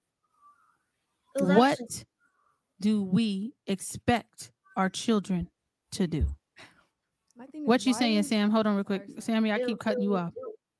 it 1.36 1.42
was 1.42 1.56
What 1.56 1.72
actually- 1.80 2.04
do 2.80 3.02
we 3.02 3.52
expect 3.66 4.52
our 4.76 4.88
children 4.90 5.48
to 5.92 6.06
do? 6.06 6.26
My 7.36 7.46
thing 7.46 7.62
is, 7.62 7.68
What 7.68 7.86
you 7.86 7.94
saying, 7.94 8.22
Sam? 8.24 8.50
Hold 8.50 8.66
on 8.66 8.74
real 8.74 8.84
quick. 8.84 9.06
Sammy, 9.18 9.50
I 9.50 9.56
it- 9.56 9.66
keep 9.66 9.76
it 9.76 9.80
cutting 9.80 10.02
you 10.02 10.16
off. 10.16 10.32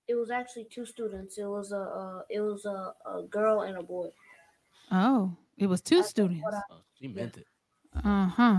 it 0.08 0.14
was 0.14 0.30
actually 0.30 0.64
two 0.70 0.84
students 0.84 1.38
it 1.38 1.44
was 1.46 1.70
a 1.72 1.78
uh, 1.80 2.22
it 2.28 2.40
was 2.40 2.64
a, 2.66 2.92
a 3.06 3.22
girl 3.30 3.60
and 3.62 3.78
a 3.78 3.82
boy 3.82 4.08
Oh, 4.90 5.36
it 5.56 5.66
was 5.68 5.80
two 5.80 5.96
That's 5.98 6.08
students. 6.10 6.44
I- 6.52 6.60
Oh, 6.70 6.80
she 6.98 7.08
meant 7.08 7.36
it. 7.38 7.46
Uh 8.04 8.26
huh. 8.26 8.58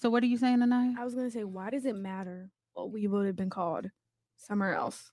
So 0.00 0.08
what 0.10 0.22
are 0.22 0.26
you 0.26 0.38
saying, 0.38 0.62
Anaya? 0.62 0.94
I 0.98 1.04
was 1.04 1.14
gonna 1.14 1.30
say, 1.30 1.44
why 1.44 1.70
does 1.70 1.84
it 1.84 1.94
matter 1.96 2.50
what 2.72 2.90
we 2.90 3.06
would 3.06 3.26
have 3.26 3.36
been 3.36 3.50
called 3.50 3.86
somewhere 4.36 4.74
else? 4.74 5.10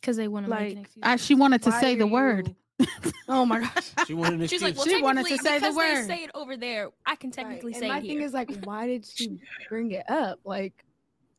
Because 0.00 0.16
they 0.16 0.28
want 0.28 0.46
to 0.46 0.50
make 0.50 0.72
an 0.72 0.78
Like, 0.78 0.86
excuse. 0.86 1.04
I, 1.04 1.16
she 1.16 1.34
wanted 1.34 1.62
to 1.62 1.70
Why 1.70 1.80
say 1.80 1.94
the 1.96 2.06
are 2.06 2.10
word. 2.10 2.54
Oh 3.28 3.44
my 3.44 3.60
gosh. 3.60 3.90
She 4.06 4.14
wanted 4.14 4.40
an 4.40 4.48
She's 4.48 4.62
like, 4.62 4.74
excuse. 4.74 4.86
well, 4.88 4.96
She 4.96 5.02
wanted 5.02 5.26
to 5.26 5.38
say 5.38 5.58
the 5.58 5.72
word. 5.72 6.06
say 6.06 6.24
it 6.24 6.30
over 6.34 6.56
there, 6.56 6.90
I 7.06 7.14
can 7.16 7.30
Right, 7.30 7.36
technically 7.36 7.72
and 7.72 7.80
say 7.80 7.88
my 7.88 7.98
it 7.98 8.02
thing 8.06 8.18
here. 8.18 8.26
is 8.26 8.32
like, 8.32 8.50
why 8.64 8.86
did 8.86 9.04
she 9.06 9.38
bring 9.68 9.92
it 9.92 10.08
up? 10.08 10.40
Like, 10.44 10.84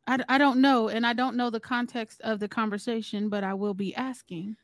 I, 0.07 0.19
I 0.29 0.37
don't 0.37 0.61
know, 0.61 0.89
and 0.89 1.05
I 1.05 1.13
don't 1.13 1.35
know 1.35 1.49
the 1.49 1.59
context 1.59 2.21
of 2.21 2.39
the 2.39 2.47
conversation, 2.47 3.29
but 3.29 3.43
I 3.43 3.53
will 3.53 3.73
be 3.73 3.95
asking 3.95 4.55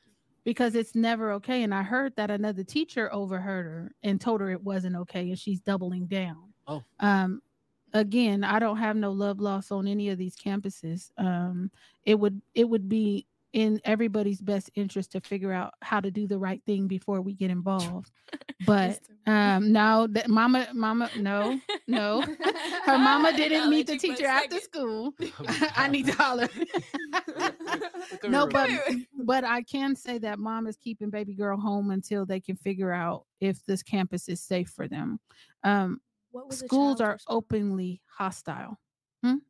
because 0.46 0.76
it's 0.76 0.96
never 0.96 1.32
okay. 1.34 1.64
And 1.64 1.74
I 1.74 1.84
heard 1.84 2.16
that 2.18 2.32
another 2.32 2.64
teacher 2.64 3.12
overheard 3.14 3.66
her 3.66 3.92
and 4.04 4.20
told 4.22 4.42
her 4.42 4.50
it 4.52 4.64
wasn't 4.64 4.96
okay, 4.98 5.30
and 5.30 5.40
she's 5.40 5.60
doubling 5.60 6.08
down. 6.08 6.47
Oh. 6.68 6.84
Um, 7.00 7.42
again, 7.94 8.44
I 8.44 8.60
don't 8.60 8.78
have 8.78 8.96
no 8.96 9.12
love 9.12 9.40
loss 9.40 9.72
on 9.72 9.88
any 9.88 10.10
of 10.10 10.18
these 10.18 10.36
campuses. 10.36 11.12
Um, 11.18 11.72
it 12.06 12.20
would 12.20 12.42
it 12.54 12.68
would 12.68 12.90
be 12.90 13.28
in 13.54 13.80
everybody's 13.86 14.42
best 14.42 14.70
interest 14.76 15.14
to 15.14 15.22
figure 15.22 15.52
out 15.52 15.74
how 15.82 16.00
to 16.00 16.12
do 16.12 16.28
the 16.28 16.38
right 16.38 16.62
thing 16.66 16.88
before 16.88 17.22
we 17.22 17.34
get 17.34 17.50
involved. 17.50 18.12
But 18.66 19.00
um, 19.28 19.72
no, 19.72 20.08
that 20.10 20.30
mama, 20.30 20.68
mama, 20.74 21.12
no, 21.16 21.60
no. 21.88 22.22
Her 22.86 22.98
mama 22.98 23.32
didn't 23.38 23.70
meet 23.70 23.86
the 23.86 23.94
you 23.94 24.00
for 24.00 24.06
a 24.08 24.10
teacher 24.10 24.26
after 24.26 24.60
school. 24.60 25.14
I 25.76 25.88
need 25.88 26.08
to 26.08 26.14
holler. 26.14 26.50
no, 28.28 28.48
but 28.48 28.72
but 29.14 29.44
I 29.44 29.62
can 29.62 29.96
say 29.96 30.18
that 30.18 30.40
mom 30.40 30.66
is 30.66 30.76
keeping 30.76 31.12
baby 31.12 31.36
girl 31.36 31.58
home 31.58 31.92
until 31.92 32.26
they 32.26 32.40
can 32.40 32.56
figure 32.56 32.92
out 32.92 33.26
if 33.40 33.64
this 33.68 33.84
campus 33.84 34.28
is 34.28 34.42
safe 34.42 34.70
for 34.70 34.88
them. 34.88 35.20
Um, 35.64 36.02
what 36.32 36.48
was 36.48 36.60
schools 36.60 37.02
are 37.02 37.14
response? 37.14 37.36
openly 37.36 38.02
hostile. 38.18 38.80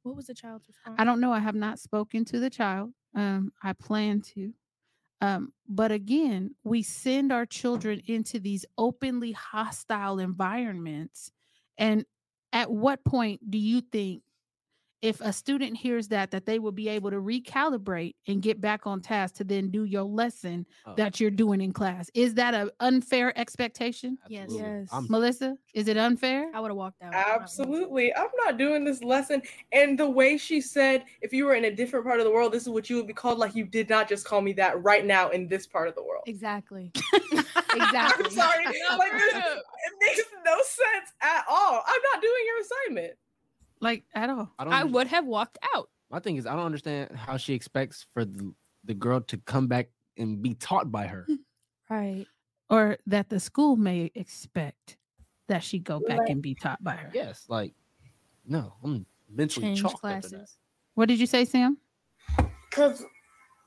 What 0.02 0.16
was 0.16 0.26
the 0.26 0.34
child's 0.34 0.68
response? 0.68 0.96
I 0.98 1.04
don't 1.04 1.20
know. 1.20 1.32
I 1.32 1.40
have 1.40 1.54
not 1.54 1.78
spoken 1.78 2.26
to 2.26 2.40
the 2.40 2.50
child. 2.50 2.94
Um, 3.14 3.52
I 3.62 3.74
plan 3.74 4.22
to. 4.34 4.54
Um, 5.22 5.54
but 5.68 5.92
again, 5.92 6.56
we 6.64 6.84
send 6.84 7.32
our 7.32 7.46
children 7.46 8.02
into 8.08 8.40
these 8.40 8.66
openly 8.78 9.34
hostile 9.34 10.20
environments. 10.20 11.32
And 11.78 12.06
at 12.54 12.72
what 12.72 13.04
point 13.04 13.52
do 13.52 13.58
you 13.58 13.82
think 13.82 14.24
if 15.08 15.22
a 15.22 15.32
student 15.34 15.78
hears 15.78 16.08
that 16.10 16.32
that 16.32 16.46
they 16.46 16.60
will 16.60 16.72
be 16.72 16.88
able 16.90 17.10
to 17.10 17.18
recalibrate 17.18 18.16
and 18.28 18.42
get 18.42 18.60
back 18.60 18.86
on 18.86 19.02
task 19.02 19.36
to 19.36 19.44
then 19.44 19.70
do 19.70 19.84
your 19.86 20.04
lesson 20.04 20.66
Oh. 20.86 20.94
that 20.96 21.20
you're 21.20 21.32
doing 21.32 21.62
in 21.62 21.72
class? 21.72 22.10
Is 22.14 22.34
that 22.36 22.54
an 22.54 22.70
unfair 22.80 23.38
expectation? 23.38 24.18
Yes. 24.28 24.44
Absolutely. 24.44 24.70
Yes. 24.82 24.90
I'm- 24.92 25.08
Melissa, 25.10 25.58
is 25.74 25.88
it 25.88 25.98
unfair? 25.98 26.50
I 26.54 26.60
would 26.60 26.70
have 26.70 26.78
walked 26.78 27.02
out. 27.02 27.14
I'm 27.14 27.20
not 27.20 27.26
gonna- 27.28 27.42
Absolutely. 27.44 28.16
I'm 28.16 28.28
not 28.46 28.58
doing 28.58 28.84
this 28.84 29.02
lesson. 29.04 29.42
And 29.72 29.98
the 29.98 30.10
way 30.10 30.38
she 30.38 30.60
said, 30.62 31.06
if 31.22 31.32
you 31.34 31.46
were 31.46 31.56
in 31.56 31.66
a 31.66 31.72
different 31.76 32.06
part 32.06 32.20
of 32.20 32.26
the 32.26 32.32
world, 32.32 32.52
this 32.52 32.64
is 32.64 32.70
what 32.70 32.90
you 32.90 32.98
would 32.98 33.08
be 33.08 33.14
called. 33.14 33.38
Like 33.40 33.56
you 33.56 33.66
did 33.66 33.90
not 33.90 34.08
just 34.10 34.26
call 34.26 34.42
me 34.42 34.54
that 34.54 34.82
right 34.84 35.06
now 35.06 35.30
in 35.30 35.48
this 35.48 35.66
part 35.68 35.88
of 35.88 35.96
the 35.96 36.04
world. 36.04 36.24
exactly. 36.28 36.92
Exactly 37.76 38.26
i'm 38.26 38.32
sorry. 38.32 38.66
Like 38.66 39.12
it 39.14 39.94
makes 40.02 40.24
no 40.46 40.56
sense 40.56 41.12
at 41.22 41.46
all. 41.48 41.84
I'm 41.86 42.02
not 42.14 42.22
doing 42.22 42.44
your 42.46 42.60
assignment. 42.62 43.14
Like 43.80 44.04
at 44.14 44.30
all? 44.30 44.52
I 44.58 44.64
don't. 44.64 44.74
I 44.74 44.84
would 44.84 45.08
have 45.08 45.26
walked 45.26 45.58
out. 45.76 45.90
My 46.10 46.20
thing 46.20 46.38
is, 46.38 46.46
I 46.46 46.56
don't 46.56 46.66
understand 46.66 47.12
how 47.16 47.38
she 47.38 47.54
expects 47.54 48.06
for 48.14 48.24
the, 48.26 48.54
the 48.86 48.94
girl 48.94 49.20
to 49.22 49.38
come 49.40 49.68
back 49.68 49.90
and 50.18 50.42
be 50.42 50.54
taught 50.56 50.92
by 50.92 51.08
her. 51.08 51.28
Right. 51.90 52.26
Or 52.70 52.98
that 53.08 53.30
the 53.30 53.40
school 53.40 53.78
may 53.78 54.12
expect 54.14 54.98
that 55.48 55.64
she 55.64 55.80
go 55.80 56.02
back 56.02 56.20
Right. 56.20 56.30
and 56.32 56.42
be 56.42 56.54
taught 56.54 56.84
by 56.84 56.96
her. 56.98 57.10
yes, 57.14 57.46
like 57.48 57.74
no, 58.46 58.74
I'm 58.84 59.06
mentally 59.30 59.68
Change 59.68 59.82
chalked 59.84 60.04
after 60.04 60.28
that. 60.30 60.36
classes. 60.36 60.58
What 60.96 61.08
did 61.08 61.18
you 61.18 61.28
say, 61.28 61.46
Sam? 61.46 61.78
Because 62.70 63.06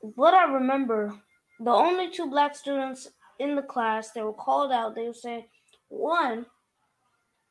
what 0.01 0.35
I 0.35 0.53
remember, 0.53 1.15
the 1.59 1.71
only 1.71 2.11
two 2.11 2.29
black 2.29 2.55
students 2.55 3.07
in 3.39 3.55
the 3.55 3.63
class 3.63 4.11
they 4.11 4.21
were 4.21 4.33
called 4.33 4.71
out, 4.71 4.93
they 4.93 5.07
were 5.07 5.13
saying, 5.15 5.45
one, 5.89 6.45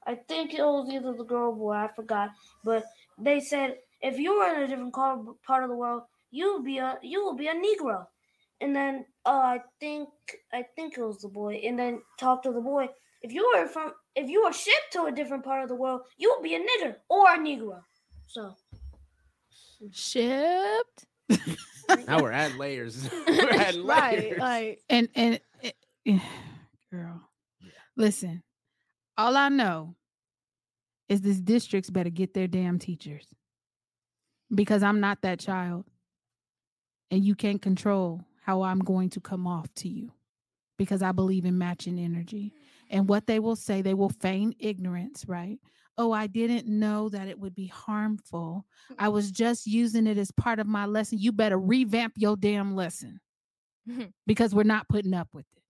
I 0.07 0.15
think 0.15 0.55
it 0.55 0.63
was 0.63 0.89
either 0.91 1.13
the 1.13 1.25
girl 1.25 1.51
or 1.51 1.57
boy, 1.57 1.73
I 1.73 1.89
forgot, 1.95 2.31
but 2.65 2.85
they 3.19 3.41
said 3.41 3.77
if 4.01 4.19
you 4.19 4.39
were 4.39 4.55
in 4.55 4.63
a 4.63 4.69
different 4.69 4.95
part 4.95 5.63
of 5.63 5.69
the 5.69 5.77
world, 5.77 6.03
you 6.31 6.55
would 6.55 6.65
be 6.65 6.79
a 6.79 6.99
you 7.03 7.25
will 7.25 7.37
be 7.37 7.49
a 7.49 7.55
Negro. 7.55 8.07
And 8.63 8.75
then 8.75 9.05
uh, 9.25 9.31
I 9.31 9.61
think 9.79 10.09
I 10.53 10.65
think 10.77 10.97
it 10.97 11.03
was 11.03 11.21
the 11.21 11.29
boy, 11.29 11.61
and 11.65 11.79
then 11.79 12.03
talk 12.19 12.43
to 12.43 12.53
the 12.53 12.61
boy. 12.61 12.89
If 13.23 13.33
you 13.33 13.51
were 13.55 13.67
from 13.67 13.93
if 14.15 14.29
you 14.29 14.45
were 14.45 14.53
shipped 14.53 14.93
to 14.93 15.05
a 15.05 15.13
different 15.13 15.45
part 15.45 15.63
of 15.63 15.69
the 15.69 15.75
world, 15.75 16.03
you 16.17 16.35
would 16.35 16.43
be 16.43 16.55
a 16.55 16.61
nigger 16.61 16.97
or 17.09 17.35
a 17.35 17.39
Negro. 17.39 17.83
So 18.27 18.55
Shipped. 19.93 21.07
Now 22.07 22.23
we're 22.23 22.31
at 22.31 22.57
layers. 22.57 23.11
we're 23.27 23.51
adding 23.51 23.85
right. 23.85 24.19
layers. 24.19 24.39
Like 24.39 24.83
and 24.89 25.09
and 25.17 25.41
eh, 25.65 26.19
girl 26.93 27.21
listen 27.97 28.45
all 29.21 29.37
i 29.37 29.49
know 29.49 29.95
is 31.09 31.21
this 31.21 31.41
districts 31.41 31.91
better 31.91 32.11
get 32.11 32.35
their 32.35 32.47
damn 32.47 32.79
teachers 32.79 33.27
because 34.55 34.83
i'm 34.83 35.01
not 35.01 35.21
that 35.23 35.39
child 35.39 35.85
and 37.11 37.25
you 37.25 37.35
can't 37.35 37.61
control 37.61 38.25
how 38.43 38.62
i'm 38.62 38.79
going 38.79 39.11
to 39.11 39.21
come 39.21 39.47
off 39.47 39.73
to 39.75 39.89
you 39.89 40.11
because 40.79 41.03
i 41.03 41.12
believe 41.12 41.45
in 41.45 41.59
matching 41.59 41.99
energy. 41.99 42.55
And 42.89 43.03
mm-hmm. 43.03 43.09
what 43.09 43.27
they 43.27 43.39
will 43.39 43.55
say 43.55 43.83
they 43.83 43.95
will 43.95 44.09
feign 44.09 44.55
ignorance 44.59 45.25
right? 45.29 45.59
Oh 45.99 46.12
i 46.12 46.27
didn't 46.27 46.66
know 46.66 47.11
that 47.11 47.29
it 47.29 47.39
would 47.39 47.55
be 47.55 47.66
harmful. 47.66 48.64
I 48.99 49.05
mm-hmm. 49.05 49.14
was 49.14 49.31
just 49.31 49.66
using 49.66 50.07
it 50.07 50.16
as 50.16 50.31
part 50.31 50.59
of 50.59 50.66
my 50.66 50.87
lesson. 50.87 51.18
You 51.18 51.33
better 51.33 51.59
revamp 51.59 52.14
your 52.16 52.37
damn 52.37 52.75
lesson 52.75 53.21
because 54.27 54.55
we're 54.55 54.62
not 54.62 54.89
putting 54.89 55.12
up 55.12 55.29
with 55.35 55.47
it. 55.55 55.62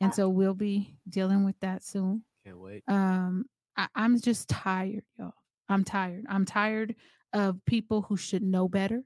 And 0.00 0.12
ah. 0.12 0.14
so 0.14 0.28
we'll 0.30 0.54
be 0.54 0.96
dealing 1.08 1.44
with 1.44 1.60
that 1.60 1.84
soon. 1.84 2.24
Can't 2.44 2.58
wait. 2.58 2.82
Um, 2.88 3.44
I, 3.76 3.88
I'm 3.94 4.20
just 4.20 4.48
tired, 4.48 5.04
y'all. 5.18 5.32
I'm 5.68 5.84
tired. 5.84 6.24
I'm 6.28 6.44
tired 6.44 6.96
of 7.32 7.64
people 7.64 8.02
who 8.02 8.16
should 8.16 8.42
know 8.42 8.68
better. 8.68 9.02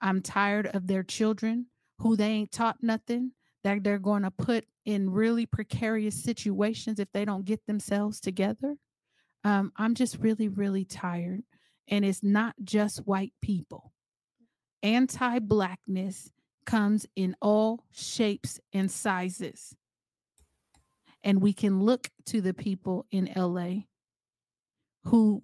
I'm 0.00 0.22
tired 0.22 0.68
of 0.68 0.86
their 0.86 1.02
children 1.02 1.66
who 1.98 2.16
they 2.16 2.28
ain't 2.28 2.52
taught 2.52 2.82
nothing, 2.82 3.32
that 3.62 3.84
they're 3.84 3.98
going 3.98 4.22
to 4.22 4.30
put 4.30 4.64
in 4.86 5.10
really 5.10 5.44
precarious 5.44 6.22
situations 6.22 6.98
if 6.98 7.08
they 7.12 7.24
don't 7.24 7.44
get 7.44 7.66
themselves 7.66 8.20
together. 8.20 8.76
Um, 9.44 9.72
I'm 9.76 9.94
just 9.94 10.18
really, 10.18 10.48
really 10.48 10.84
tired. 10.84 11.42
And 11.88 12.04
it's 12.04 12.22
not 12.22 12.54
just 12.64 13.06
white 13.06 13.32
people. 13.42 13.92
Anti 14.82 15.40
blackness 15.40 16.30
comes 16.64 17.06
in 17.16 17.36
all 17.42 17.84
shapes 17.90 18.60
and 18.72 18.90
sizes. 18.90 19.74
And 21.22 21.42
we 21.42 21.52
can 21.52 21.80
look 21.80 22.08
to 22.26 22.40
the 22.40 22.54
people 22.54 23.06
in 23.10 23.30
LA 23.36 23.82
who 25.04 25.42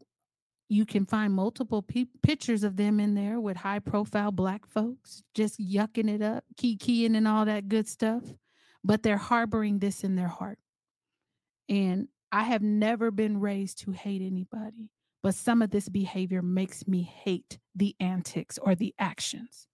you 0.68 0.84
can 0.84 1.06
find 1.06 1.32
multiple 1.32 1.82
pe- 1.82 2.06
pictures 2.22 2.64
of 2.64 2.76
them 2.76 2.98
in 2.98 3.14
there 3.14 3.40
with 3.40 3.56
high 3.58 3.78
profile 3.78 4.32
black 4.32 4.66
folks 4.66 5.22
just 5.34 5.60
yucking 5.60 6.10
it 6.10 6.22
up, 6.22 6.44
kikiing 6.60 7.16
and 7.16 7.28
all 7.28 7.44
that 7.44 7.68
good 7.68 7.86
stuff, 7.86 8.22
but 8.82 9.02
they're 9.02 9.16
harboring 9.16 9.78
this 9.78 10.02
in 10.02 10.16
their 10.16 10.28
heart. 10.28 10.58
And 11.68 12.08
I 12.32 12.42
have 12.42 12.62
never 12.62 13.10
been 13.10 13.40
raised 13.40 13.78
to 13.80 13.92
hate 13.92 14.22
anybody, 14.22 14.90
but 15.22 15.34
some 15.34 15.62
of 15.62 15.70
this 15.70 15.88
behavior 15.88 16.42
makes 16.42 16.86
me 16.86 17.02
hate 17.02 17.58
the 17.74 17.94
antics 18.00 18.58
or 18.58 18.74
the 18.74 18.94
actions, 18.98 19.68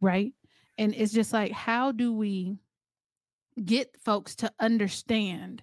right? 0.00 0.32
And 0.78 0.94
it's 0.94 1.12
just 1.12 1.32
like, 1.32 1.52
how 1.52 1.92
do 1.92 2.12
we 2.12 2.58
get 3.64 3.96
folks 4.00 4.34
to 4.36 4.52
understand 4.60 5.62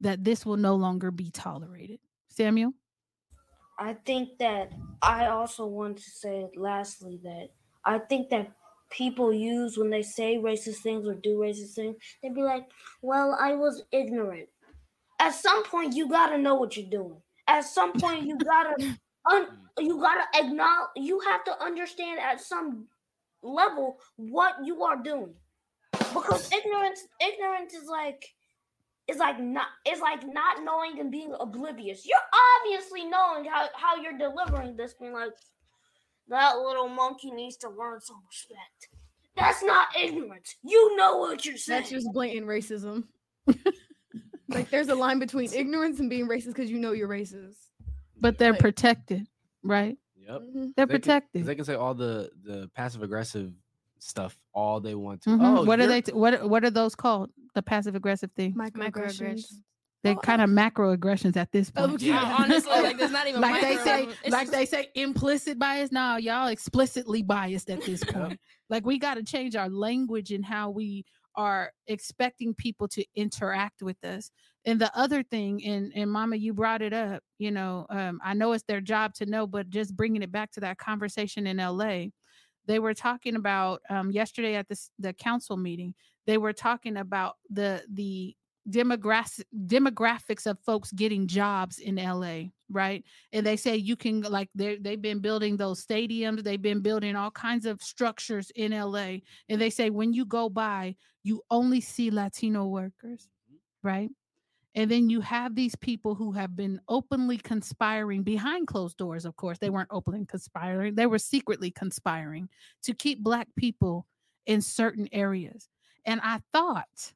that 0.00 0.24
this 0.24 0.46
will 0.46 0.56
no 0.56 0.74
longer 0.74 1.10
be 1.10 1.30
tolerated? 1.30 2.00
Samuel? 2.28 2.72
I 3.78 3.94
think 3.94 4.38
that 4.38 4.72
I 5.02 5.26
also 5.26 5.66
want 5.66 5.98
to 5.98 6.10
say 6.10 6.48
lastly 6.56 7.20
that 7.22 7.50
I 7.84 7.98
think 7.98 8.28
that 8.30 8.52
people 8.90 9.32
use 9.32 9.76
when 9.78 9.90
they 9.90 10.02
say 10.02 10.36
racist 10.36 10.78
things 10.78 11.06
or 11.06 11.14
do 11.14 11.38
racist 11.38 11.74
things, 11.74 11.96
they'd 12.22 12.34
be 12.34 12.42
like, 12.42 12.66
Well, 13.02 13.36
I 13.38 13.54
was 13.54 13.84
ignorant. 13.92 14.48
At 15.20 15.34
some 15.34 15.64
point 15.64 15.94
you 15.94 16.08
gotta 16.08 16.38
know 16.38 16.56
what 16.56 16.76
you're 16.76 16.90
doing. 16.90 17.20
At 17.46 17.64
some 17.64 17.92
point 17.92 18.26
you 18.26 18.36
gotta 18.38 18.74
un- 19.30 19.46
mm. 19.46 19.84
you 19.84 20.00
gotta 20.00 20.24
acknowledge 20.34 20.90
you 20.96 21.20
have 21.20 21.44
to 21.44 21.62
understand 21.62 22.20
at 22.20 22.40
some 22.40 22.86
level 23.42 23.98
what 24.16 24.54
you 24.64 24.82
are 24.82 24.96
doing. 24.96 25.34
Because 26.14 26.50
ignorance 26.58 27.00
ignorance 27.20 27.74
is 27.74 27.88
like 27.88 28.24
is 29.08 29.16
like 29.18 29.40
not 29.40 29.68
is 29.90 30.00
like 30.00 30.22
not 30.26 30.62
knowing 30.64 30.98
and 31.00 31.10
being 31.10 31.34
oblivious. 31.40 32.06
You're 32.06 32.18
obviously 32.60 33.04
knowing 33.04 33.44
how, 33.46 33.68
how 33.74 33.96
you're 33.96 34.18
delivering 34.18 34.76
this, 34.76 34.94
being 34.94 35.12
like 35.12 35.32
that 36.28 36.58
little 36.58 36.88
monkey 36.88 37.30
needs 37.30 37.56
to 37.58 37.68
learn 37.70 38.00
some 38.00 38.22
respect. 38.28 38.88
That's 39.36 39.62
not 39.62 39.88
ignorance. 39.96 40.56
You 40.62 40.96
know 40.96 41.16
what 41.18 41.46
you're 41.46 41.56
saying. 41.56 41.80
that's 41.80 41.90
just 41.90 42.12
blatant 42.12 42.46
racism. 42.46 43.04
like 44.48 44.68
there's 44.70 44.88
a 44.88 44.94
line 44.94 45.18
between 45.18 45.52
ignorance 45.52 46.00
and 46.00 46.10
being 46.10 46.26
racist 46.28 46.48
because 46.48 46.70
you 46.70 46.78
know 46.78 46.92
you're 46.92 47.08
racist. 47.08 47.56
But 48.20 48.36
they're 48.36 48.52
Right. 48.52 48.60
protected, 48.60 49.26
right? 49.62 49.96
Yep. 50.16 50.40
Mhm. 50.40 50.52
They're 50.52 50.62
They 50.74 50.74
can- 50.74 50.88
protected. 51.00 51.46
They 51.46 51.54
can 51.54 51.64
say 51.64 51.74
all 51.74 51.94
the 51.94 52.30
the 52.42 52.68
passive 52.74 53.02
aggressive 53.02 53.52
stuff 54.02 54.36
all 54.54 54.80
they 54.80 54.94
want 54.94 55.22
to. 55.22 55.30
Mhm. 55.30 55.58
Oh, 55.58 55.64
what 55.64 55.80
are 55.80 55.86
they? 55.86 56.02
T- 56.02 56.12
what 56.12 56.48
what 56.48 56.64
are 56.64 56.70
those 56.70 56.94
called? 56.94 57.30
The 57.54 57.62
passive 57.62 57.94
aggressive 57.94 58.30
thing. 58.36 58.54
Microaggressions. 58.54 58.92
Microaggressions. 59.20 59.52
They're 60.04 60.14
Oh, 60.14 60.20
kind 60.20 60.40
of 60.40 60.48
macro 60.48 60.92
aggressions 60.92 61.36
at 61.36 61.50
this 61.50 61.72
Oh, 61.76 61.88
point. 61.88 62.02
yeah. 62.02 62.36
honestly, 62.38 62.70
like 62.70 62.98
there's 62.98 63.10
not 63.10 63.26
even 63.26 63.40
like 63.40 63.60
they 63.60 63.76
say, 63.78 64.06
like 64.28 64.42
just- 64.42 64.52
they 64.52 64.64
say, 64.64 64.88
implicit 64.94 65.58
bias. 65.58 65.90
Now 65.90 66.18
y'all 66.18 66.48
explicitly 66.48 67.22
biased 67.22 67.68
at 67.68 67.82
this 67.82 68.04
point. 68.08 68.38
like 68.70 68.86
we 68.86 68.98
got 68.98 69.14
to 69.14 69.24
change 69.24 69.56
our 69.56 69.68
language 69.68 70.30
and 70.30 70.44
how 70.44 70.70
we 70.70 71.04
are 71.34 71.72
expecting 71.88 72.54
people 72.54 72.86
to 72.88 73.04
interact 73.16 73.82
with 73.82 74.02
us. 74.04 74.30
And 74.64 74.80
the 74.80 74.96
other 74.96 75.22
thing, 75.24 75.64
and 75.64 75.90
and 75.96 76.10
Mama, 76.12 76.36
you 76.36 76.52
brought 76.54 76.82
it 76.82 76.92
up. 76.92 77.22
You 77.38 77.50
know, 77.50 77.86
um, 77.90 78.20
I 78.24 78.34
know 78.34 78.52
it's 78.52 78.64
their 78.68 78.80
job 78.80 79.14
to 79.14 79.26
know, 79.26 79.46
but 79.48 79.68
just 79.68 79.96
bringing 79.96 80.22
it 80.22 80.30
back 80.30 80.52
to 80.52 80.60
that 80.60 80.78
conversation 80.78 81.46
in 81.48 81.58
L.A. 81.58 82.12
They 82.68 82.78
were 82.78 82.94
talking 82.94 83.34
about 83.34 83.80
um, 83.90 84.12
yesterday 84.12 84.54
at 84.54 84.68
this 84.68 84.90
the 84.98 85.12
council 85.14 85.56
meeting. 85.56 85.94
They 86.26 86.38
were 86.38 86.52
talking 86.52 86.98
about 86.98 87.36
the 87.50 87.82
the 87.90 88.36
demographic 88.70 89.44
demographics 89.66 90.46
of 90.46 90.58
folks 90.60 90.92
getting 90.92 91.26
jobs 91.26 91.78
in 91.78 91.96
LA, 91.96 92.50
right? 92.70 93.02
And 93.32 93.44
they 93.44 93.56
say 93.56 93.76
you 93.76 93.96
can 93.96 94.20
like 94.20 94.50
they 94.54 94.76
they've 94.76 95.00
been 95.00 95.20
building 95.20 95.56
those 95.56 95.84
stadiums, 95.84 96.44
they've 96.44 96.60
been 96.60 96.80
building 96.82 97.16
all 97.16 97.30
kinds 97.30 97.64
of 97.64 97.82
structures 97.82 98.52
in 98.54 98.72
LA. 98.72 99.20
And 99.48 99.58
they 99.58 99.70
say 99.70 99.88
when 99.88 100.12
you 100.12 100.26
go 100.26 100.50
by, 100.50 100.96
you 101.24 101.42
only 101.50 101.80
see 101.80 102.10
Latino 102.10 102.66
workers, 102.66 103.28
right? 103.82 104.10
And 104.74 104.90
then 104.90 105.10
you 105.10 105.20
have 105.22 105.54
these 105.54 105.74
people 105.74 106.14
who 106.14 106.32
have 106.32 106.54
been 106.54 106.80
openly 106.88 107.38
conspiring 107.38 108.22
behind 108.22 108.66
closed 108.66 108.96
doors, 108.96 109.24
of 109.24 109.34
course. 109.36 109.58
They 109.58 109.70
weren't 109.70 109.88
openly 109.90 110.26
conspiring, 110.26 110.94
they 110.94 111.06
were 111.06 111.18
secretly 111.18 111.70
conspiring 111.70 112.48
to 112.82 112.94
keep 112.94 113.22
Black 113.22 113.48
people 113.56 114.06
in 114.46 114.60
certain 114.60 115.08
areas. 115.12 115.68
And 116.04 116.20
I 116.22 116.40
thought, 116.52 117.12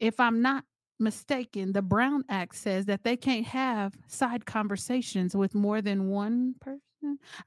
if 0.00 0.20
I'm 0.20 0.42
not 0.42 0.64
mistaken, 0.98 1.72
the 1.72 1.82
Brown 1.82 2.24
Act 2.28 2.56
says 2.56 2.86
that 2.86 3.04
they 3.04 3.16
can't 3.16 3.46
have 3.46 3.94
side 4.06 4.46
conversations 4.46 5.36
with 5.36 5.54
more 5.54 5.82
than 5.82 6.08
one 6.08 6.54
person. 6.60 6.80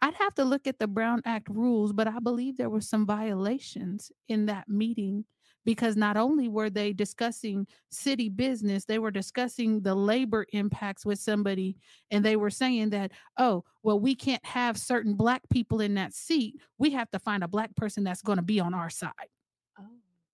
I'd 0.02 0.14
have 0.16 0.36
to 0.36 0.46
look 0.46 0.68
at 0.68 0.80
the 0.80 0.88
Brown 0.88 1.22
Act 1.26 1.50
rules, 1.50 1.92
but 1.94 2.08
I 2.08 2.20
believe 2.20 2.58
there 2.58 2.70
were 2.70 2.82
some 2.82 3.06
violations 3.06 4.12
in 4.28 4.46
that 4.46 4.70
meeting 4.70 5.26
because 5.66 5.96
not 5.96 6.18
only 6.18 6.48
were 6.48 6.70
they 6.70 6.94
discussing 6.94 7.68
city 7.90 8.30
business, 8.30 8.86
they 8.86 9.00
were 9.00 9.12
discussing 9.12 9.82
the 9.82 9.96
labor 9.96 10.46
impacts 10.54 11.06
with 11.06 11.20
somebody, 11.20 11.78
and 12.12 12.24
they 12.24 12.36
were 12.36 12.50
saying 12.50 12.90
that, 12.92 13.12
oh, 13.38 13.64
well, 13.84 14.00
we 14.00 14.16
can't 14.16 14.46
have 14.46 14.78
certain 14.78 15.14
Black 15.14 15.42
people 15.50 15.82
in 15.82 15.96
that 15.96 16.14
seat. 16.14 16.56
We 16.78 16.92
have 16.92 17.10
to 17.12 17.20
find 17.20 17.44
a 17.44 17.48
Black 17.48 17.76
person 17.76 18.04
that's 18.04 18.22
going 18.22 18.38
to 18.38 18.44
be 18.44 18.60
on 18.60 18.74
our 18.74 18.90
side. 18.90 19.14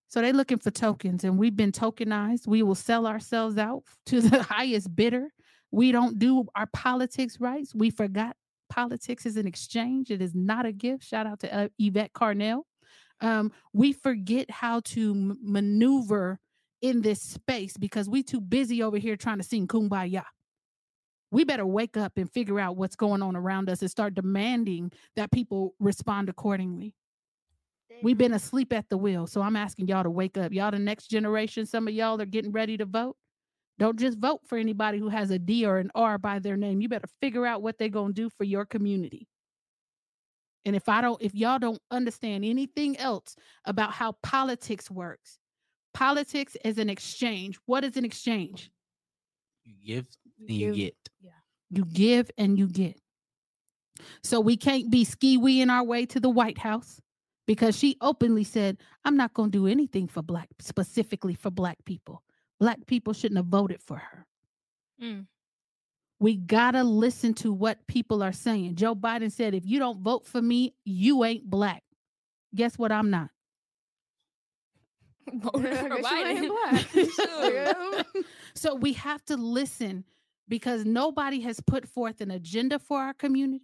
So 0.07 0.21
they're 0.21 0.33
looking 0.33 0.59
for 0.59 0.71
tokens, 0.71 1.23
and 1.23 1.37
we've 1.37 1.57
been 1.57 1.71
tokenized. 1.71 2.47
We 2.47 2.63
will 2.63 2.75
sell 2.75 3.05
ourselves 3.05 3.57
out 3.57 3.83
to 4.05 4.21
the 4.21 4.43
highest 4.43 4.95
bidder. 4.95 5.27
We 5.71 5.91
don't 5.91 6.19
do 6.19 6.45
our 6.55 6.67
politics 6.67 7.39
rights. 7.41 7.75
We 7.75 7.89
forgot 7.89 8.37
politics 8.69 9.25
is 9.25 9.37
an 9.37 9.47
exchange. 9.47 10.11
It 10.11 10.21
is 10.21 10.33
not 10.33 10.65
a 10.65 10.71
gift. 10.71 11.03
Shout 11.03 11.27
out 11.27 11.39
to 11.41 11.53
uh, 11.53 11.67
Yvette 11.77 12.13
Carnell. 12.13 12.61
Um, 13.21 13.51
we 13.73 13.93
forget 13.93 14.51
how 14.51 14.81
to 14.81 15.11
m- 15.11 15.37
maneuver 15.41 16.39
in 16.81 17.01
this 17.01 17.21
space 17.21 17.77
because 17.77 18.09
we 18.09 18.23
too 18.23 18.41
busy 18.41 18.83
over 18.83 18.97
here 18.97 19.15
trying 19.15 19.37
to 19.37 19.43
sing 19.43 19.67
kumbaya. 19.67 20.23
We 21.31 21.43
better 21.43 21.65
wake 21.65 21.97
up 21.97 22.13
and 22.17 22.31
figure 22.31 22.59
out 22.59 22.77
what's 22.77 22.95
going 22.95 23.21
on 23.21 23.35
around 23.35 23.69
us 23.69 23.81
and 23.81 23.89
start 23.89 24.15
demanding 24.15 24.91
that 25.15 25.31
people 25.31 25.73
respond 25.79 26.29
accordingly. 26.29 26.93
We've 28.03 28.17
been 28.17 28.33
asleep 28.33 28.73
at 28.73 28.89
the 28.89 28.97
wheel. 28.97 29.25
So 29.25 29.41
I'm 29.41 29.55
asking 29.55 29.87
y'all 29.87 30.03
to 30.03 30.09
wake 30.09 30.37
up. 30.37 30.51
Y'all, 30.51 30.71
the 30.71 30.79
next 30.79 31.07
generation, 31.07 31.65
some 31.65 31.87
of 31.87 31.93
y'all 31.93 32.21
are 32.21 32.25
getting 32.25 32.51
ready 32.51 32.77
to 32.77 32.85
vote. 32.85 33.15
Don't 33.77 33.99
just 33.99 34.17
vote 34.17 34.41
for 34.45 34.57
anybody 34.57 34.99
who 34.99 35.09
has 35.09 35.31
a 35.31 35.39
D 35.39 35.65
or 35.65 35.79
an 35.79 35.91
R 35.95 36.17
by 36.17 36.39
their 36.39 36.55
name. 36.55 36.81
You 36.81 36.89
better 36.89 37.09
figure 37.21 37.45
out 37.45 37.61
what 37.61 37.77
they're 37.77 37.89
going 37.89 38.13
to 38.13 38.21
do 38.21 38.29
for 38.29 38.43
your 38.43 38.65
community. 38.65 39.27
And 40.65 40.75
if 40.75 40.89
I 40.89 41.01
don't, 41.01 41.21
if 41.21 41.35
y'all 41.35 41.59
don't 41.59 41.81
understand 41.91 42.43
anything 42.43 42.97
else 42.97 43.35
about 43.65 43.91
how 43.91 44.13
politics 44.23 44.89
works, 44.89 45.37
politics 45.93 46.57
is 46.65 46.77
an 46.79 46.89
exchange. 46.89 47.59
What 47.65 47.83
is 47.83 47.97
an 47.97 48.05
exchange? 48.05 48.71
You 49.63 49.75
give 49.85 50.07
and 50.39 50.51
you 50.51 50.67
give- 50.67 50.75
get. 50.75 50.95
You 51.69 51.85
give 51.85 52.31
and 52.37 52.57
you 52.59 52.67
get. 52.67 52.99
So 54.23 54.39
we 54.39 54.57
can't 54.57 54.89
be 54.89 55.03
ski 55.03 55.37
weeing 55.37 55.69
our 55.69 55.83
way 55.83 56.05
to 56.07 56.19
the 56.19 56.29
White 56.29 56.57
House 56.57 57.01
because 57.47 57.77
she 57.77 57.97
openly 58.01 58.43
said, 58.43 58.77
I'm 59.03 59.17
not 59.17 59.33
going 59.33 59.51
to 59.51 59.57
do 59.57 59.67
anything 59.67 60.07
for 60.07 60.21
black, 60.21 60.49
specifically 60.59 61.33
for 61.33 61.49
black 61.49 61.77
people. 61.85 62.23
Black 62.59 62.85
people 62.87 63.13
shouldn't 63.13 63.37
have 63.37 63.47
voted 63.47 63.81
for 63.81 63.97
her. 63.97 64.25
Mm. 65.01 65.27
We 66.19 66.37
got 66.37 66.71
to 66.71 66.83
listen 66.83 67.33
to 67.35 67.51
what 67.51 67.85
people 67.87 68.23
are 68.23 68.31
saying. 68.31 68.75
Joe 68.75 68.95
Biden 68.95 69.31
said, 69.31 69.53
if 69.53 69.65
you 69.65 69.79
don't 69.79 69.99
vote 69.99 70.25
for 70.25 70.41
me, 70.41 70.73
you 70.85 71.23
ain't 71.23 71.49
black. 71.49 71.83
Guess 72.53 72.77
what? 72.77 72.91
I'm 72.91 73.09
not. 73.09 73.29
Voted 75.33 75.73
I 75.73 75.81
for 75.81 75.89
guess 75.89 76.11
you 76.11 76.17
ain't 76.17 76.51
Biden. 76.51 77.91
black. 77.93 78.05
so 78.55 78.75
we 78.75 78.93
have 78.93 79.23
to 79.25 79.35
listen 79.35 80.05
because 80.47 80.85
nobody 80.85 81.41
has 81.41 81.59
put 81.59 81.87
forth 81.87 82.21
an 82.21 82.31
agenda 82.31 82.79
for 82.79 82.99
our 82.99 83.13
community. 83.13 83.63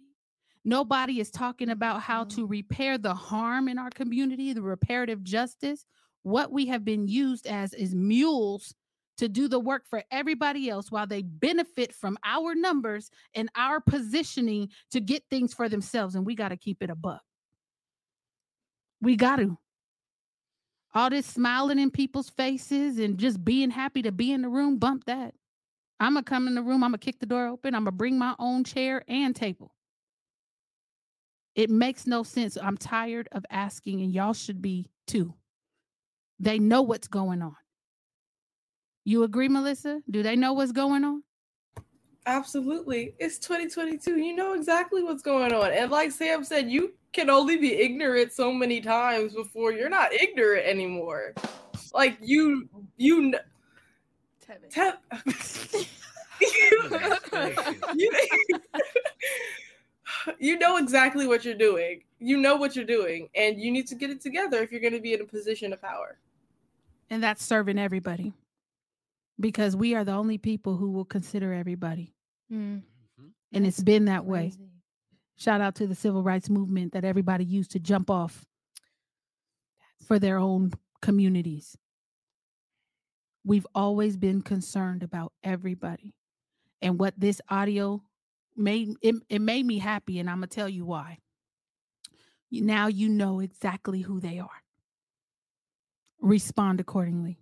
Nobody 0.64 1.20
is 1.20 1.30
talking 1.30 1.70
about 1.70 2.02
how 2.02 2.24
to 2.24 2.46
mm. 2.46 2.50
repair 2.50 2.98
the 2.98 3.14
harm 3.14 3.68
in 3.68 3.78
our 3.78 3.90
community, 3.90 4.52
the 4.52 4.62
reparative 4.62 5.22
justice. 5.22 5.84
What 6.22 6.52
we 6.52 6.66
have 6.66 6.84
been 6.84 7.08
used 7.08 7.46
as 7.46 7.74
is 7.74 7.94
mules 7.94 8.74
to 9.18 9.28
do 9.28 9.48
the 9.48 9.60
work 9.60 9.86
for 9.88 10.02
everybody 10.10 10.68
else 10.68 10.90
while 10.90 11.06
they 11.06 11.22
benefit 11.22 11.94
from 11.94 12.18
our 12.24 12.54
numbers 12.54 13.10
and 13.34 13.48
our 13.56 13.80
positioning 13.80 14.68
to 14.90 15.00
get 15.00 15.22
things 15.30 15.54
for 15.54 15.68
themselves. 15.68 16.14
And 16.14 16.26
we 16.26 16.34
got 16.34 16.48
to 16.48 16.56
keep 16.56 16.82
it 16.82 16.90
a 16.90 16.94
buck. 16.94 17.22
We 19.00 19.16
got 19.16 19.36
to. 19.36 19.58
All 20.94 21.10
this 21.10 21.26
smiling 21.26 21.78
in 21.78 21.90
people's 21.90 22.30
faces 22.30 22.98
and 22.98 23.18
just 23.18 23.44
being 23.44 23.70
happy 23.70 24.02
to 24.02 24.12
be 24.12 24.32
in 24.32 24.42
the 24.42 24.48
room, 24.48 24.78
bump 24.78 25.04
that. 25.06 25.34
I'm 26.00 26.14
going 26.14 26.24
to 26.24 26.28
come 26.28 26.48
in 26.48 26.54
the 26.54 26.62
room, 26.62 26.82
I'm 26.82 26.90
going 26.90 26.98
to 26.98 27.04
kick 27.04 27.20
the 27.20 27.26
door 27.26 27.46
open, 27.46 27.74
I'm 27.74 27.84
going 27.84 27.92
to 27.92 27.96
bring 27.96 28.18
my 28.18 28.34
own 28.38 28.64
chair 28.64 29.04
and 29.08 29.34
table. 29.34 29.72
It 31.54 31.70
makes 31.70 32.06
no 32.06 32.22
sense. 32.22 32.56
I'm 32.60 32.76
tired 32.76 33.28
of 33.32 33.44
asking, 33.50 34.00
and 34.00 34.12
y'all 34.12 34.32
should 34.32 34.62
be 34.62 34.90
too. 35.06 35.34
They 36.40 36.58
know 36.58 36.82
what's 36.82 37.08
going 37.08 37.42
on. 37.42 37.56
You 39.04 39.24
agree, 39.24 39.48
Melissa? 39.48 40.00
Do 40.10 40.22
they 40.22 40.36
know 40.36 40.52
what's 40.52 40.72
going 40.72 41.04
on? 41.04 41.22
Absolutely. 42.26 43.14
It's 43.18 43.38
2022. 43.38 44.18
You 44.18 44.36
know 44.36 44.54
exactly 44.54 45.02
what's 45.02 45.22
going 45.22 45.52
on. 45.52 45.72
And 45.72 45.90
like 45.90 46.12
Sam 46.12 46.44
said, 46.44 46.70
you 46.70 46.94
can 47.12 47.28
only 47.28 47.56
be 47.56 47.74
ignorant 47.74 48.32
so 48.32 48.52
many 48.52 48.80
times 48.80 49.34
before 49.34 49.72
you're 49.72 49.88
not 49.88 50.12
ignorant 50.12 50.66
anymore. 50.66 51.34
Like 51.92 52.16
you 52.20 52.68
you 52.96 53.32
kn- 53.32 53.42
Tevin. 54.46 54.70
Te- 54.70 55.86
you, 57.94 58.10
you 60.38 60.58
know 60.58 60.76
exactly 60.76 61.26
what 61.26 61.44
you're 61.44 61.54
doing. 61.54 62.02
You 62.20 62.36
know 62.38 62.54
what 62.54 62.76
you're 62.76 62.84
doing, 62.84 63.28
and 63.34 63.60
you 63.60 63.72
need 63.72 63.88
to 63.88 63.96
get 63.96 64.10
it 64.10 64.20
together 64.20 64.62
if 64.62 64.70
you're 64.70 64.80
going 64.80 64.92
to 64.92 65.00
be 65.00 65.12
in 65.12 65.20
a 65.20 65.24
position 65.24 65.72
of 65.72 65.82
power. 65.82 66.18
And 67.10 67.22
that's 67.22 67.44
serving 67.44 67.78
everybody 67.78 68.32
because 69.42 69.76
we 69.76 69.94
are 69.94 70.04
the 70.04 70.12
only 70.12 70.38
people 70.38 70.76
who 70.76 70.92
will 70.92 71.04
consider 71.04 71.52
everybody. 71.52 72.14
Mm. 72.50 72.82
And 73.52 73.66
it's 73.66 73.82
been 73.82 74.06
that 74.06 74.24
way. 74.24 74.48
Crazy. 74.48 74.70
Shout 75.36 75.60
out 75.60 75.74
to 75.76 75.86
the 75.86 75.94
civil 75.94 76.22
rights 76.22 76.48
movement 76.48 76.92
that 76.92 77.04
everybody 77.04 77.44
used 77.44 77.72
to 77.72 77.80
jump 77.80 78.08
off 78.08 78.46
for 80.06 80.18
their 80.18 80.38
own 80.38 80.72
communities. 81.02 81.76
We've 83.44 83.66
always 83.74 84.16
been 84.16 84.40
concerned 84.40 85.02
about 85.02 85.32
everybody. 85.42 86.14
And 86.80 86.98
what 86.98 87.14
this 87.18 87.40
audio 87.48 88.02
made 88.56 88.94
it, 89.02 89.16
it 89.28 89.40
made 89.40 89.66
me 89.66 89.78
happy 89.78 90.18
and 90.18 90.30
I'm 90.30 90.38
going 90.38 90.48
to 90.48 90.54
tell 90.54 90.68
you 90.68 90.84
why. 90.84 91.18
Now 92.50 92.86
you 92.86 93.08
know 93.08 93.40
exactly 93.40 94.02
who 94.02 94.20
they 94.20 94.38
are. 94.38 94.62
Respond 96.20 96.78
accordingly. 96.78 97.41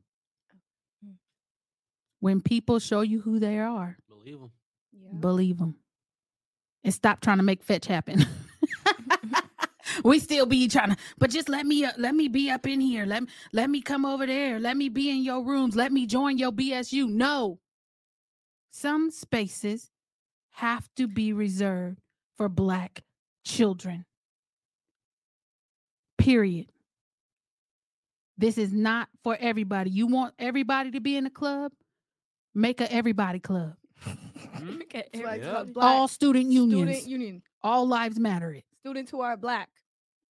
When 2.21 2.41
people 2.41 2.79
show 2.79 3.01
you 3.01 3.21
who 3.23 3.39
they 3.39 3.59
are, 3.59 3.97
Believe 4.09 4.41
them. 4.41 4.51
Yeah. 4.93 5.19
believe 5.19 5.59
them 5.59 5.77
and 6.85 6.93
stop 6.95 7.21
trying 7.21 7.39
to 7.39 7.43
make 7.43 7.63
fetch 7.63 7.87
happen. 7.87 8.27
We 10.05 10.19
still 10.19 10.47
be 10.47 10.69
trying 10.69 10.91
to 10.91 10.97
but 11.19 11.31
just 11.31 11.49
let 11.49 11.67
me 11.67 11.85
uh, 11.85 11.93
let 11.99 12.15
me 12.15 12.29
be 12.29 12.51
up 12.51 12.67
in 12.67 12.81
here. 12.81 13.05
Let, 13.05 13.25
let 13.53 13.69
me 13.69 13.83
come 13.83 14.07
over 14.07 14.25
there. 14.25 14.59
Let 14.61 14.77
me 14.77 14.89
be 14.89 15.11
in 15.11 15.23
your 15.23 15.45
rooms. 15.45 15.77
Let 15.77 15.93
me 15.93 16.07
join 16.07 16.39
your 16.39 16.53
bsu 16.53 17.09
no. 17.09 17.59
Some 18.71 19.11
spaces 19.11 19.91
have 20.53 20.89
to 20.97 21.09
be 21.09 21.33
reserved 21.33 21.99
for 22.37 22.49
black 22.49 23.03
children. 23.45 24.05
Period. 26.19 26.71
This 28.39 28.57
is 28.57 28.73
not 28.73 29.09
for 29.23 29.37
everybody. 29.39 29.91
You 29.91 30.07
want 30.07 30.35
everybody 30.39 30.93
to 30.93 31.01
be 31.01 31.17
in 31.17 31.25
the 31.25 31.31
club 31.31 31.73
make 32.55 32.81
a 32.81 32.93
everybody 32.93 33.41
club. 33.41 33.75
Okay, 34.83 35.05
It's 35.13 35.23
like 35.23 35.43
Yeah. 35.43 35.61
a 35.61 35.65
black 35.65 35.87
all 35.87 36.09
student 36.09 36.51
unions. 36.51 36.81
student 36.83 37.09
union. 37.09 37.43
all 37.63 37.87
lives 37.87 38.19
matter 38.19 38.53
it. 38.53 38.65
Students 38.81 39.11
who 39.11 39.21
are 39.21 39.37
black, 39.37 39.69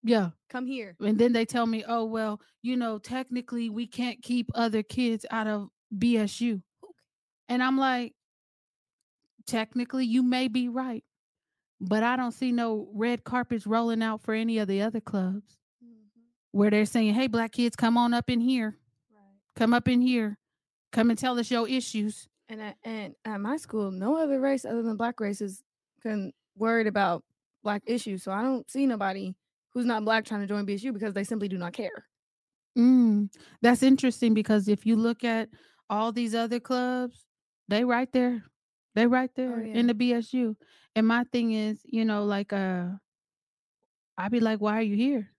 yeah. 0.02 0.30
Come 0.48 0.66
here. 0.66 0.96
and 1.00 1.18
then 1.18 1.32
they 1.32 1.44
tell 1.44 1.66
me 1.66 1.84
oh 1.86 2.04
well 2.04 2.40
you 2.62 2.76
know 2.76 2.98
technically 2.98 3.70
we 3.70 3.86
can't 3.86 4.22
keep 4.22 4.50
other 4.54 4.82
kids 4.82 5.24
out 5.30 5.46
of 5.46 5.68
bsu 5.96 6.62
and 7.48 7.62
i'm 7.62 7.76
like 7.76 8.14
technically 9.46 10.04
you 10.04 10.22
may 10.22 10.48
be 10.48 10.68
right 10.68 11.04
but 11.80 12.02
i 12.02 12.16
don't 12.16 12.32
see 12.32 12.52
no 12.52 12.88
red 12.94 13.24
carpets 13.24 13.66
rolling 13.66 14.02
out 14.02 14.20
for 14.22 14.32
any 14.34 14.58
of 14.58 14.68
the 14.68 14.80
other 14.82 15.00
clubs 15.00 15.58
mm-hmm. 15.84 15.98
where 16.52 16.70
they're 16.70 16.84
saying 16.86 17.14
hey 17.14 17.26
black 17.26 17.52
kids 17.52 17.76
come 17.76 17.96
on 17.96 18.14
up 18.14 18.30
in 18.30 18.40
here. 18.40 18.76
Come 19.56 19.74
up 19.74 19.88
in 19.88 20.00
here 20.00 20.38
come 20.92 21.10
and 21.10 21.18
tell 21.18 21.38
us 21.38 21.50
your 21.50 21.68
issues 21.68 22.28
And 22.48 22.60
at, 22.60 22.76
and 22.84 23.14
at 23.24 23.40
my 23.40 23.56
school, 23.56 23.90
no 23.90 24.16
other 24.16 24.40
race 24.40 24.64
other 24.64 24.82
than 24.82 24.96
black 24.96 25.20
races 25.20 25.62
can 26.02 26.32
worried 26.56 26.86
about 26.86 27.22
black 27.62 27.82
issues. 27.86 28.22
So 28.22 28.32
I 28.32 28.42
don't 28.42 28.68
see 28.70 28.86
nobody 28.86 29.34
who's 29.72 29.86
not 29.86 30.04
black 30.04 30.24
trying 30.24 30.40
to 30.40 30.46
join 30.46 30.66
BSU 30.66 30.92
because 30.92 31.14
they 31.14 31.24
simply 31.24 31.48
do 31.48 31.58
not 31.58 31.72
care. 31.72 32.06
Mm, 32.78 33.30
that's 33.62 33.82
interesting 33.82 34.34
because 34.34 34.68
if 34.68 34.86
you 34.86 34.96
look 34.96 35.24
at 35.24 35.48
all 35.88 36.12
these 36.12 36.34
other 36.34 36.60
clubs, 36.60 37.24
they 37.68 37.84
right 37.84 38.10
there. 38.12 38.42
They 38.94 39.06
right 39.06 39.30
there 39.36 39.60
in 39.60 39.86
yeah. 39.86 39.92
the 39.92 39.94
BSU. 39.94 40.56
And 40.96 41.06
my 41.06 41.24
thing 41.32 41.52
is, 41.52 41.80
you 41.84 42.04
know, 42.04 42.24
like 42.24 42.52
uh 42.52 42.86
I'd 44.18 44.32
be 44.32 44.40
like, 44.40 44.60
why 44.60 44.78
are 44.78 44.82
you 44.82 44.96
here? 44.96 45.30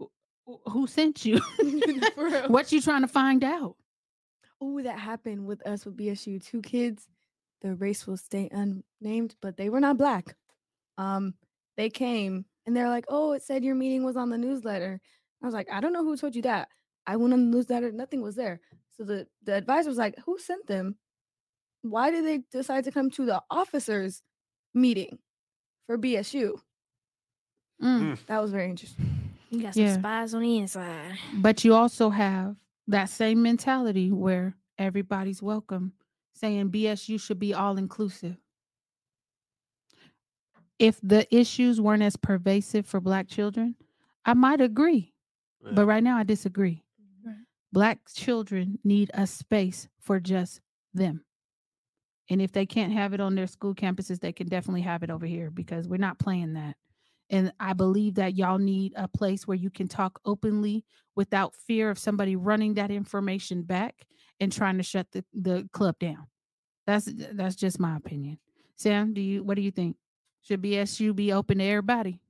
Wh- 0.00 0.06
wh- 0.48 0.70
Who 0.72 0.86
sent 0.86 1.24
you? 1.24 1.40
What 2.48 2.72
you 2.72 2.80
trying 2.80 3.02
to 3.02 3.08
find 3.08 3.44
out? 3.44 3.76
Oh, 4.62 4.80
that 4.82 4.98
happened 4.98 5.44
with 5.44 5.66
us 5.66 5.84
with 5.84 5.96
BSU. 5.96 6.38
Two 6.42 6.62
kids, 6.62 7.08
their 7.62 7.74
race 7.74 8.06
will 8.06 8.16
stay 8.16 8.48
unnamed, 8.52 9.34
but 9.42 9.56
they 9.56 9.68
were 9.68 9.80
not 9.80 9.98
black. 9.98 10.36
Um, 10.98 11.34
they 11.76 11.90
came 11.90 12.44
and 12.64 12.76
they're 12.76 12.88
like, 12.88 13.04
"Oh, 13.08 13.32
it 13.32 13.42
said 13.42 13.64
your 13.64 13.74
meeting 13.74 14.04
was 14.04 14.16
on 14.16 14.30
the 14.30 14.38
newsletter." 14.38 15.00
I 15.42 15.46
was 15.46 15.54
like, 15.54 15.68
"I 15.70 15.80
don't 15.80 15.92
know 15.92 16.04
who 16.04 16.16
told 16.16 16.36
you 16.36 16.42
that." 16.42 16.68
I 17.08 17.16
went 17.16 17.34
on 17.34 17.50
the 17.50 17.56
newsletter, 17.56 17.90
nothing 17.90 18.22
was 18.22 18.36
there. 18.36 18.60
So 18.96 19.02
the 19.04 19.26
the 19.42 19.54
advisor 19.54 19.88
was 19.88 19.98
like, 19.98 20.16
"Who 20.26 20.38
sent 20.38 20.66
them? 20.68 20.96
Why 21.82 22.12
did 22.12 22.24
they 22.24 22.38
decide 22.52 22.84
to 22.84 22.92
come 22.92 23.10
to 23.10 23.24
the 23.26 23.42
officers' 23.50 24.22
meeting 24.74 25.18
for 25.86 25.98
BSU?" 25.98 26.60
Mm. 27.82 28.24
That 28.26 28.40
was 28.40 28.52
very 28.52 28.70
interesting. 28.70 29.08
You 29.50 29.62
got 29.62 29.74
some 29.74 29.82
Yeah. 29.82 29.98
spies 29.98 30.32
on 30.34 30.40
the 30.42 30.56
inside. 30.58 31.18
But 31.34 31.62
you 31.64 31.74
also 31.74 32.08
have 32.08 32.56
that 32.88 33.08
same 33.08 33.42
mentality 33.42 34.10
where 34.10 34.54
everybody's 34.78 35.42
welcome, 35.42 35.92
saying 36.34 36.70
BSU 36.70 37.20
should 37.20 37.38
be 37.38 37.54
all 37.54 37.78
inclusive. 37.78 38.36
If 40.78 40.98
the 41.02 41.32
issues 41.34 41.80
weren't 41.80 42.02
as 42.02 42.16
pervasive 42.16 42.86
for 42.86 43.00
Black 43.00 43.28
children, 43.28 43.76
I 44.24 44.34
might 44.34 44.60
agree. 44.60 45.12
But 45.62 45.86
right 45.86 46.02
now, 46.02 46.16
I 46.18 46.24
disagree. 46.24 46.82
Right. 47.24 47.36
Black 47.72 48.00
children 48.12 48.80
need 48.82 49.12
a 49.14 49.28
space 49.28 49.88
for 50.00 50.18
just 50.18 50.60
them. 50.92 51.24
And 52.28 52.42
if 52.42 52.50
they 52.50 52.66
can't 52.66 52.92
have 52.92 53.12
it 53.14 53.20
on 53.20 53.34
their 53.34 53.46
school 53.46 53.74
campuses, 53.74 54.18
they 54.18 54.32
can 54.32 54.48
definitely 54.48 54.80
have 54.80 55.02
it 55.02 55.10
over 55.10 55.26
here 55.26 55.50
because 55.50 55.86
we're 55.86 55.98
not 55.98 56.18
playing 56.18 56.54
that. 56.54 56.76
And 57.30 57.52
I 57.58 57.72
believe 57.72 58.16
that 58.16 58.36
y'all 58.36 58.58
need 58.58 58.92
a 58.96 59.08
place 59.08 59.46
where 59.46 59.56
you 59.56 59.70
can 59.70 59.88
talk 59.88 60.20
openly 60.24 60.84
without 61.14 61.54
fear 61.54 61.90
of 61.90 61.98
somebody 61.98 62.36
running 62.36 62.74
that 62.74 62.90
information 62.90 63.62
back 63.62 64.06
and 64.40 64.52
trying 64.52 64.76
to 64.76 64.82
shut 64.82 65.06
the, 65.12 65.24
the 65.32 65.68
club 65.72 65.98
down. 65.98 66.26
That's 66.86 67.08
that's 67.32 67.54
just 67.54 67.78
my 67.78 67.96
opinion. 67.96 68.38
Sam, 68.76 69.14
do 69.14 69.20
you 69.20 69.44
what 69.44 69.54
do 69.54 69.62
you 69.62 69.70
think? 69.70 69.96
Should 70.42 70.62
BSU 70.62 71.14
be 71.14 71.32
open 71.32 71.58
to 71.58 71.64
everybody? 71.64 72.20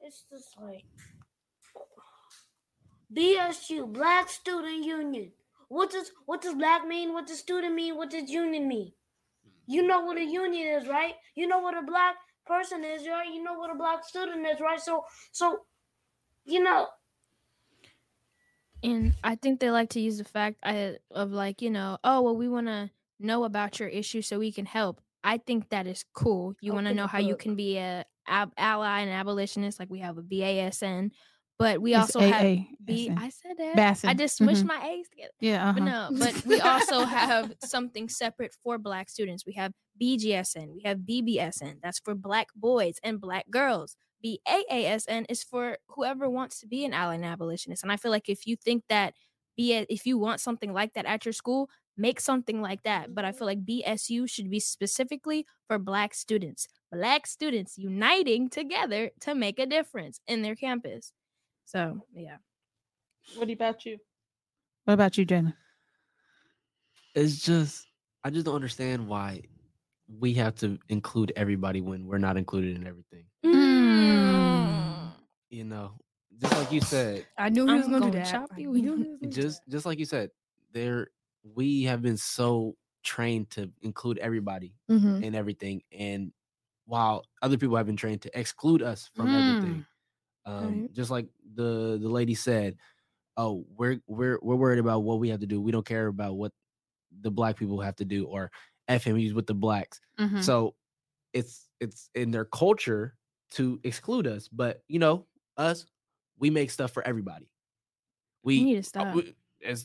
It's 0.00 0.24
just 0.28 0.56
like 0.60 0.84
BSU, 3.14 3.92
Black 3.92 4.28
Student 4.28 4.84
Union. 4.84 5.30
What 5.68 5.90
does 5.90 6.10
what 6.26 6.42
does 6.42 6.54
black 6.54 6.86
mean? 6.86 7.12
What 7.14 7.26
does 7.26 7.38
student 7.38 7.74
mean? 7.74 7.96
What 7.96 8.10
does 8.10 8.28
union 8.28 8.68
mean? 8.68 8.92
You 9.66 9.86
know 9.86 10.00
what 10.00 10.18
a 10.18 10.24
union 10.24 10.76
is, 10.76 10.88
right? 10.88 11.14
You 11.34 11.46
know 11.46 11.60
what 11.60 11.78
a 11.78 11.82
black 11.82 12.16
person 12.46 12.84
is, 12.84 13.06
right? 13.08 13.32
You 13.32 13.42
know 13.42 13.54
what 13.54 13.70
a 13.70 13.74
black 13.74 14.04
student 14.04 14.46
is, 14.46 14.60
right? 14.60 14.80
So, 14.80 15.04
so, 15.32 15.66
you 16.44 16.62
know, 16.62 16.88
And 18.82 19.14
I 19.22 19.36
think 19.36 19.60
they 19.60 19.70
like 19.70 19.90
to 19.90 20.00
use 20.00 20.18
the 20.18 20.24
fact 20.24 20.58
I, 20.62 20.98
of 21.10 21.30
like, 21.30 21.62
you 21.62 21.70
know, 21.70 21.98
oh, 22.02 22.22
well, 22.22 22.36
we 22.36 22.48
want 22.48 22.66
to 22.66 22.90
know 23.20 23.44
about 23.44 23.78
your 23.78 23.88
issue 23.88 24.22
so 24.22 24.38
we 24.38 24.50
can 24.52 24.66
help. 24.66 25.00
I 25.22 25.38
think 25.38 25.68
that 25.68 25.86
is 25.86 26.04
cool. 26.14 26.54
You 26.60 26.72
want 26.74 26.88
to 26.88 26.92
know 26.94 27.06
how 27.06 27.18
you 27.18 27.36
can 27.36 27.54
be 27.54 27.78
a 27.78 28.04
ab- 28.26 28.52
ally 28.56 29.00
and 29.00 29.10
abolitionist, 29.10 29.78
like 29.78 29.88
we 29.90 30.00
have 30.00 30.18
a 30.18 30.22
BASN, 30.22 31.12
but 31.58 31.80
we 31.80 31.94
It's 31.94 32.14
also 32.16 32.20
have 32.20 32.44
AA, 32.44 32.66
B. 32.84 33.06
SN. 33.08 33.18
I 33.18 33.28
said 33.28 33.56
that. 33.58 33.72
I 33.72 33.74
Bassin. 33.76 34.16
just 34.18 34.38
smushed 34.40 34.62
Mhm. 34.62 34.66
my 34.66 34.88
A's 34.88 35.08
together. 35.08 35.32
Yeah, 35.40 35.70
uh-huh. 35.70 35.78
But 35.78 35.84
no, 35.84 36.08
but 36.18 36.46
we 36.46 36.60
also 36.60 37.04
have 37.04 37.54
something 37.64 38.08
separate 38.08 38.54
for 38.62 38.78
black 38.78 39.08
students. 39.10 39.44
We 39.46 39.52
have 39.54 39.72
BGSN, 40.00 40.74
we 40.74 40.82
have 40.84 40.98
BBSN, 41.00 41.80
that's 41.82 41.98
for 42.00 42.14
black 42.14 42.48
boys 42.54 42.96
and 43.02 43.20
black 43.20 43.50
girls. 43.50 43.96
BAASN 44.24 45.26
is 45.28 45.42
for 45.42 45.78
whoever 45.88 46.28
wants 46.30 46.60
to 46.60 46.66
be 46.66 46.84
an 46.84 46.92
ally 46.92 47.14
and 47.16 47.24
abolitionist. 47.24 47.82
And 47.82 47.90
I 47.92 47.96
feel 47.96 48.10
like 48.12 48.28
if 48.28 48.46
you 48.46 48.56
think 48.56 48.84
that 48.88 49.14
be 49.56 49.72
if 49.74 50.06
you 50.06 50.16
want 50.18 50.40
something 50.40 50.72
like 50.72 50.94
that 50.94 51.04
at 51.06 51.24
your 51.26 51.32
school, 51.32 51.68
make 51.96 52.20
something 52.20 52.62
like 52.62 52.82
that. 52.84 53.14
But 53.14 53.24
I 53.24 53.32
feel 53.32 53.46
like 53.46 53.64
BSU 53.66 54.26
should 54.28 54.48
be 54.50 54.60
specifically 54.60 55.44
for 55.68 55.78
black 55.78 56.14
students. 56.14 56.66
Black 56.90 57.26
students 57.26 57.76
uniting 57.76 58.48
together 58.48 59.10
to 59.20 59.34
make 59.34 59.58
a 59.58 59.66
difference 59.66 60.20
in 60.26 60.42
their 60.42 60.54
campus. 60.56 61.12
So 61.72 62.04
yeah. 62.14 62.36
What 63.36 63.48
about 63.50 63.86
you? 63.86 63.96
What 64.84 64.94
about 64.94 65.16
you, 65.16 65.24
Jenna? 65.24 65.56
It's 67.14 67.40
just 67.42 67.86
I 68.22 68.28
just 68.30 68.44
don't 68.44 68.54
understand 68.54 69.08
why 69.08 69.40
we 70.20 70.34
have 70.34 70.54
to 70.56 70.78
include 70.90 71.32
everybody 71.34 71.80
when 71.80 72.06
we're 72.06 72.18
not 72.18 72.36
included 72.36 72.76
in 72.76 72.86
everything. 72.86 73.24
Mm. 73.44 75.12
You 75.48 75.64
know, 75.64 75.92
just 76.38 76.54
like 76.56 76.70
you 76.72 76.82
said, 76.82 77.26
I 77.38 77.48
knew 77.48 77.66
he 77.66 77.72
was 77.74 77.84
I'm 77.86 77.90
going 77.90 78.02
to 78.02 78.10
do 78.10 78.18
that. 78.18 78.30
chop 78.30 78.50
I 78.54 78.58
you 78.60 78.72
knew 78.72 78.74
in. 78.74 78.84
he 78.84 78.90
was 78.90 79.18
gonna 79.20 79.30
do 79.32 79.40
just 79.42 79.62
just 79.70 79.86
like 79.86 79.98
you 79.98 80.04
said, 80.04 80.28
there 80.74 81.08
we 81.54 81.84
have 81.84 82.02
been 82.02 82.18
so 82.18 82.76
trained 83.02 83.48
to 83.50 83.70
include 83.80 84.18
everybody 84.18 84.74
that. 84.90 84.98
Mhm. 84.98 85.22
in 85.22 85.34
everything, 85.34 85.82
and 85.90 86.32
while 86.84 87.24
other 87.40 87.56
people 87.56 87.76
have 87.76 87.86
been 87.86 87.96
trained 87.96 88.20
to 88.22 88.38
exclude 88.38 88.82
us 88.82 89.08
from 89.14 89.28
everything, 89.34 89.86
um, 90.46 90.82
Right. 90.82 90.92
just 90.92 91.10
like 91.10 91.28
the 91.54 91.98
the 92.00 92.08
lady 92.08 92.34
said, 92.34 92.76
oh, 93.36 93.66
we're 93.76 94.00
we're 94.06 94.38
we're 94.42 94.56
worried 94.56 94.78
about 94.80 95.00
what 95.04 95.20
we 95.20 95.28
have 95.30 95.40
to 95.40 95.46
do. 95.46 95.60
We 95.60 95.72
don't 95.72 95.86
care 95.86 96.08
about 96.08 96.34
what 96.36 96.52
the 97.20 97.30
black 97.30 97.56
people 97.56 97.80
have 97.80 97.96
to 97.96 98.04
do 98.04 98.26
or 98.26 98.50
FMUs 98.88 99.34
with 99.34 99.46
the 99.46 99.54
blacks. 99.54 100.00
Mhm. 100.18 100.42
So 100.42 100.74
it's 101.32 101.68
it's 101.80 102.10
in 102.14 102.30
their 102.32 102.44
culture 102.46 103.16
to 103.52 103.80
exclude 103.84 104.26
us. 104.26 104.48
But 104.48 104.82
you 104.88 104.98
know, 104.98 105.26
us, 105.56 105.86
we 106.38 106.50
make 106.50 106.70
stuff 106.70 106.92
for 106.92 107.02
everybody. 107.06 107.50
We 108.42 108.56
You 108.56 108.64
need 108.64 108.72
to 108.74 108.78
uh, 108.80 108.82
stop. 108.82 109.14
we- 109.14 109.34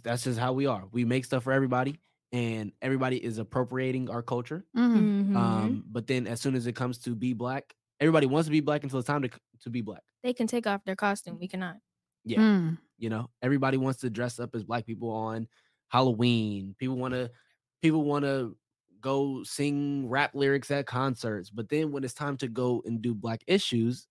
that's 0.03 0.23
just 0.23 0.39
how 0.39 0.53
we 0.53 0.65
are. 0.65 0.85
We 0.91 1.05
make 1.05 1.23
stuff 1.25 1.43
for 1.43 1.53
everybody, 1.53 1.99
and 2.31 2.71
everybody 2.81 3.23
is 3.23 3.37
appropriating 3.37 4.09
our 4.09 4.23
culture. 4.23 4.65
Mhm. 4.75 5.27
Mhm. 5.29 5.35
Um, 5.37 5.83
but 5.87 6.07
then 6.07 6.25
as 6.27 6.41
soon 6.41 6.55
as 6.55 6.65
it 6.65 6.73
comes 6.75 6.97
to 6.99 7.13
be 7.15 7.33
black, 7.33 7.75
everybody 7.99 8.25
wants 8.25 8.47
to 8.47 8.51
be 8.51 8.59
black 8.61 8.83
until 8.83 8.97
it's 8.99 9.07
time 9.07 9.21
to 9.21 9.29
to 9.61 9.69
be 9.69 9.81
black. 9.81 10.01
They 10.27 10.33
can 10.33 10.45
take 10.47 10.67
off 10.67 10.83
their 10.83 10.95
costume. 10.97 11.37
We 11.39 11.47
cannot. 11.47 11.77
Yeah. 12.25 12.39
Mm. 12.39 12.77
You 12.97 13.09
know, 13.09 13.29
everybody 13.41 13.77
wants 13.77 14.01
to 14.01 14.09
dress 14.09 14.39
up 14.39 14.53
as 14.55 14.63
black 14.65 14.85
people 14.85 15.09
on 15.09 15.47
Halloween. 15.87 16.75
People 16.77 16.97
want 16.97 17.13
to 17.13 17.31
people 17.81 18.03
want 18.03 18.25
to 18.25 18.57
go 18.99 19.41
sing 19.43 20.09
rap 20.09 20.31
lyrics 20.33 20.69
at 20.71 20.85
concerts. 20.85 21.49
But 21.49 21.69
then 21.69 21.91
when 21.93 22.03
it's 22.03 22.13
time 22.13 22.35
to 22.37 22.47
go 22.49 22.81
and 22.85 23.01
do 23.01 23.13
black 23.15 23.41
issues, 23.47 24.07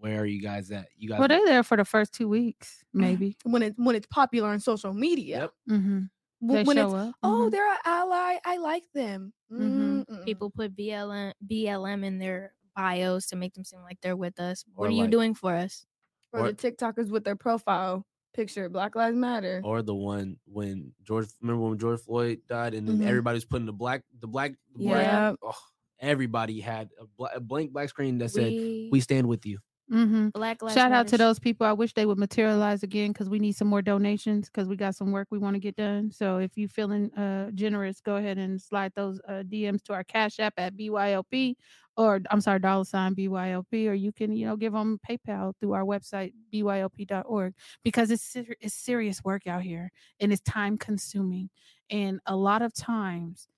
where 0.00 0.20
are 0.20 0.26
you 0.26 0.42
guys 0.42 0.72
at? 0.72 0.88
You 0.96 1.08
guys 1.10 1.20
Well, 1.20 1.28
they're 1.28 1.46
there 1.46 1.62
for 1.62 1.76
the 1.76 1.84
first 1.84 2.12
two 2.12 2.28
weeks, 2.28 2.82
maybe. 2.92 3.36
when 3.44 3.62
it 3.62 3.74
when 3.76 3.94
it's 3.94 4.08
popular 4.08 4.48
on 4.48 4.58
social 4.58 4.92
media. 4.92 5.38
Yep. 5.42 5.52
Mm-hmm. 5.78 6.00
W- 6.42 6.58
They 6.64 6.66
when 6.66 6.76
show 6.76 6.86
it's 6.86 6.94
up. 6.94 7.14
oh 7.22 7.46
Mhm. 7.46 7.50
they're 7.52 7.70
an 7.70 7.78
ally, 7.84 8.36
I 8.44 8.56
like 8.56 8.84
them. 8.94 9.32
Mhm. 9.52 10.06
Mm-mm. 10.06 10.24
People 10.24 10.50
put 10.50 10.74
BLM 10.74 11.32
BLM 11.46 12.04
in 12.04 12.18
their 12.18 12.52
bios 12.76 13.26
to 13.28 13.36
make 13.36 13.54
them 13.54 13.64
seem 13.64 13.80
like 13.82 13.98
they're 14.02 14.16
with 14.16 14.38
us. 14.38 14.64
What 14.74 14.84
Or 14.84 14.88
are 14.88 14.90
you 14.92 15.02
like- 15.02 15.10
doing 15.10 15.34
for 15.34 15.54
us? 15.54 15.86
or 16.32 16.40
or- 16.40 16.52
the 16.52 16.70
TikTokers 16.70 17.08
with 17.10 17.24
their 17.24 17.36
profile 17.36 18.04
picture, 18.34 18.68
Black 18.68 18.94
Lives 18.94 19.16
Matter. 19.16 19.62
or 19.64 19.80
the 19.80 19.94
one 19.94 20.36
when 20.44 20.92
George 21.02 21.26
remember 21.40 21.68
when 21.68 21.78
George 21.78 22.00
Floyd 22.00 22.42
died 22.46 22.74
and 22.74 22.86
then 22.86 22.98
Mhm. 22.98 23.06
everybody 23.06 23.36
was 23.36 23.46
putting 23.46 23.64
the 23.66 23.72
black 23.72 24.02
the 24.20 24.26
black 24.26 24.52
the 24.74 24.78
black 24.84 25.02
Yeah. 25.06 25.34
oh, 25.42 25.54
everybody 26.00 26.60
had 26.60 26.90
a, 27.00 27.06
bla- 27.06 27.30
a 27.34 27.40
blank 27.40 27.72
black 27.72 27.88
screen 27.88 28.18
that 28.18 28.28
said 28.30 28.52
we, 28.52 28.88
we 28.92 29.00
stand 29.00 29.26
with 29.26 29.46
you. 29.46 29.58
Mm-hmm. 29.92 30.30
Black 30.30 30.62
Lives 30.62 30.74
Shout 30.74 30.90
out 30.90 31.06
to 31.08 31.16
those 31.16 31.38
people. 31.38 31.64
I 31.64 31.72
wish 31.72 31.94
they 31.94 32.06
would 32.06 32.18
materialize 32.18 32.82
again 32.82 33.12
because 33.12 33.28
we 33.28 33.38
need 33.38 33.52
some 33.52 33.68
more 33.68 33.82
donations 33.82 34.50
because 34.50 34.66
we 34.66 34.74
got 34.74 34.96
some 34.96 35.12
work 35.12 35.28
we 35.30 35.38
want 35.38 35.54
to 35.54 35.60
get 35.60 35.76
done. 35.76 36.10
So 36.10 36.38
if 36.38 36.56
you're 36.56 36.68
feeling 36.68 37.12
uh 37.14 37.52
generous, 37.52 38.00
go 38.00 38.16
ahead 38.16 38.36
and 38.36 38.60
slide 38.60 38.92
those 38.96 39.20
uh, 39.28 39.44
DMs 39.44 39.82
to 39.84 39.92
our 39.92 40.02
Cash 40.02 40.40
App 40.40 40.54
at 40.56 40.76
BYLP 40.76 41.54
or 41.96 42.20
I'm 42.30 42.40
sorry, 42.40 42.58
dollar 42.60 42.84
sign 42.84 43.14
BYLP, 43.14 43.88
or 43.88 43.94
you 43.94 44.12
can 44.12 44.36
you 44.36 44.46
know 44.46 44.56
give 44.56 44.72
them 44.72 44.98
PayPal 45.08 45.54
through 45.60 45.72
our 45.72 45.84
website 45.84 46.32
BYLP.org 46.52 47.54
because 47.82 48.10
it's 48.10 48.22
ser- 48.22 48.56
it's 48.60 48.74
serious 48.74 49.22
work 49.24 49.46
out 49.46 49.62
here 49.62 49.90
and 50.20 50.32
it's 50.32 50.42
time 50.42 50.76
consuming 50.78 51.48
and 51.90 52.20
a 52.26 52.36
lot 52.36 52.62
of 52.62 52.74
times 52.74 53.48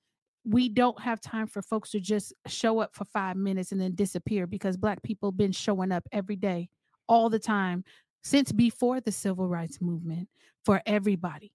we 0.48 0.70
don't 0.70 0.98
have 1.00 1.20
time 1.20 1.46
for 1.46 1.60
folks 1.60 1.90
to 1.90 2.00
just 2.00 2.32
show 2.46 2.78
up 2.78 2.94
for 2.94 3.04
five 3.04 3.36
minutes 3.36 3.70
and 3.70 3.80
then 3.80 3.94
disappear 3.94 4.46
because 4.46 4.78
black 4.78 5.02
people 5.02 5.30
been 5.30 5.52
showing 5.52 5.92
up 5.92 6.04
every 6.10 6.36
day 6.36 6.70
all 7.06 7.28
the 7.28 7.38
time 7.38 7.84
since 8.22 8.50
before 8.50 9.00
the 9.00 9.12
civil 9.12 9.46
rights 9.46 9.78
movement 9.80 10.28
for 10.64 10.80
everybody. 10.86 11.52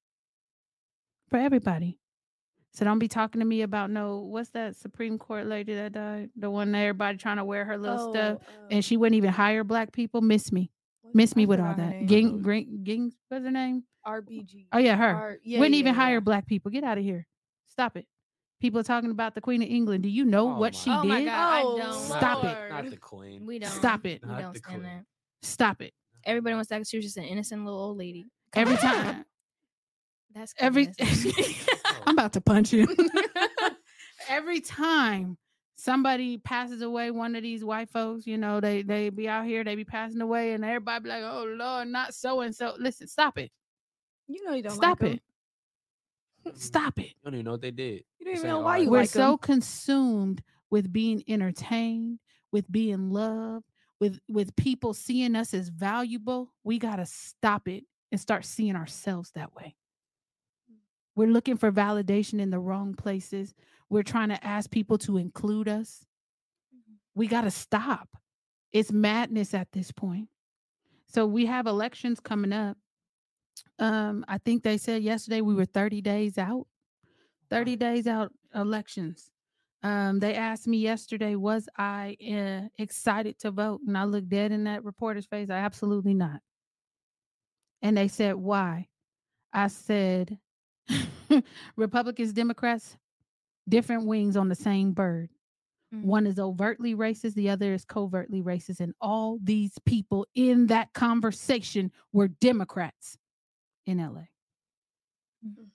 For 1.32 1.38
everybody. 1.38 2.00
So 2.74 2.86
don't 2.86 3.00
be 3.00 3.08
talking 3.08 3.40
to 3.40 3.46
me 3.46 3.64
about 3.64 3.90
no 3.90 4.20
what's 4.20 4.50
that 4.52 4.76
supreme 4.76 5.18
court 5.18 5.48
lady 5.48 5.74
that 5.74 5.94
died? 5.94 6.30
The 6.36 6.52
one 6.52 6.72
that 6.72 6.80
everybody 6.80 7.18
trying 7.18 7.38
to 7.38 7.46
wear 7.46 7.66
her 7.66 7.78
little 7.78 8.10
oh, 8.10 8.12
stuff 8.12 8.38
Oh, 8.42 8.68
and 8.70 8.86
she 8.86 8.98
wouldn't 8.98 9.16
even 9.16 9.32
hire 9.32 9.64
black 9.64 9.92
people? 9.92 10.22
Miss 10.22 10.52
me. 10.52 10.72
Miss 11.16 11.36
me 11.36 11.48
with 11.48 11.60
all 11.60 11.74
that. 11.76 12.06
ging 12.06 12.42
ging 12.44 12.84
ging 12.84 13.14
what's 13.30 13.44
her 13.44 13.52
name? 13.52 13.84
RBG. 14.06 14.68
Oh, 14.74 14.80
yeah, 14.80 14.98
her. 14.98 15.16
R- 15.16 15.38
yeah, 15.44 15.60
wouldn't 15.60 15.76
yeah, 15.76 15.80
even 15.80 15.96
yeah. 15.96 16.02
hire 16.02 16.22
black 16.22 16.46
people. 16.46 16.70
Get 16.70 16.84
out 16.84 16.98
of 16.98 17.04
here. 17.04 17.26
Stop 17.68 17.96
it 17.96 18.06
people 18.64 18.80
are 18.80 18.84
talking 18.84 19.12
about 19.12 19.36
the 19.36 19.42
queen 19.42 19.62
of 19.62 19.68
england 19.70 20.02
do 20.04 20.10
you 20.10 20.26
know 20.26 20.50
Oh 20.50 20.58
what 20.58 20.74
my 20.74 20.80
she 20.80 20.90
Oh 20.90 21.02
did 21.04 21.08
my 21.10 21.24
God, 21.26 21.64
Oh, 21.66 21.76
I 21.76 21.84
don't. 21.84 21.94
Stop 22.02 22.44
it. 22.46 22.70
Not 22.72 22.90
the 22.90 22.98
queen. 22.98 23.46
We 23.46 23.60
don't. 23.60 23.70
Stop 23.70 24.06
it. 24.06 24.22
We 24.26 24.34
don't 24.36 24.58
stand 24.58 24.64
queen. 24.82 24.84
that. 24.84 25.04
stop 25.42 25.82
it 25.82 25.94
Everybody 26.26 26.56
wants 26.56 26.70
to 26.70 26.76
act 26.76 26.88
she 26.88 26.98
was 26.98 27.06
just 27.06 27.18
an 27.18 27.26
innocent 27.26 27.64
little 27.66 27.80
old 27.80 27.98
lady. 27.98 28.26
every 28.56 28.78
time 28.78 29.26
That's 30.34 30.54
every 30.58 30.88
i'm 32.08 32.16
about 32.18 32.34
to 32.34 32.42
punch 32.42 32.74
you 32.74 32.88
every 34.30 34.62
time 34.62 35.38
somebody 35.76 36.38
passes 36.38 36.82
away 36.82 37.12
one 37.12 37.36
of 37.36 37.44
these 37.44 37.64
white 37.64 37.90
folks 37.90 38.26
you 38.26 38.38
know 38.38 38.60
they 38.60 38.82
they 38.82 39.10
be 39.10 39.28
out 39.28 39.46
here 39.46 39.64
they 39.64 39.76
be 39.76 39.84
passing 39.86 40.22
away 40.22 40.54
and 40.54 40.64
everybody 40.64 41.04
be 41.04 41.10
like 41.10 41.24
oh 41.24 41.46
lord 41.58 41.88
not 41.88 42.14
so 42.16 42.42
and 42.42 42.56
so 42.56 42.74
listen 42.80 43.08
stop 43.08 43.38
it 43.38 43.52
You 44.28 44.44
know 44.46 44.54
you 44.54 44.64
don't 44.64 44.74
stop 44.76 45.02
like 45.02 45.10
'em. 45.12 45.16
it 45.18 45.22
stop 46.56 47.00
it. 47.00 47.08
You 47.08 47.14
don't 47.24 47.36
even 47.36 47.46
know 47.46 47.52
what 47.52 47.62
they 47.62 47.72
did. 47.72 48.04
You 48.20 48.26
don't 48.26 48.36
even 48.36 48.48
know 48.48 48.60
why 48.60 48.64
"Alright, 48.64 48.84
you 48.84 48.90
we're 48.90 49.00
like 49.00 49.10
so 49.10 49.34
'em." 49.34 49.38
consumed 49.40 50.44
with 50.70 50.92
being 50.92 51.24
entertained 51.28 52.20
with 52.52 52.72
being 52.72 53.10
loved 53.10 53.66
with 54.00 54.20
with 54.30 54.56
people 54.56 54.94
seeing 54.94 55.36
us 55.36 55.54
as 55.54 55.70
valuable. 55.70 56.54
We 56.64 56.78
got 56.78 56.98
to 56.98 57.06
stop 57.06 57.68
it 57.68 57.84
and 58.12 58.22
start 58.22 58.46
seeing 58.46 58.76
ourselves 58.76 59.32
that 59.32 59.54
way. 59.56 59.76
We're 61.16 61.30
looking 61.30 61.58
for 61.58 61.72
validation 61.72 62.40
in 62.40 62.50
the 62.50 62.60
wrong 62.60 62.96
places. 62.96 63.54
We're 63.90 64.04
trying 64.04 64.30
to 64.30 64.44
ask 64.46 64.70
people 64.70 64.98
to 65.00 65.18
include 65.18 65.68
us. 65.68 66.06
Mm-hmm. 66.76 66.94
We 67.16 67.28
got 67.28 67.42
to 67.42 67.52
stop. 67.52 68.10
It's 68.72 68.92
madness 68.92 69.54
at 69.54 69.72
this 69.72 69.92
point. 69.92 70.30
So 71.08 71.28
we 71.28 71.46
have 71.46 71.68
elections 71.68 72.20
coming 72.20 72.54
up 72.54 72.78
um 73.80 74.24
i 74.28 74.38
think 74.38 74.64
they 74.64 74.78
said 74.78 75.02
yesterday 75.04 75.42
we 75.42 75.56
were 75.56 75.66
30 75.66 76.02
days 76.02 76.38
out 76.38 76.68
30 77.50 77.76
days 77.76 78.08
out 78.08 78.32
elections. 78.56 79.30
Um 79.84 80.20
they 80.20 80.34
asked 80.36 80.66
me 80.68 80.78
yesterday 80.78 81.36
was 81.36 81.68
i 81.78 82.16
uh, 82.32 82.68
excited 82.82 83.38
to 83.40 83.52
vote? 83.52 83.82
And 83.86 83.98
i 83.98 84.06
looked 84.06 84.30
dead 84.30 84.52
in 84.52 84.64
that 84.64 84.84
reporter's 84.84 85.26
face 85.28 85.50
i 85.50 85.56
absolutely 85.56 86.14
not. 86.14 86.40
And 87.82 87.98
they 87.98 88.08
said 88.08 88.36
why? 88.36 88.88
I 89.52 89.68
said 89.68 90.40
republicans 91.76 92.34
democrats 92.34 92.98
different 93.70 94.06
wings 94.08 94.36
on 94.36 94.50
the 94.50 94.56
same 94.56 94.92
bird. 94.94 95.30
Mhm. 95.94 96.04
one 96.04 96.26
is 96.28 96.40
overtly 96.40 96.96
racist 96.96 97.36
the 97.36 97.50
other 97.50 97.74
is 97.74 97.86
covertly 97.86 98.42
racist 98.42 98.80
and 98.80 98.94
all 99.00 99.38
these 99.44 99.78
people 99.86 100.26
in 100.34 100.68
that 100.68 100.92
conversation 100.94 101.92
were 102.14 102.28
democrats 102.28 103.18
in 103.86 103.98
la 103.98 104.26
Mhm. 105.46 105.70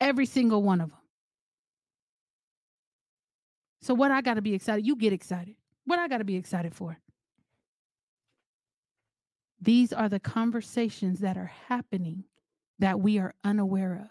every 0.00 0.26
single 0.26 0.62
one 0.62 0.80
of 0.80 0.90
them 0.90 0.98
So 3.82 3.94
what 3.94 4.12
I 4.12 4.20
got 4.22 4.34
to 4.34 4.42
be 4.42 4.54
excited? 4.54 4.86
You 4.86 4.94
get 4.94 5.12
excited. 5.12 5.56
What 5.86 5.98
I 5.98 6.06
got 6.06 6.18
to 6.18 6.24
be 6.24 6.36
excited 6.36 6.72
for? 6.72 6.98
These 9.60 9.92
are 9.92 10.08
the 10.08 10.20
conversations 10.20 11.18
that 11.20 11.36
are 11.36 11.50
happening 11.68 12.24
that 12.78 13.00
we 13.00 13.18
are 13.18 13.34
unaware 13.42 13.94
of. 13.96 14.10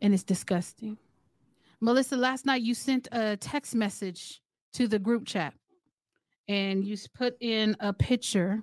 And 0.00 0.14
it's 0.14 0.22
disgusting. 0.22 0.98
Melissa, 1.80 2.16
last 2.16 2.46
night 2.46 2.62
you 2.62 2.74
sent 2.74 3.08
a 3.10 3.36
text 3.36 3.74
message 3.74 4.40
to 4.74 4.86
the 4.86 5.00
group 5.00 5.26
chat 5.26 5.54
and 6.46 6.84
you 6.84 6.96
put 7.14 7.36
in 7.40 7.76
a 7.80 7.92
picture 7.92 8.62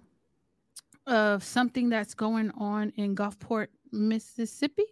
of 1.08 1.44
something 1.44 1.90
that's 1.90 2.14
going 2.14 2.52
on 2.52 2.92
in 2.96 3.16
Gulfport, 3.16 3.68
Mississippi. 3.92 4.86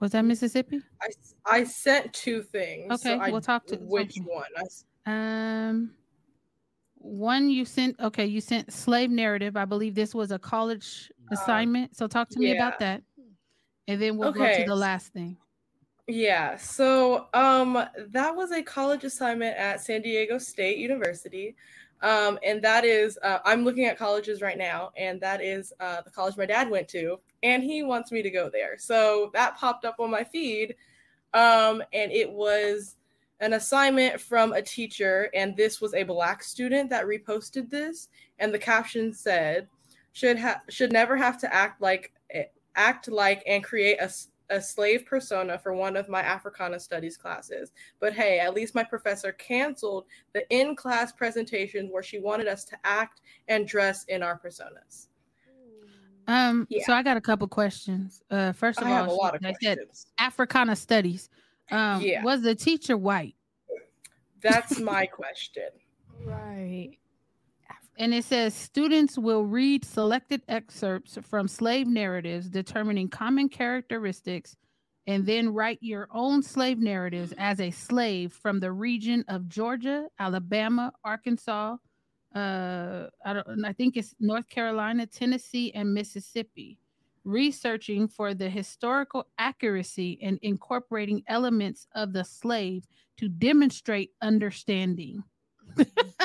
Was 0.00 0.12
that 0.12 0.24
Mississippi? 0.24 0.80
I, 1.00 1.08
I 1.46 1.64
sent 1.64 2.12
two 2.12 2.42
things. 2.42 2.90
Okay, 2.90 3.18
so 3.24 3.30
we'll 3.30 3.40
talk 3.40 3.66
to- 3.66 3.76
which 3.76 4.18
okay. 4.18 4.20
one. 4.20 4.50
I 5.06 5.68
Um, 5.68 5.94
one 6.96 7.50
you 7.50 7.64
sent. 7.64 8.00
Okay, 8.00 8.26
you 8.26 8.40
sent 8.40 8.72
slave 8.72 9.10
narrative. 9.10 9.56
I 9.56 9.64
believe 9.64 9.94
this 9.94 10.14
was 10.14 10.32
a 10.32 10.38
college 10.38 11.10
assignment. 11.30 11.96
So 11.96 12.06
talk 12.06 12.28
to 12.30 12.38
me 12.38 12.48
yeah. 12.48 12.54
about 12.54 12.78
that, 12.80 13.02
and 13.86 14.02
then 14.02 14.16
we'll 14.16 14.32
go 14.32 14.44
to 14.44 14.64
the 14.64 14.74
last 14.74 15.12
thing. 15.12 15.36
Yeah, 16.08 16.56
so 16.56 17.28
um 17.32 17.74
that 18.08 18.34
was 18.34 18.50
a 18.50 18.60
college 18.62 19.04
assignment 19.04 19.56
at 19.56 19.80
San 19.80 20.02
Diego 20.02 20.38
State 20.38 20.78
University. 20.78 21.54
Um 22.02 22.38
and 22.44 22.62
that 22.62 22.84
is 22.84 23.18
uh, 23.22 23.38
I'm 23.44 23.64
looking 23.64 23.86
at 23.86 23.98
colleges 23.98 24.42
right 24.42 24.58
now 24.58 24.90
and 24.96 25.20
that 25.20 25.40
is 25.42 25.72
uh 25.80 26.02
the 26.02 26.10
college 26.10 26.36
my 26.36 26.46
dad 26.46 26.68
went 26.68 26.88
to 26.88 27.18
and 27.42 27.62
he 27.62 27.82
wants 27.82 28.12
me 28.12 28.22
to 28.22 28.30
go 28.30 28.50
there. 28.52 28.76
So 28.78 29.30
that 29.34 29.56
popped 29.56 29.84
up 29.84 29.96
on 29.98 30.10
my 30.10 30.24
feed 30.24 30.74
um 31.34 31.82
and 31.92 32.12
it 32.12 32.30
was 32.30 32.96
an 33.40 33.54
assignment 33.54 34.20
from 34.20 34.52
a 34.52 34.62
teacher 34.62 35.28
and 35.34 35.56
this 35.56 35.80
was 35.80 35.94
a 35.94 36.04
black 36.04 36.44
student 36.44 36.88
that 36.90 37.06
reposted 37.06 37.68
this 37.68 38.08
and 38.38 38.54
the 38.54 38.58
caption 38.58 39.12
said 39.12 39.66
should 40.12 40.36
have 40.38 40.60
should 40.68 40.92
never 40.92 41.16
have 41.16 41.38
to 41.40 41.52
act 41.52 41.80
like 41.80 42.12
eh, 42.30 42.44
act 42.76 43.08
like 43.08 43.42
and 43.46 43.64
create 43.64 43.98
a, 44.00 44.10
a 44.52 44.60
slave 44.60 45.06
persona 45.06 45.58
for 45.58 45.72
one 45.72 45.96
of 45.96 46.08
my 46.08 46.20
Africana 46.20 46.78
studies 46.78 47.16
classes. 47.16 47.72
But 48.00 48.12
hey, 48.12 48.38
at 48.38 48.54
least 48.54 48.74
my 48.74 48.84
professor 48.84 49.32
canceled 49.32 50.04
the 50.34 50.46
in 50.54 50.76
class 50.76 51.10
presentations 51.10 51.90
where 51.90 52.02
she 52.02 52.18
wanted 52.18 52.46
us 52.48 52.64
to 52.66 52.76
act 52.84 53.22
and 53.48 53.66
dress 53.66 54.04
in 54.04 54.22
our 54.22 54.38
personas. 54.38 55.08
Um, 56.28 56.66
Yeah. 56.70 56.84
so 56.86 56.92
I 56.92 57.02
got 57.02 57.16
a 57.16 57.20
couple 57.20 57.48
questions. 57.48 58.22
Uh, 58.30 58.52
first 58.52 58.78
of 58.80 58.86
I 58.86 58.90
all, 58.90 58.96
have 58.96 59.06
a 59.06 59.10
she- 59.10 59.16
lot 59.16 59.34
of 59.34 59.40
they 59.42 59.54
said 59.60 59.78
questions. 59.78 60.06
Africana 60.18 60.76
studies. 60.76 61.30
Um, 61.70 62.02
Yeah. 62.02 62.22
was 62.22 62.42
the 62.42 62.54
teacher 62.54 62.96
white? 62.96 63.34
That's 64.40 64.78
my 64.78 65.06
question. 65.06 65.68
Right. 66.24 66.98
And 67.98 68.14
it 68.14 68.24
says 68.24 68.54
students 68.54 69.18
will 69.18 69.44
read 69.44 69.84
selected 69.84 70.42
excerpts 70.48 71.18
from 71.22 71.46
slave 71.46 71.86
narratives 71.86 72.48
determining 72.48 73.08
common 73.08 73.48
characteristics 73.48 74.56
and 75.06 75.26
then 75.26 75.52
write 75.52 75.78
your 75.80 76.08
own 76.12 76.42
slave 76.42 76.78
narratives 76.78 77.34
as 77.36 77.60
a 77.60 77.70
slave 77.70 78.32
from 78.32 78.60
the 78.60 78.72
region 78.72 79.24
of 79.28 79.48
Georgia, 79.48 80.06
Alabama, 80.18 80.92
Arkansas, 81.04 81.76
uh 82.34 83.08
I 83.24 83.32
don't 83.34 83.64
I 83.64 83.72
think 83.72 83.96
it's 83.96 84.14
North 84.18 84.48
Carolina, 84.48 85.06
Tennessee 85.06 85.72
and 85.74 85.92
Mississippi. 85.92 86.78
Researching 87.24 88.08
for 88.08 88.34
the 88.34 88.48
historical 88.48 89.28
accuracy 89.38 90.18
and 90.22 90.38
incorporating 90.42 91.22
elements 91.28 91.86
of 91.94 92.12
the 92.12 92.24
slave 92.24 92.84
to 93.18 93.28
demonstrate 93.28 94.10
understanding. 94.22 95.22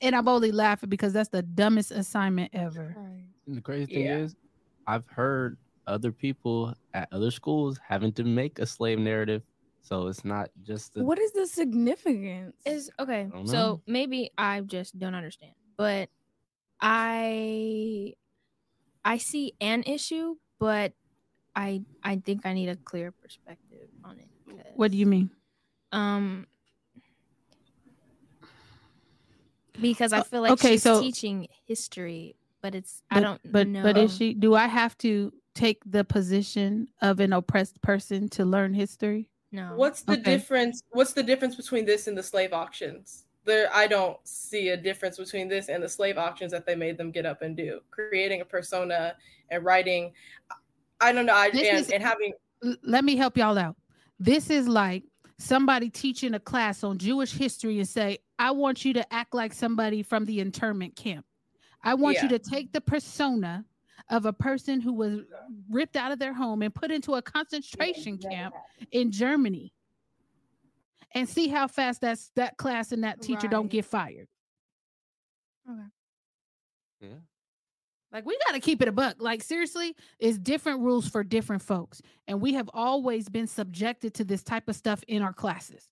and 0.00 0.14
I'm 0.14 0.28
only 0.28 0.52
laughing 0.52 0.88
because 0.88 1.12
that's 1.12 1.28
the 1.28 1.42
dumbest 1.42 1.90
assignment 1.90 2.50
ever. 2.54 2.94
Right. 2.96 3.26
And 3.46 3.56
the 3.56 3.60
crazy 3.60 3.86
thing 3.86 4.04
Yeah. 4.04 4.18
is, 4.18 4.34
I've 4.86 5.06
heard 5.08 5.58
other 5.86 6.12
people 6.12 6.74
at 6.94 7.08
other 7.12 7.30
schools 7.30 7.78
having 7.86 8.12
to 8.12 8.24
make 8.24 8.58
a 8.58 8.66
slave 8.66 8.98
narrative, 8.98 9.42
so 9.82 10.06
it's 10.06 10.24
not 10.24 10.50
just 10.62 10.94
the 10.94 11.04
What 11.04 11.18
is 11.18 11.32
the 11.32 11.46
significance? 11.46 12.56
Is 12.64 12.90
okay. 12.98 13.30
So 13.44 13.82
maybe 13.86 14.30
I 14.38 14.60
just 14.60 14.98
don't 14.98 15.14
understand, 15.14 15.54
but 15.76 16.08
I 16.80 18.14
I 19.04 19.18
see 19.18 19.54
an 19.60 19.82
issue, 19.84 20.36
but 20.58 20.92
I 21.54 21.82
I 22.02 22.16
think 22.24 22.46
I 22.46 22.52
need 22.52 22.68
a 22.68 22.76
clear 22.76 23.12
perspective 23.12 23.88
on 24.04 24.18
it. 24.18 24.28
What 24.74 24.90
do 24.92 24.96
you 24.98 25.06
mean? 25.06 25.30
Um, 25.92 26.46
because 29.80 30.12
I 30.12 30.18
Uh, 30.20 30.24
feel 30.24 30.42
like 30.42 30.52
okay, 30.52 30.72
she's 30.72 30.82
so- 30.82 31.00
teaching 31.00 31.48
history, 31.64 32.36
but 32.62 32.74
it's 32.74 33.02
I 33.10 33.20
don't 33.20 33.40
But 33.52 33.66
know. 33.68 33.82
but 33.82 33.96
is 33.96 34.16
she? 34.16 34.34
Do 34.34 34.54
I 34.54 34.66
have 34.66 34.96
to 34.98 35.32
take 35.54 35.82
the 35.84 36.04
position 36.04 36.88
of 37.02 37.20
an 37.20 37.32
oppressed 37.32 37.80
person 37.82 38.28
to 38.30 38.44
learn 38.44 38.74
history? 38.74 39.28
no. 39.52 39.72
What's 39.74 40.02
the 40.02 40.12
Okay. 40.12 40.22
difference? 40.22 40.82
What's 40.90 41.12
the 41.12 41.22
difference 41.24 41.56
between 41.56 41.84
this 41.84 42.06
and 42.06 42.16
the 42.16 42.22
slave 42.22 42.52
auctions? 42.52 43.24
There, 43.44 43.68
I 43.74 43.86
don't 43.88 44.16
see 44.24 44.68
a 44.68 44.76
difference 44.76 45.16
between 45.16 45.48
this 45.48 45.68
and 45.68 45.82
the 45.82 45.88
slave 45.88 46.18
auctions 46.18 46.52
that 46.52 46.66
they 46.66 46.76
made 46.76 46.96
them 46.98 47.10
get 47.10 47.26
up 47.26 47.42
and 47.42 47.56
do. 47.56 47.80
Creating 47.90 48.42
a 48.42 48.44
persona 48.44 49.16
and 49.50 49.64
writing, 49.64 50.12
I 51.00 51.10
don't 51.12 51.26
know, 51.26 51.34
I, 51.34 51.50
This 51.50 51.66
and, 51.66 51.78
is- 51.78 51.90
and 51.90 52.02
having 52.02 52.32
let 52.82 53.04
me 53.04 53.16
help 53.16 53.36
y'all 53.38 53.56
out. 53.58 53.76
This 54.20 54.50
is 54.50 54.68
like 54.68 55.02
somebody 55.40 55.88
teaching 55.90 56.34
a 56.34 56.40
class 56.40 56.84
on 56.84 56.98
Jewish 56.98 57.32
history 57.32 57.78
and 57.78 57.88
say, 57.88 58.18
I 58.38 58.50
want 58.50 58.84
you 58.84 58.92
to 58.94 59.12
act 59.12 59.34
like 59.34 59.52
somebody 59.52 60.02
from 60.02 60.24
the 60.26 60.40
internment 60.40 60.96
camp. 60.96 61.24
I 61.82 61.94
want 61.94 62.16
you 62.22 62.28
to 62.28 62.38
take 62.38 62.72
the 62.72 62.80
persona 62.80 63.64
of 64.10 64.26
a 64.26 64.32
person 64.32 64.80
who 64.80 64.92
was 64.92 65.20
ripped 65.70 65.96
out 65.96 66.12
of 66.12 66.18
their 66.18 66.34
home 66.34 66.62
and 66.62 66.74
put 66.74 66.90
into 66.90 67.14
a 67.14 67.22
concentration 67.22 68.18
camp 68.18 68.54
in 68.92 69.10
Germany 69.10 69.72
and 71.14 71.28
see 71.28 71.48
how 71.48 71.66
fast 71.66 72.00
that's 72.02 72.30
that 72.36 72.56
class 72.58 72.92
and 72.92 73.04
that 73.04 73.20
teacher 73.22 73.48
don't 73.48 73.68
get 73.68 73.84
fired. 73.84 74.28
yeah. 77.00 77.08
Like 78.12 78.26
we 78.26 78.36
got 78.46 78.54
to 78.54 78.60
keep 78.60 78.82
it 78.82 78.88
a 78.88 78.92
buck. 78.92 79.16
Like 79.20 79.42
seriously, 79.42 79.94
it's 80.18 80.38
different 80.38 80.80
rules 80.80 81.08
for 81.08 81.22
different 81.22 81.62
folks, 81.62 82.02
and 82.26 82.40
we 82.40 82.54
have 82.54 82.68
always 82.74 83.28
been 83.28 83.46
subjected 83.46 84.14
to 84.14 84.24
this 84.24 84.42
type 84.42 84.68
of 84.68 84.76
stuff 84.76 85.02
in 85.06 85.22
our 85.22 85.32
classes. 85.32 85.88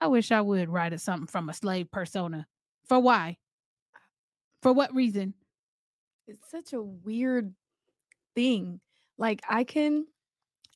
I 0.00 0.06
wish 0.08 0.32
I 0.32 0.40
would 0.40 0.68
write 0.68 0.92
a 0.92 0.98
something 0.98 1.26
from 1.26 1.48
a 1.48 1.54
slave 1.54 1.90
persona. 1.90 2.46
For 2.86 2.98
why? 2.98 3.36
For 4.62 4.72
what 4.72 4.94
reason? 4.94 5.34
it's 6.30 6.50
such 6.50 6.72
a 6.72 6.82
weird 6.82 7.52
thing. 8.34 8.80
Like 9.18 9.42
I 9.48 9.64
can 9.64 10.06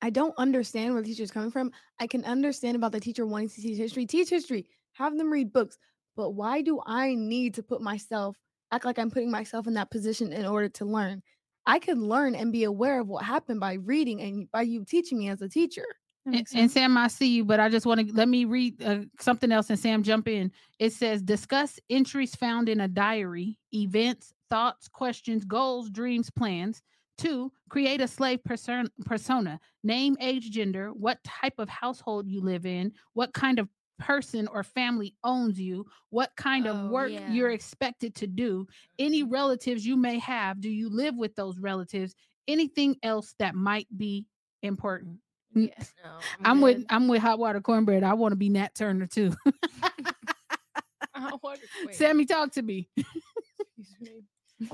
I 0.03 0.11
don't 0.11 0.35
understand 0.37 0.93
where 0.93 1.03
the 1.03 1.09
teacher's 1.09 1.31
coming 1.31 1.51
from. 1.51 1.71
I 1.99 2.07
can 2.07 2.25
understand 2.25 2.77
about 2.77 2.93
the 2.93 3.01
teacher 3.01 3.25
wanting 3.25 3.49
to 3.51 3.63
teach 3.63 3.79
history. 3.79 4.05
Teach 4.05 4.29
history. 4.29 4.67
Have 4.93 5.17
them 5.17 5.33
read 5.33 5.53
books. 5.53 5.79
But 6.17 6.31
why 6.31 6.61
do 6.61 6.81
I 6.85 7.15
need 7.15 7.55
to 7.55 7.63
put 7.63 7.81
myself 7.81 8.37
act 8.75 8.85
like 8.85 8.99
I'm 8.99 9.11
putting 9.11 9.31
myself 9.31 9.67
in 9.67 9.75
that 9.75 9.91
position 9.91 10.33
in 10.33 10.47
order 10.47 10.69
to 10.69 10.85
learn? 10.85 11.23
I 11.67 11.79
can 11.79 12.09
learn 12.09 12.35
and 12.35 12.53
be 12.53 12.65
aware 12.65 13.01
of 13.01 13.09
what 13.09 13.25
happened 13.25 13.61
by 13.61 13.75
reading 13.75 14.21
and 14.21 14.51
by 14.51 14.63
you 14.63 14.85
teaching 14.85 15.19
me 15.19 15.29
as 15.29 15.41
a 15.41 15.49
teacher. 15.49 15.87
And, 16.27 16.47
and? 16.55 16.71
Sam, 16.71 16.97
I 16.97 17.09
see 17.09 17.29
you, 17.29 17.45
but 17.45 17.61
I 17.61 17.69
just 17.69 17.87
want 17.87 18.01
to 18.01 18.15
let 18.15 18.29
me 18.29 18.45
read 18.45 18.83
uh, 18.83 19.01
something 19.21 19.53
else. 19.53 19.71
And 19.71 19.79
Sam, 19.79 20.03
jump 20.03 20.27
in. 20.27 20.51
It 20.79 20.93
says 20.93 21.23
discuss 21.23 21.79
entries 21.91 22.35
found 22.35 22.69
in 22.69 22.81
a 22.81 22.89
diary, 22.89 23.59
events, 23.73 24.33
thoughts, 24.51 24.89
questions, 24.89 25.45
goals, 25.45 25.91
dreams, 25.91 26.31
plans. 26.31 26.83
Two, 27.17 27.53
create 27.69 28.01
a 28.01 28.09
slave 28.09 28.43
person- 28.43 28.91
persona. 29.05 29.61
Name, 29.85 30.17
age, 30.21 30.51
gender, 30.51 30.93
what 30.93 31.23
type 31.25 31.55
of 31.59 31.69
household 31.69 32.27
you 32.27 32.41
live 32.41 32.67
in, 32.67 32.93
what 33.13 33.33
kind 33.35 33.59
of 33.59 33.69
person 33.99 34.49
or 34.49 34.63
family 34.63 35.15
owns 35.25 35.61
you, 35.61 35.87
what 36.11 36.31
kind 36.37 36.67
of 36.67 36.77
Oh, 36.77 36.87
work 36.89 37.13
you're 37.29 37.51
expected 37.51 38.15
to 38.17 38.27
do, 38.27 38.67
any 38.99 39.23
mm-hmm. 39.23 39.33
relatives 39.33 39.87
you 39.87 39.97
may 39.97 40.19
have. 40.19 40.61
Do 40.61 40.69
you 40.69 40.89
live 40.89 41.17
with 41.17 41.35
those 41.37 41.59
relatives? 41.59 42.15
Anything 42.49 42.97
else 43.03 43.35
that 43.39 43.55
might 43.55 43.89
be 43.97 44.27
important. 44.63 45.19
Yeah, 45.55 45.69
no, 46.05 46.19
I'm 46.43 46.61
with. 46.61 46.85
I'm 46.91 47.07
with 47.07 47.23
hot 47.23 47.39
water 47.39 47.61
cornbread. 47.61 48.03
I 48.03 48.15
want 48.15 48.33
to 48.33 48.37
be 48.37 48.49
Nat 48.49 48.75
Turner 48.75 49.07
too. 49.07 49.33
I 51.15 51.37
wanna 51.43 51.59
quit. 51.85 51.95
Sammy, 51.95 52.25
talk 52.25 52.53
to 52.53 52.63
me. 52.63 52.89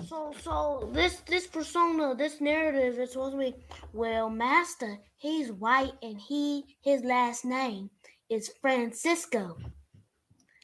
So 0.09 0.33
so 0.41 0.91
this 0.93 1.21
this 1.27 1.47
persona, 1.47 2.15
this 2.15 2.41
narrative 2.41 2.99
is 2.99 3.13
supposed 3.13 3.33
to 3.33 3.39
be 3.39 3.55
well, 3.93 4.31
Master, 4.31 4.99
he's 5.17 5.53
white 5.53 5.93
and 6.03 6.19
he 6.19 6.65
his 6.81 7.03
last 7.05 7.45
name 7.45 7.91
is 8.31 8.51
Francisco. 8.61 9.57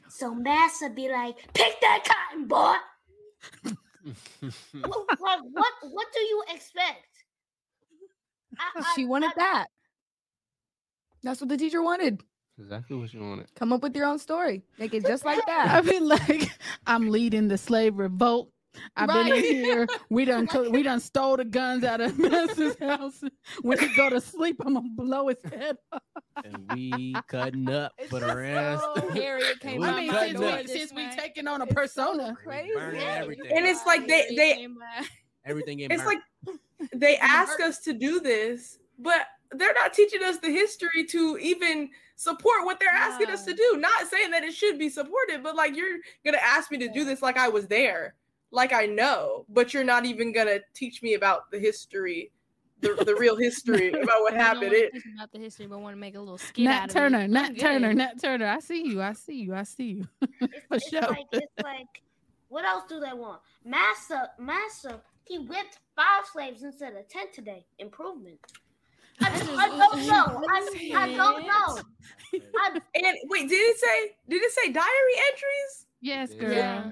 So 0.08 0.34
Massa 0.34 0.88
be 0.90 1.10
like, 1.10 1.36
pick 1.52 1.80
that 1.80 2.04
cotton, 2.04 2.46
boy. 2.48 2.74
What, 4.72 5.06
like, 5.20 5.40
what 5.52 5.72
what 5.82 6.06
do 6.14 6.20
you 6.20 6.44
expect? 6.54 7.08
I- 8.58 8.78
I- 8.80 8.92
she 8.94 9.04
wanted 9.04 9.30
I- 9.30 9.38
that. 9.38 9.66
That's 11.24 11.40
what 11.40 11.48
the 11.48 11.56
teacher 11.56 11.82
wanted. 11.82 12.22
Exactly 12.58 12.96
what 12.96 13.12
you 13.12 13.20
wanted. 13.20 13.52
Come 13.56 13.72
up 13.72 13.82
with 13.82 13.96
your 13.96 14.06
own 14.06 14.18
story. 14.20 14.62
Make 14.78 14.94
it 14.94 15.04
just 15.04 15.24
like 15.24 15.44
that. 15.46 15.68
I 15.70 15.80
that. 15.80 15.84
mean, 15.90 16.08
like 16.08 16.50
I'm 16.86 17.10
leading 17.10 17.48
the 17.48 17.58
slave 17.58 17.98
revolt. 17.98 18.50
I've 18.96 19.08
been 19.08 19.28
in 19.28 19.42
here. 19.42 19.86
We 20.10 20.24
done 20.24 20.48
we 20.70 20.82
done 20.82 21.00
stole 21.00 21.36
the 21.36 21.44
guns 21.44 21.84
out 21.84 22.00
of 22.00 22.18
Master's 22.18 22.78
house. 22.78 23.22
When 23.62 23.78
he 23.78 23.94
go 23.96 24.10
to 24.10 24.20
sleep, 24.20 24.56
I'm 24.64 24.74
gonna 24.74 24.88
blow 24.94 25.28
his 25.28 25.38
head 25.52 25.76
off. 25.92 26.02
And 26.44 26.70
we 26.72 27.14
cutting 27.28 27.68
up 27.70 27.92
It's 27.98 28.10
for 28.10 28.20
the 28.20 28.34
rest. 28.36 28.84
so 28.96 29.08
Harriet 29.10 29.60
came 29.60 29.80
We 29.80 29.86
I 29.88 30.00
mean, 30.00 30.10
cutting 30.10 30.36
since 30.38 30.68
we, 30.70 30.78
since 30.78 30.92
we 30.92 31.04
night. 31.06 31.18
taking 31.18 31.46
on 31.48 31.60
a 31.60 31.64
It's 31.64 31.72
so 31.74 31.80
persona, 31.80 32.36
crazy. 32.42 32.72
everything. 32.76 33.56
And 33.56 33.66
it's 33.66 33.84
like 33.86 34.06
they 34.06 34.34
they 34.36 34.66
Everything 35.44 35.80
it's 35.80 36.02
burnt. 36.02 36.20
like 36.46 36.58
they 36.92 37.16
ask 37.18 37.60
us 37.60 37.78
to 37.80 37.92
do 37.92 38.20
this, 38.20 38.78
but 38.98 39.26
they're 39.52 39.72
not 39.74 39.92
teaching 39.94 40.22
us 40.24 40.38
the 40.38 40.50
history 40.50 41.04
to 41.04 41.38
even 41.40 41.88
support 42.16 42.64
what 42.64 42.80
they're 42.80 42.88
asking 42.90 43.28
us 43.30 43.44
to 43.44 43.54
do. 43.54 43.76
Not 43.78 44.08
saying 44.08 44.32
that 44.32 44.42
it 44.42 44.52
should 44.52 44.76
be 44.78 44.88
supported, 44.88 45.42
but 45.44 45.54
like 45.54 45.76
you're 45.76 45.98
gonna 46.24 46.38
ask 46.42 46.70
me 46.72 46.78
to 46.78 46.88
do 46.88 47.04
this 47.04 47.22
like 47.22 47.36
I 47.38 47.48
was 47.48 47.68
there, 47.68 48.14
like 48.56 48.72
I 48.72 48.86
know, 48.86 49.44
but 49.50 49.72
you're 49.74 49.84
not 49.84 50.06
even 50.06 50.32
gonna 50.32 50.58
teach 50.74 51.02
me 51.02 51.12
about 51.14 51.50
the 51.50 51.58
history, 51.58 52.32
the, 52.80 52.94
the 53.04 53.14
real 53.14 53.36
history 53.36 53.88
about 54.02 54.22
what 54.22 54.32
You 54.32 54.38
don't 54.38 54.46
happened. 54.46 54.72
It, 54.72 54.92
about 55.14 55.30
the 55.30 55.38
history, 55.38 55.66
but 55.66 55.78
want 55.80 55.94
to 55.94 56.00
make 56.00 56.16
a 56.16 56.18
little 56.18 56.38
skit 56.38 56.64
Nat 56.64 56.84
out 56.84 56.90
Turner, 56.90 57.18
of 57.18 57.24
it. 57.24 57.30
Nat 57.30 57.44
I'm 57.50 57.54
Turner, 57.56 57.88
good. 57.88 57.98
Nat 57.98 58.20
Turner. 58.20 58.46
I 58.46 58.58
see 58.60 58.82
you. 58.82 59.02
I 59.02 59.12
see 59.12 59.34
you. 59.42 59.54
I 59.54 59.62
see 59.62 59.84
you. 59.84 60.08
It's, 60.40 60.54
For 60.68 60.76
it's 60.76 60.88
sure. 60.88 61.00
like 61.02 61.26
it's 61.32 61.52
like 61.62 62.02
what 62.48 62.64
else 62.64 62.84
do 62.88 62.98
they 62.98 63.12
want? 63.12 63.42
Massa 63.64 64.30
Massa 64.38 65.00
he 65.24 65.38
whipped 65.38 65.78
five 65.94 66.24
slaves 66.32 66.62
instead 66.62 66.94
of 66.94 67.06
ten 67.08 67.30
today. 67.32 67.66
Improvement. 67.78 68.38
I, 69.20 69.28
I 69.28 69.68
don't 69.68 70.06
know. 70.06 70.42
I, 70.50 70.92
I 70.94 71.16
don't 71.16 71.46
know. 71.46 71.82
I, 72.34 72.80
and 72.94 73.16
wait, 73.30 73.48
did 73.48 73.56
it 73.56 73.78
say? 73.78 74.16
Did 74.28 74.42
it 74.42 74.52
say 74.52 74.72
diary 74.72 75.14
entries? 75.30 75.86
Yes, 76.02 76.30
Yeah, 76.32 76.40
girl. 76.40 76.52
Yeah. 76.52 76.90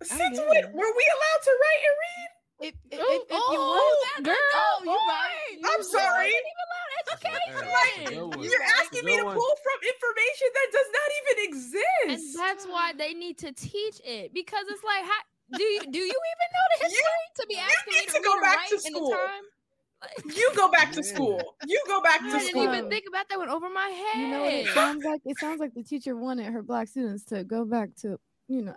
Very 0.00 0.20
interesting. 0.20 0.34
Since 0.34 0.38
oh, 0.38 0.52
get 0.52 0.64
when 0.66 0.76
were 0.76 0.94
we 0.96 1.04
allowed 1.14 1.42
to 1.44 1.52
write 1.62 1.82
and 1.84 1.96
read? 2.04 2.30
If, 2.60 2.74
if, 2.90 3.00
Ooh, 3.00 3.02
if, 3.02 3.22
if 3.22 3.30
you 3.30 3.58
oh, 3.60 3.98
want, 4.14 4.24
girl, 4.24 4.34
oh, 4.54 4.80
you 4.84 4.94
right. 4.94 5.58
I'm 5.64 5.82
sorry. 5.82 6.32
Like, 6.32 8.08
good 8.08 8.22
one. 8.30 8.42
You're 8.42 8.62
asking 8.80 9.04
me 9.04 9.16
to 9.16 9.24
pull 9.24 9.54
from 9.60 9.78
information 9.82 10.48
that 10.54 10.68
does 10.72 10.90
not 10.94 11.08
even 11.18 11.34
And 11.44 12.14
exist. 12.18 12.36
that's 12.38 12.64
why 12.66 12.92
they 12.96 13.12
need 13.12 13.38
to 13.38 13.52
teach 13.52 14.00
it 14.04 14.32
because 14.32 14.64
it's 14.70 14.82
like, 14.84 15.04
how, 15.04 15.58
do 15.58 15.62
you 15.62 15.80
do 15.80 15.98
you 15.98 16.06
even 16.06 16.48
know 16.54 16.66
the 16.78 16.84
history 16.88 17.26
to 17.36 17.46
be 17.48 17.54
you 17.54 17.60
asking 17.60 17.92
me 17.92 18.00
need 18.00 18.06
to, 18.08 18.12
to 18.14 18.22
go 18.24 18.32
and 18.32 18.42
back 18.42 18.68
to 18.68 18.78
school. 18.78 19.10
time? 19.10 19.44
You 20.36 20.50
go 20.54 20.70
back 20.70 20.92
to 20.92 21.02
school. 21.02 21.56
You 21.66 21.80
go 21.86 22.02
back 22.02 22.20
to 22.20 22.28
school. 22.28 22.36
I 22.36 22.38
didn't 22.40 22.50
school. 22.50 22.74
even 22.74 22.90
think 22.90 23.04
about 23.08 23.26
that 23.30 23.38
one 23.38 23.48
over 23.48 23.70
my 23.70 23.88
head. 23.88 24.20
You 24.20 24.28
know 24.28 24.42
what 24.42 24.52
it 24.52 24.68
sounds 24.68 25.02
like? 25.02 25.22
It 25.24 25.38
sounds 25.38 25.60
like 25.60 25.72
the 25.72 25.82
teacher 25.82 26.14
wanted 26.14 26.52
her 26.52 26.62
black 26.62 26.88
students 26.88 27.24
to 27.26 27.42
go 27.42 27.64
back 27.64 27.88
to, 28.02 28.18
you 28.46 28.62
know, 28.62 28.74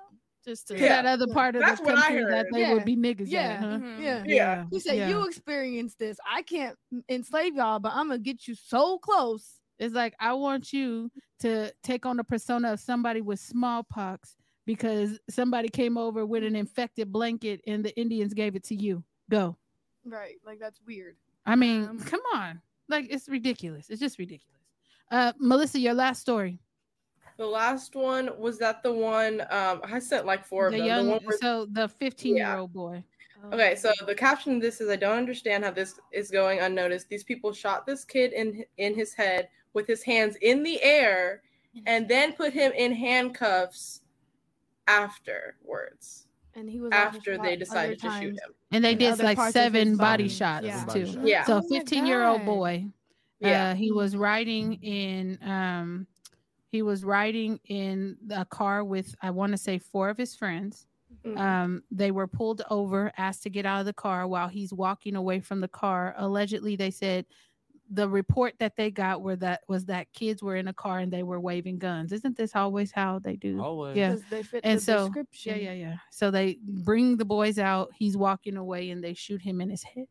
Just 0.48 0.68
To 0.70 0.76
to 0.76 0.80
Yeah. 0.82 1.02
that 1.02 1.06
other 1.06 1.28
part 1.28 1.56
of 1.58 1.62
That's 1.62 1.82
the 1.82 1.86
what 1.88 1.98
I 1.98 2.02
country 2.04 2.24
that 2.24 2.46
they 2.54 2.62
Yeah. 2.62 2.74
would 2.74 2.86
be 2.86 2.96
niggas 2.96 3.28
Yeah. 3.28 3.40
at, 3.42 3.60
huh? 3.60 3.66
Mhm. 3.80 4.02
yeah. 4.02 4.24
Yeah. 4.26 4.66
He 4.72 4.80
said, 4.80 4.96
yeah. 4.98 5.10
"You 5.10 5.28
experienced 5.28 6.00
this. 6.00 6.18
I 6.26 6.42
can't 6.42 6.78
enslave 7.10 7.56
y'all, 7.56 7.80
but 7.80 7.92
I'm 7.94 8.08
gonna 8.08 8.20
get 8.20 8.48
you 8.48 8.56
so 8.56 8.98
close." 8.98 9.60
It's 9.78 9.94
like 9.94 10.16
I 10.22 10.32
want 10.34 10.72
you 10.72 11.12
to 11.40 11.72
take 11.84 12.06
on 12.06 12.16
the 12.16 12.24
persona 12.24 12.72
of 12.72 12.80
somebody 12.80 13.20
with 13.20 13.42
smallpox 13.42 14.38
because 14.66 15.20
somebody 15.30 15.68
came 15.68 15.98
over 15.98 16.26
with 16.26 16.44
an 16.46 16.56
infected 16.56 17.12
blanket 17.12 17.60
and 17.68 17.84
the 17.84 17.96
Indians 18.00 18.34
gave 18.34 18.56
it 18.56 18.64
to 18.66 18.76
you. 18.76 19.04
Go. 19.30 19.58
Right? 20.06 20.38
Like 20.46 20.60
that's 20.60 20.80
weird. 20.88 21.18
I 21.46 21.58
mean, 21.58 21.84
Um, 21.90 22.00
come 22.00 22.22
on. 22.34 22.62
Like 22.88 23.08
it's 23.10 23.28
ridiculous. 23.28 23.90
It's 23.90 24.00
just 24.00 24.18
ridiculous. 24.18 24.62
Uh 25.12 25.34
Melissa, 25.40 25.78
your 25.78 25.94
last 25.94 26.22
story. 26.22 26.60
The 27.38 27.46
last 27.46 27.96
one 27.96 28.32
was 28.38 28.58
that 28.60 28.84
the 28.84 28.92
one 28.92 29.42
um 29.50 29.82
I 29.84 30.00
sent 30.00 30.26
like 30.26 30.46
four 30.46 30.68
of 30.68 30.74
the 30.74 30.80
them. 30.80 30.88
young 30.88 31.06
the 31.06 31.12
one 31.12 31.24
where, 31.24 31.38
so 31.38 31.68
the 31.72 31.88
15 31.88 32.36
year 32.36 32.58
old 32.58 32.74
boy. 32.74 33.04
okay, 33.54 33.76
so 33.76 33.92
the 34.06 34.16
caption 34.16 34.56
of 34.56 34.62
this 34.62 34.82
is 34.82 34.90
I 34.90 34.96
don't 34.96 35.18
understand 35.18 35.64
how 35.64 35.72
this 35.72 36.00
is 36.12 36.32
going 36.32 36.60
unnoticed. 36.60 37.08
These 37.10 37.24
people 37.24 37.54
shot 37.54 37.86
this 37.86 38.04
kid 38.04 38.34
in 38.34 38.66
in 38.78 38.96
his 38.96 39.14
head 39.14 39.50
with 39.74 39.88
his 39.88 40.02
hands 40.04 40.36
in 40.42 40.64
the 40.64 40.82
air 40.82 41.44
and 41.86 42.08
then 42.08 42.34
put 42.34 42.54
him 42.54 42.72
in 42.72 42.92
handcuffs 42.92 44.02
afterwards. 44.88 46.28
And 46.56 46.68
he 46.68 46.80
was 46.80 46.92
After 46.92 47.38
they 47.38 47.56
decided 47.56 48.00
to 48.02 48.10
shoot 48.10 48.34
him. 48.34 48.56
And 48.72 48.84
they 48.84 48.94
in 48.94 48.98
did 48.98 49.20
like 49.20 49.38
parts 49.38 49.56
of 49.56 49.62
his 49.62 49.84
seven 49.84 49.96
body 49.96 50.24
body. 50.24 50.30
shots 50.30 50.66
Yeah. 50.66 50.86
Too. 50.86 51.22
Yeah. 51.24 51.44
So 51.46 51.58
Oh 51.64 51.68
15 51.70 52.08
year 52.08 52.26
old 52.26 52.46
boy. 52.46 52.88
Yeah. 53.40 53.70
Uh, 53.70 53.76
he 53.76 53.92
was 53.92 54.16
riding 54.16 54.74
in 54.82 55.38
um 55.44 56.08
he 56.70 56.82
was 56.82 57.04
riding 57.04 57.60
in 57.66 58.18
a 58.32 58.46
car 58.46 58.84
with 58.84 59.16
I 59.22 59.32
want 59.32 59.52
to 59.54 59.58
say 59.58 59.78
four 59.80 60.10
of 60.10 60.18
his 60.18 60.36
friends. 60.36 60.88
Mhm. 61.26 61.38
Um, 61.38 61.84
they 61.90 62.12
were 62.12 62.28
pulled 62.28 62.62
over, 62.70 63.12
asked 63.18 63.44
to 63.44 63.50
get 63.50 63.66
out 63.66 63.80
of 63.80 63.86
the 63.86 63.94
car 63.94 64.28
while 64.28 64.48
he's 64.50 64.74
walking 64.74 65.16
away 65.16 65.40
from 65.40 65.62
the 65.62 65.68
car. 65.70 66.14
Allegedly, 66.18 66.76
they 66.76 66.92
said 66.92 67.26
the 67.90 68.10
report 68.10 68.54
that 68.60 68.76
they 68.76 68.92
got 68.92 69.22
were 69.22 69.38
that 69.38 69.62
was 69.70 69.86
that 69.86 70.12
kids 70.12 70.44
were 70.44 70.58
in 70.58 70.68
a 70.68 70.74
car 70.74 71.00
and 71.00 71.12
they 71.14 71.24
were 71.24 71.40
waving 71.40 71.80
guns. 71.80 72.12
Isn't 72.12 72.36
this 72.36 72.54
always 72.54 72.92
how 72.92 73.20
they 73.20 73.38
do? 73.38 73.62
Always. 73.62 73.96
Yeah. 73.96 74.12
'Cause 74.12 74.24
they 74.30 74.44
fit 74.44 74.62
And 74.66 74.78
the 74.78 74.84
so- 74.84 75.06
description. 75.06 75.56
Yeah, 75.56 75.72
yeah, 75.72 75.74
yeah. 75.74 75.98
So 76.12 76.30
they 76.30 76.60
bring 76.62 77.16
the 77.16 77.24
boys 77.24 77.58
out. 77.58 77.92
He's 77.98 78.18
walking 78.18 78.58
away 78.58 78.90
and 78.90 79.02
they 79.02 79.14
shoot 79.14 79.42
him 79.42 79.62
in 79.62 79.70
his 79.70 79.84
head. 79.84 80.08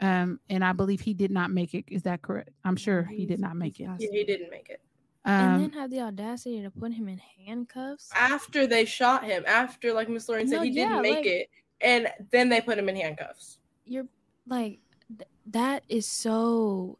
Um, 0.00 0.40
and 0.50 0.64
I 0.64 0.72
believe 0.72 1.00
he 1.00 1.14
did 1.14 1.30
not 1.30 1.50
make 1.52 1.72
it. 1.72 1.84
Is 1.88 2.02
that 2.02 2.20
correct? 2.20 2.50
I'm 2.64 2.76
sure 2.76 3.04
he 3.04 3.24
did 3.26 3.40
not 3.40 3.56
make 3.56 3.78
it. 3.80 3.84
Yeah, 3.84 3.96
he 4.10 4.24
didn't 4.24 4.50
make 4.50 4.68
it. 4.68 4.80
And 5.26 5.54
Um, 5.56 5.60
then 5.60 5.72
have 5.72 5.90
the 5.90 6.00
audacity 6.00 6.62
to 6.62 6.70
put 6.70 6.92
him 6.92 7.08
in 7.08 7.18
handcuffs. 7.46 8.10
After 8.14 8.66
they 8.66 8.84
shot 8.84 9.24
him, 9.24 9.42
after 9.46 9.92
like 9.92 10.08
Miss 10.08 10.28
Lauren 10.28 10.46
said 10.48 10.56
No, 10.56 10.62
he 10.62 10.70
yeah, 10.70 10.88
didn't 10.88 11.02
make 11.02 11.16
like- 11.16 11.26
it, 11.26 11.50
and 11.80 12.08
then 12.30 12.48
they 12.48 12.60
put 12.60 12.78
him 12.78 12.88
in 12.88 12.96
handcuffs. 12.96 13.58
You're 13.84 14.06
like, 14.46 14.78
th- 15.08 15.28
that 15.46 15.82
is 15.88 16.06
so. 16.06 16.98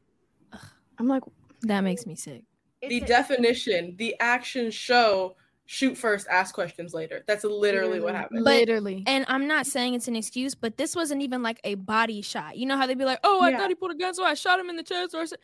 I'm 0.99 1.07
like, 1.09 1.23
That 1.63 1.83
makes 1.83 2.07
me 2.07 2.15
sick. 2.17 2.43
the 2.83 2.97
it's 2.97 3.05
a- 3.05 3.09
definition, 3.09 3.95
the 3.97 4.17
action 4.21 4.71
show 4.71 5.37
shoot 5.69 5.97
first, 5.99 6.27
ask 6.29 6.55
questions 6.55 6.95
later. 6.95 7.23
That's 7.27 7.43
literally 7.45 8.01
what 8.01 8.15
happened. 8.15 8.45
But- 8.45 8.51
literally. 8.55 9.03
And 9.07 9.25
I'm 9.29 9.47
not 9.49 9.67
saying 9.67 9.95
it's 9.95 10.09
an 10.09 10.17
excuse, 10.17 10.55
but 10.55 10.77
this 10.77 10.95
wasn't 10.97 11.23
even 11.23 11.43
like 11.43 11.61
a 11.65 11.75
body 11.75 12.23
shot. 12.23 12.57
You 12.57 12.67
know 12.67 12.77
how 12.77 12.87
they'd 12.87 12.97
be 12.99 13.05
like, 13.05 13.19
"Oh, 13.25 13.41
I 13.43 13.51
Yeah. 13.51 13.59
thought 13.59 13.69
he 13.69 13.75
pulled 13.75 13.91
a 13.91 13.97
gun, 13.97 14.15
so 14.15 14.25
I 14.25 14.35
shot 14.35 14.59
him 14.61 14.71
in 14.71 14.77
the 14.77 14.83
chest." 14.85 15.15
Or 15.15 15.27
so- 15.27 15.37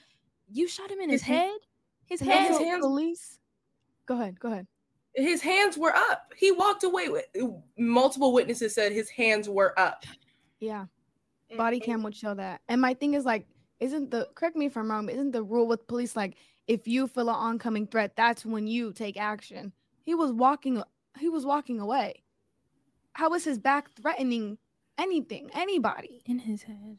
you 0.52 0.68
shot 0.68 0.90
him 0.90 1.00
in 1.00 1.10
his 1.10 1.22
His 1.22 1.28
head. 1.28 1.56
His 2.12 2.20
And 2.20 2.30
head. 2.30 2.48
his 2.48 2.58
hands- 2.58 2.84
police. 2.84 3.38
Go 4.04 4.14
ahead. 4.20 4.38
Go 4.38 4.52
ahead. 4.52 4.66
His 5.14 5.40
hands 5.40 5.78
were 5.78 5.94
up. 5.96 6.32
He 6.36 6.52
walked 6.52 6.84
away 6.84 7.08
with 7.08 7.24
multiple 7.78 8.34
witnesses 8.34 8.74
said 8.74 8.92
his 8.92 9.08
hands 9.08 9.48
were 9.48 9.78
up. 9.78 10.04
Yeah. 10.60 10.86
Body 11.56 11.80
mm-hmm. 11.80 11.90
cam 11.90 12.02
would 12.02 12.14
show 12.14 12.34
that. 12.34 12.60
And 12.68 12.80
my 12.82 12.92
thing 12.92 13.14
is 13.14 13.24
like, 13.24 13.46
isn't 13.80 14.10
the 14.10 14.28
correct 14.34 14.56
me 14.56 14.66
if 14.66 14.76
I'm 14.76 14.90
wrong, 14.90 15.06
but 15.06 15.14
isn't 15.14 15.32
the 15.32 15.42
rule 15.42 15.66
with 15.66 15.86
police 15.86 16.14
like 16.14 16.36
if 16.66 16.86
you 16.86 17.06
feel 17.08 17.30
an 17.30 17.34
oncoming 17.34 17.86
threat, 17.86 18.14
that's 18.14 18.44
when 18.44 18.66
you 18.66 18.92
take 18.92 19.16
action? 19.16 19.72
He 20.02 20.14
was 20.14 20.32
walking 20.32 20.82
he 21.18 21.30
was 21.30 21.46
walking 21.46 21.80
away. 21.80 22.22
How 23.14 23.30
was 23.30 23.42
his 23.44 23.58
back 23.58 23.90
threatening 23.92 24.58
anything, 24.98 25.50
anybody? 25.54 26.22
in 26.26 26.38
his 26.38 26.62
head. 26.62 26.98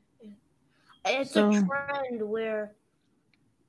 It's 1.05 1.31
So- 1.31 1.49
a 1.49 1.61
trend 1.61 2.21
where 2.21 2.75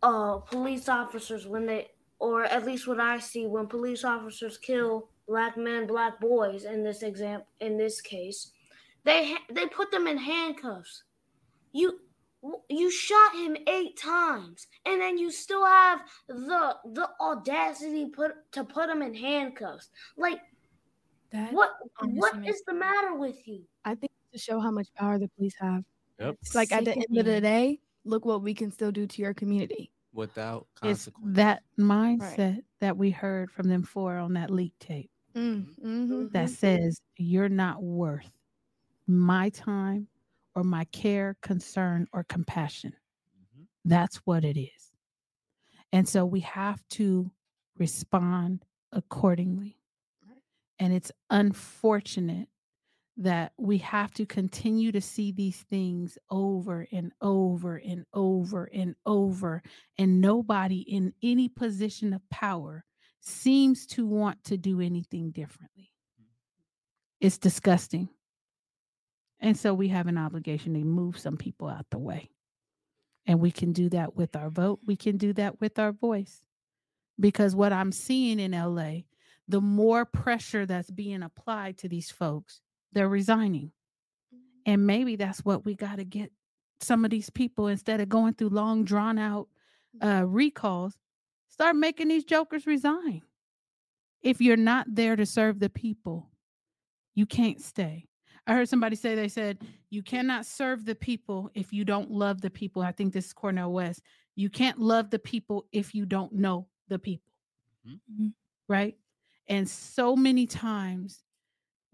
uh 0.05 0.39
police 0.39 0.89
officers 0.89 1.47
when 1.47 1.67
they 1.67 1.89
or 2.21 2.45
at 2.45 2.65
least 2.67 2.87
what 2.87 3.01
I 3.01 3.19
see 3.19 3.47
when 3.47 3.67
police 3.67 4.05
officers 4.05 4.59
kill 4.59 5.09
black 5.27 5.57
men, 5.57 5.87
black 5.87 6.21
boys 6.21 6.65
in 6.65 6.85
this 6.85 7.03
example 7.03 7.49
in 7.61 7.79
this 7.79 8.01
case, 8.01 8.53
they 9.05 9.33
ha- 9.33 9.47
they 9.51 9.67
put 9.67 9.91
them 9.91 10.07
in 10.07 10.19
handcuffs. 10.19 11.05
You 11.73 12.01
you 12.69 12.91
shot 12.91 13.35
him 13.35 13.57
8 13.67 13.97
times 13.99 14.67
and 14.85 15.01
then 15.01 15.17
you 15.19 15.31
still 15.31 15.65
have 15.67 16.03
the 16.29 16.77
the 16.93 17.09
audacity 17.21 18.07
put 18.11 18.33
to 18.53 18.65
put 18.65 18.91
him 18.91 19.03
in 19.03 19.15
handcuffs. 19.15 19.89
Like 20.17 20.41
That 21.33 21.53
what 21.53 21.71
honestly 22.01 22.19
what 22.19 22.35
makes 22.41 22.59
is 22.59 22.63
the 22.67 22.75
matter 22.75 23.15
with 23.17 23.47
you? 23.47 23.65
I 23.85 23.95
think 23.95 24.13
to 24.33 24.39
show 24.39 24.61
how 24.61 24.71
much 24.71 24.89
power 24.95 25.19
the 25.19 25.29
police 25.37 25.55
have. 25.61 25.85
Yep. 26.21 26.37
It's 26.43 26.55
like 26.55 26.73
at 26.73 26.85
the 26.85 26.93
end 26.95 27.19
of 27.19 27.25
the 27.27 27.41
day, 27.41 27.81
look 28.05 28.25
what 28.25 28.43
we 28.43 28.55
can 28.55 28.71
still 28.73 28.93
do 28.93 29.07
to 29.07 29.23
your 29.23 29.35
community. 29.35 29.91
Without 30.15 30.69
it's 30.83 31.09
that 31.25 31.63
mindset 31.79 32.61
that 32.81 32.97
we 32.97 33.11
heard 33.11 33.51
from 33.51 33.69
them 33.69 33.83
four 33.83 34.17
on 34.17 34.35
that 34.35 34.51
leak 34.51 34.75
tape 34.79 35.11
Mm, 35.35 35.75
mhm. 35.83 36.33
that 36.33 36.51
says 36.51 37.01
you're 37.17 37.49
not 37.49 37.83
worth 37.83 38.31
my 39.07 39.49
time 39.51 40.09
or 40.55 40.63
my 40.63 40.85
care, 40.87 41.37
concern, 41.43 42.07
or 42.13 42.23
compassion. 42.25 42.93
Mhm. 42.93 43.67
That's 43.85 44.19
what 44.19 44.45
it 44.45 44.57
is. 44.59 44.93
And 45.93 46.09
so 46.09 46.25
we 46.25 46.41
have 46.41 46.87
to 46.91 47.31
respond 47.77 48.65
accordingly. 48.93 49.79
And 50.79 50.93
it's 50.93 51.13
unfortunate 51.31 52.49
that 53.17 53.53
we 53.57 53.79
have 53.79 54.13
to 54.15 54.27
continue 54.27 54.91
to 54.91 55.01
see 55.01 55.31
these 55.31 55.59
things 55.71 56.19
over 56.31 56.87
and 56.93 57.13
over 57.21 57.77
and 57.77 58.05
over 58.13 58.69
and 58.73 58.97
over. 59.07 59.63
And 59.99 60.21
nobody 60.21 60.81
in 60.81 61.13
any 61.23 61.49
position 61.49 62.13
of 62.13 62.29
power 62.31 62.85
seems 63.21 63.87
to 63.87 64.07
want 64.07 64.43
to 64.45 64.57
do 64.57 64.81
anything 64.81 65.31
differently. 65.31 65.93
Mm. 66.21 66.27
It's 67.21 67.39
disgusting. 67.39 68.09
And 69.41 69.57
so 69.57 69.75
we 69.75 69.89
have 69.89 70.07
an 70.07 70.19
obligation 70.19 70.75
to 70.75 70.81
move 70.81 71.19
some 71.19 71.37
people 71.37 71.69
out 71.69 71.87
the 71.91 71.99
way. 71.99 72.31
And 73.27 73.41
we 73.41 73.51
can 73.51 73.73
do 73.73 73.89
that 73.91 74.17
with 74.17 74.37
our 74.37 74.51
vote, 74.51 74.81
we 74.85 74.97
can 74.97 75.17
do 75.17 75.33
that 75.35 75.61
with 75.61 75.79
our 75.79 75.93
voice. 75.93 76.43
Because 77.19 77.55
what 77.55 77.73
I'm 77.73 77.93
seeing 77.93 78.41
in 78.41 78.53
LA, 78.53 79.03
the 79.47 79.61
more 79.61 80.05
pressure 80.05 80.67
that's 80.67 80.91
being 80.91 81.23
applied 81.23 81.79
to 81.79 81.89
these 81.89 82.11
folks, 82.11 82.61
they're 82.95 83.09
resigning. 83.09 83.73
And 84.67 84.87
maybe 84.87 85.17
that's 85.17 85.45
what 85.45 85.65
we 85.65 85.75
got 85.75 85.97
to 85.97 86.05
get 86.05 86.31
some 86.81 87.05
of 87.05 87.11
these 87.11 87.31
people 87.31 87.69
instead 87.69 88.01
of 88.01 88.09
going 88.09 88.35
through 88.35 88.49
long, 88.51 88.85
drawn 88.85 89.19
out 89.19 89.49
uh, 90.03 90.25
recalls, 90.27 90.97
start 91.49 91.77
making 91.77 92.09
these 92.09 92.25
jokers 92.25 92.67
resign. 92.67 93.23
If 94.23 94.41
you're 94.41 94.57
not 94.57 94.87
there 94.89 95.17
to 95.17 95.27
serve 95.27 95.61
the 95.61 95.69
people, 95.69 96.31
you 97.15 97.27
can't 97.27 97.61
stay. 97.61 98.07
I 98.47 98.55
heard 98.55 98.69
somebody 98.69 98.97
say 98.97 99.15
they 99.15 99.29
said 99.29 99.59
you 99.91 100.03
cannot 100.03 100.47
serve 100.47 100.85
the 100.85 100.95
people 100.95 101.51
if 101.55 101.73
you 101.73 101.85
don't 101.85 102.11
love 102.11 102.41
the 102.41 102.51
people. 102.51 102.83
I 102.83 102.93
think 102.93 103.13
this 103.13 103.27
is 103.27 103.33
Cornel 103.33 103.73
West. 103.73 104.03
You 104.35 104.51
can't 104.51 104.79
love 104.79 105.11
the 105.11 105.19
people 105.19 105.67
if 105.73 105.95
you 105.95 106.05
don't 106.07 106.33
know 106.33 106.69
the 106.89 106.99
people. 106.99 107.33
Mhm. 107.87 108.35
Right? 108.69 108.99
And 109.47 109.69
so 109.69 110.17
many 110.17 110.47
times 110.47 111.23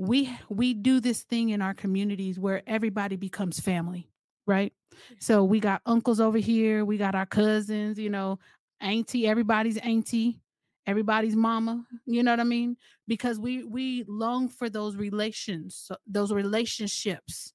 we 0.01 0.35
we 0.49 0.73
do 0.73 0.99
this 0.99 1.23
thing 1.25 1.51
in 1.51 1.61
our 1.61 1.75
communities 1.75 2.39
where 2.39 2.63
everybody 2.67 3.17
becomes 3.17 3.61
family, 3.61 4.09
right? 4.47 4.73
So 5.19 5.45
we 5.45 5.61
got 5.61 5.83
uncles 5.85 6.21
over 6.21 6.39
here, 6.39 6.87
we 6.87 6.97
got 6.97 7.15
our 7.15 7.27
cousins, 7.27 7.99
you 7.99 8.09
know, 8.09 8.39
auntie, 8.81 9.27
everybody's 9.27 9.77
auntie, 9.77 10.41
everybody's 10.87 11.37
mama, 11.37 11.85
you 12.07 12.23
know 12.23 12.33
what 12.33 12.41
I 12.41 12.45
mean? 12.45 12.79
Because 13.07 13.39
we 13.39 13.63
we 13.65 14.05
long 14.09 14.49
for 14.49 14.71
those 14.71 14.97
relations, 14.97 15.91
those 16.07 16.33
relationships. 16.33 17.53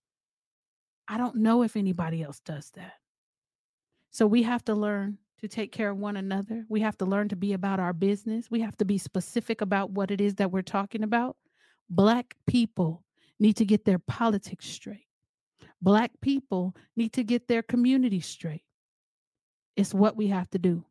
I 1.08 1.18
don't 1.18 1.38
know 1.38 1.64
if 1.64 1.76
anybody 1.76 2.22
else 2.22 2.41
does 2.41 2.70
that. 2.76 2.93
So 4.12 4.28
we 4.28 4.43
have 4.43 4.64
to 4.66 4.76
learn 4.76 5.18
to 5.39 5.48
take 5.48 5.72
care 5.72 5.89
of 5.89 5.98
one 5.98 6.16
another. 6.16 6.66
We 6.70 6.82
have 6.82 6.98
to 7.00 7.06
learn 7.06 7.30
to 7.30 7.36
be 7.36 7.54
about 7.54 7.80
our 7.80 7.93
business. 7.93 8.52
We 8.52 8.62
have 8.62 8.78
to 8.78 8.86
be 8.86 9.00
specific 9.00 9.62
about 9.62 9.89
what 9.91 10.12
it 10.12 10.22
is 10.22 10.36
that 10.36 10.52
we're 10.52 10.62
talking 10.62 11.02
about. 11.02 11.38
Black 11.89 12.36
people 12.47 13.03
need 13.39 13.57
to 13.57 13.65
get 13.65 13.86
their 13.86 13.99
politics 13.99 14.67
straight. 14.67 15.05
Black 15.81 16.11
people 16.21 16.75
need 16.95 17.13
to 17.13 17.23
get 17.23 17.47
their 17.47 17.61
community 17.61 18.19
straight. 18.19 18.63
It's 19.75 19.93
what 19.93 20.15
we 20.15 20.27
have 20.27 20.49
to 20.51 20.59
do. 20.59 20.86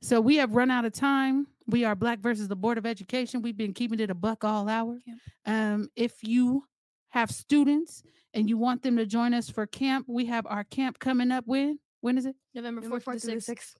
So 0.00 0.20
we 0.20 0.36
have 0.36 0.54
run 0.54 0.70
out 0.70 0.84
of 0.84 0.92
time. 0.92 1.46
We 1.66 1.84
are 1.84 1.94
Black 1.94 2.20
versus 2.20 2.48
the 2.48 2.56
Board 2.56 2.78
of 2.78 2.86
Education. 2.86 3.42
We've 3.42 3.56
been 3.56 3.74
keeping 3.74 4.00
it 4.00 4.10
a 4.10 4.14
buck 4.14 4.44
all 4.44 4.68
hour. 4.68 4.98
Yep. 5.04 5.16
Um, 5.46 5.88
if 5.96 6.22
you 6.22 6.64
have 7.10 7.30
students 7.30 8.02
and 8.34 8.48
you 8.48 8.58
want 8.58 8.82
them 8.82 8.96
to 8.96 9.06
join 9.06 9.34
us 9.34 9.50
for 9.50 9.66
camp, 9.66 10.06
we 10.08 10.26
have 10.26 10.46
our 10.46 10.64
camp 10.64 10.98
coming 10.98 11.32
up 11.32 11.44
when? 11.46 11.78
When 12.00 12.18
is 12.18 12.26
it? 12.26 12.36
November 12.54 12.82
November 12.82 13.00
4th 13.00 13.20
to 13.22 13.26
the 13.26 13.32
6th. 13.36 13.42
sixth. 13.42 13.76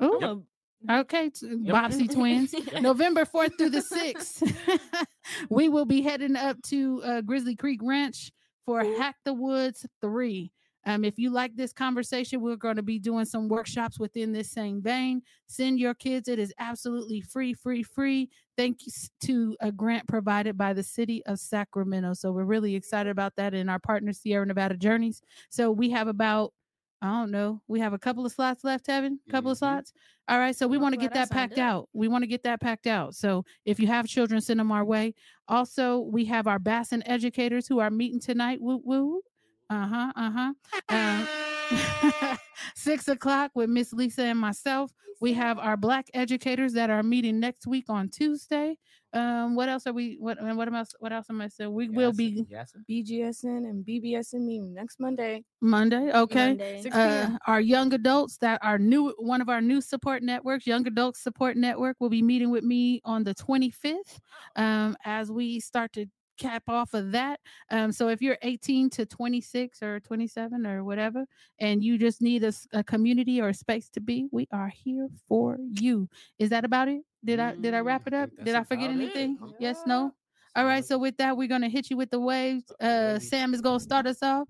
Oh, 0.00 0.44
okay. 0.90 1.30
t- 1.30 1.46
Bobbsey 1.46 2.12
twins. 2.12 2.54
November 2.80 3.24
4th 3.24 3.58
through 3.58 3.70
the 3.70 3.80
6th. 3.80 5.06
we 5.50 5.68
will 5.68 5.86
be 5.86 6.02
heading 6.02 6.36
up 6.36 6.60
to 6.62 7.02
uh, 7.04 7.20
Grizzly 7.20 7.56
Creek 7.56 7.80
Ranch 7.82 8.30
for 8.64 8.82
Hack 8.82 9.16
the 9.24 9.32
Woods 9.32 9.86
3. 10.00 10.50
Um, 10.88 11.04
if 11.04 11.18
you 11.18 11.30
like 11.30 11.54
this 11.54 11.72
conversation, 11.72 12.40
we're 12.40 12.56
going 12.56 12.76
to 12.76 12.82
be 12.82 12.98
doing 12.98 13.26
some 13.26 13.48
workshops 13.48 13.98
within 13.98 14.32
this 14.32 14.50
same 14.50 14.80
vein. 14.80 15.20
Send 15.46 15.78
your 15.78 15.92
kids. 15.92 16.28
It 16.28 16.38
is 16.38 16.54
absolutely 16.58 17.20
free, 17.20 17.52
free, 17.52 17.82
free. 17.82 18.30
Thank 18.56 18.86
you 18.86 18.92
to 19.24 19.56
a 19.60 19.70
grant 19.70 20.08
provided 20.08 20.56
by 20.56 20.72
the 20.72 20.82
city 20.82 21.22
of 21.26 21.40
Sacramento. 21.40 22.14
So 22.14 22.32
we're 22.32 22.44
really 22.44 22.74
excited 22.74 23.10
about 23.10 23.36
that 23.36 23.52
and 23.52 23.68
our 23.68 23.78
partner, 23.78 24.14
Sierra 24.14 24.46
Nevada 24.46 24.78
Journeys. 24.78 25.20
So 25.50 25.70
we 25.70 25.90
have 25.90 26.08
about, 26.08 26.54
I 27.00 27.06
don't 27.20 27.30
know, 27.30 27.62
we 27.68 27.78
have 27.80 27.92
a 27.92 27.98
couple 27.98 28.26
of 28.26 28.32
slots 28.32 28.64
left, 28.64 28.88
Evan. 28.88 29.20
Couple 29.30 29.50
of 29.52 29.56
Mhm. 29.56 29.60
slots. 29.60 29.92
All 30.26 30.38
right. 30.38 30.54
So 30.54 30.66
we 30.66 30.78
want 30.78 30.94
to 30.94 31.00
get 31.00 31.14
that 31.14 31.30
packed 31.30 31.56
out. 31.58 31.88
We 31.92 32.08
want 32.08 32.22
to 32.22 32.26
get 32.26 32.42
that 32.42 32.60
packed 32.60 32.86
out. 32.86 33.14
So 33.14 33.44
if 33.64 33.78
you 33.80 33.86
have 33.86 34.06
children, 34.06 34.40
send 34.40 34.58
them 34.60 34.72
our 34.72 34.84
way. 34.84 35.14
Also, 35.46 36.00
we 36.00 36.24
have 36.26 36.46
our 36.46 36.58
Bassin 36.58 37.02
educators 37.06 37.66
who 37.68 37.78
are 37.78 37.88
meeting 37.90 38.20
tonight. 38.20 38.60
Woo 38.60 38.80
woo. 38.84 39.22
Uh 39.70 39.86
huh. 39.86 40.12
Uh 40.16 40.52
huh. 40.90 42.36
Six 42.74 43.08
o'clock 43.08 43.52
with 43.54 43.70
Miss 43.70 43.92
Lisa 43.92 44.22
and 44.24 44.38
myself. 44.38 44.92
We 45.20 45.32
have 45.34 45.58
our 45.58 45.76
black 45.76 46.08
educators 46.14 46.72
that 46.74 46.90
are 46.90 47.02
meeting 47.02 47.40
next 47.40 47.66
week 47.66 47.86
on 47.88 48.08
Tuesday. 48.08 48.76
Um, 49.12 49.54
what 49.54 49.68
else 49.68 49.86
are 49.86 49.92
we? 49.92 50.16
What 50.20 50.38
and 50.38 50.56
what 50.56 50.72
else? 50.72 50.94
What 50.98 51.12
else 51.12 51.26
am 51.30 51.40
I 51.40 51.48
saying? 51.48 51.72
We 51.72 51.88
will 51.88 52.12
be 52.12 52.44
yes. 52.48 52.74
BGSN 52.90 53.68
and 53.68 53.84
BBSN 53.84 54.40
meeting 54.40 54.74
next 54.74 55.00
Monday. 55.00 55.44
Monday. 55.60 56.12
Okay. 56.12 56.48
Monday. 56.48 56.90
uh, 56.92 57.30
our 57.46 57.60
young 57.60 57.92
adults 57.94 58.36
that 58.38 58.60
are 58.62 58.78
new 58.78 59.14
one 59.18 59.40
of 59.40 59.48
our 59.48 59.62
new 59.62 59.80
support 59.80 60.22
networks 60.22 60.66
young 60.66 60.86
adults 60.86 61.22
support 61.22 61.56
network 61.56 61.96
will 62.00 62.10
be 62.10 62.22
meeting 62.22 62.50
with 62.50 62.64
me 62.64 63.00
on 63.04 63.24
the 63.24 63.34
25th 63.34 64.18
um, 64.56 64.96
as 65.04 65.32
we 65.32 65.58
start 65.58 65.92
to 65.92 66.06
cap 66.38 66.62
off 66.68 66.94
of 66.94 67.12
that 67.12 67.40
um, 67.70 67.90
so 67.92 68.08
if 68.08 68.22
you're 68.22 68.38
18 68.42 68.88
to 68.90 69.04
26 69.04 69.82
or 69.82 70.00
27 70.00 70.66
or 70.66 70.84
whatever 70.84 71.24
and 71.60 71.82
you 71.84 71.98
just 71.98 72.22
need 72.22 72.44
a 72.72 72.84
community 72.84 73.40
or 73.40 73.48
a 73.48 73.54
space 73.54 73.88
to 73.90 74.00
be 74.00 74.28
we 74.32 74.46
are 74.52 74.68
here 74.68 75.08
for 75.28 75.58
you. 75.80 76.08
Is 76.38 76.50
that 76.50 76.64
about 76.64 76.88
it? 76.88 77.02
Did 77.24 77.40
i 77.40 77.54
did 77.54 77.74
i 77.74 77.80
Mm, 77.80 77.84
wrap 77.86 78.06
it 78.06 78.14
up? 78.14 78.30
think 78.30 78.44
did 78.44 78.54
i 78.54 78.62
forget 78.62 78.90
anything? 78.90 79.36
I'm- 79.42 79.54
yes 79.58 79.82
no? 79.86 80.14
All 80.56 80.64
right 80.64 80.84
so 80.84 80.96
with 80.98 81.16
that 81.18 81.36
we're 81.36 81.48
gonna 81.48 81.68
hit 81.68 81.90
you 81.90 81.96
with 81.96 82.10
the 82.10 82.20
waves. 82.20 82.70
Uh 82.80 83.18
sam 83.18 83.52
is 83.54 83.60
gonna 83.60 83.80
start 83.80 84.06
us 84.06 84.22
off. 84.22 84.48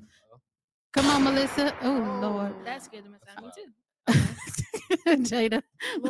Come 0.92 1.06
on 1.06 1.24
melissa. 1.24 1.74
Oh 1.82 2.18
lord. 2.22 2.54
That 2.64 2.82
scared 2.84 3.04
the 3.04 3.10
mess 3.10 3.20
out 3.30 3.38
of 3.38 3.44
me 3.44 3.50
too. 3.56 3.70
Jada, 5.24 5.62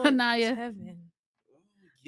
Anaya. 0.04 0.54
Heaven. 0.54 1.07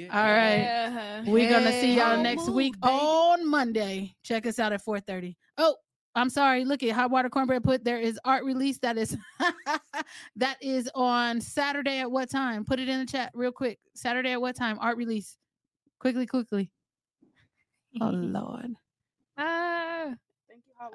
All 0.08 0.22
right. 0.24 0.56
Yeah. 0.58 1.24
We're 1.26 1.50
gonna 1.50 1.72
see 1.80 1.96
y'all 1.96 2.22
next 2.22 2.46
move, 2.46 2.54
week 2.54 2.80
baby. 2.80 2.92
on 2.94 3.48
Monday. 3.48 4.14
Check 4.22 4.46
us 4.46 4.58
out 4.58 4.72
at 4.72 4.82
4:30. 4.84 5.36
Oh, 5.58 5.76
I'm 6.14 6.30
sorry. 6.30 6.64
Look 6.64 6.82
at 6.82 6.90
Hot 6.92 7.10
Water 7.10 7.28
Cornbread 7.28 7.62
put 7.62 7.84
there 7.84 7.98
is 7.98 8.18
art 8.24 8.44
release 8.44 8.78
that 8.80 8.96
is 8.98 9.16
that 10.36 10.56
is 10.60 10.90
on 10.94 11.40
Saturday 11.40 11.98
at 12.00 12.10
what 12.10 12.30
time? 12.30 12.64
Put 12.64 12.80
it 12.80 12.88
in 12.88 12.98
the 13.00 13.06
chat 13.06 13.30
real 13.34 13.52
quick. 13.52 13.78
Saturday 13.94 14.32
at 14.32 14.40
what 14.40 14.56
time? 14.56 14.78
Art 14.80 14.96
release. 14.96 15.36
Quickly, 15.98 16.26
quickly. 16.26 16.70
Oh 18.00 18.10
Lord. 18.10 18.74
Ah, 19.36 20.14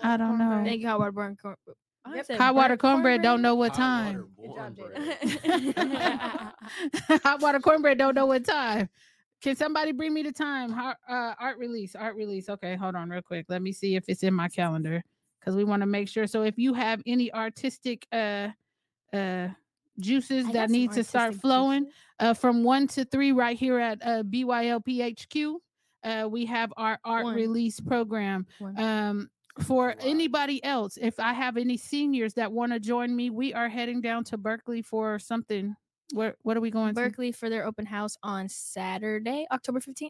I 0.01 0.15
don't 0.15 0.37
know. 0.37 0.61
thank 0.63 0.81
you, 0.81 0.87
Howard 0.87 1.13
Burn. 1.13 1.35
Cor- 1.35 1.57
I 1.67 1.71
Yep. 2.13 2.31
Hot 2.37 2.55
water 2.55 2.69
burnt 2.73 2.81
cornbread 2.81 3.21
don't 3.21 3.41
know 3.41 3.55
what 3.55 3.71
Hot 3.75 3.77
time. 3.77 4.27
water 4.37 4.71
cornbread. 4.75 5.73
Hot 7.23 7.41
water 7.41 7.59
cornbread 7.59 7.97
don't 7.97 8.15
know 8.15 8.25
what 8.25 8.45
time. 8.45 8.89
Can 9.41 9.55
somebody 9.55 9.91
bring 9.91 10.13
me 10.13 10.23
the 10.23 10.31
time? 10.31 10.71
Har- 10.71 10.97
uh, 11.07 11.33
art 11.39 11.57
release, 11.57 11.95
art 11.95 12.15
release. 12.15 12.49
Okay, 12.49 12.75
hold 12.75 12.95
on 12.95 13.09
real 13.09 13.21
quick. 13.21 13.45
Let 13.49 13.61
me 13.61 13.71
see 13.71 13.95
if 13.95 14.05
it's 14.07 14.23
in 14.23 14.33
my 14.33 14.47
calendar 14.47 15.03
because 15.39 15.55
we 15.55 15.63
want 15.63 15.81
to 15.81 15.85
make 15.85 16.07
sure. 16.07 16.25
So 16.27 16.43
if 16.43 16.57
you 16.57 16.73
have 16.73 17.01
any 17.05 17.31
artistic 17.33 18.07
uh 18.11 18.49
uh 19.13 19.49
juices 19.99 20.45
that 20.51 20.69
need 20.69 20.91
to 20.91 21.03
start 21.03 21.35
flowing 21.35 21.87
uh 22.19 22.33
from 22.33 22.63
one 22.63 22.87
to 22.87 23.05
three 23.05 23.31
right 23.31 23.57
here 23.57 23.79
at 23.79 23.99
uh 24.05 24.23
BYLPHQ, 24.23 25.55
uh 26.03 26.27
we 26.29 26.45
have 26.45 26.73
our 26.77 26.99
art 27.03 27.25
One. 27.25 27.35
release 27.35 27.79
program. 27.79 28.45
One. 28.59 28.79
Um 28.79 29.29
for 29.61 29.87
Wow. 29.89 29.95
anybody 30.01 30.63
else, 30.63 30.97
if 31.01 31.19
I 31.19 31.33
have 31.33 31.57
any 31.57 31.77
seniors 31.77 32.33
that 32.35 32.51
want 32.51 32.71
to 32.73 32.79
join 32.79 33.15
me, 33.15 33.29
we 33.29 33.53
are 33.53 33.69
heading 33.69 34.01
down 34.01 34.23
to 34.25 34.37
Berkeley 34.37 34.81
for 34.81 35.17
something. 35.19 35.75
Where 36.13 36.35
what 36.43 36.55
are 36.57 36.61
we 36.61 36.69
going 36.71 36.89
to? 36.89 37.01
Berkeley 37.01 37.31
for 37.31 37.49
their 37.49 37.65
open 37.65 37.85
house 37.85 38.15
on 38.21 38.47
Saturday, 38.49 39.47
October 39.51 39.79
15th. 39.79 40.09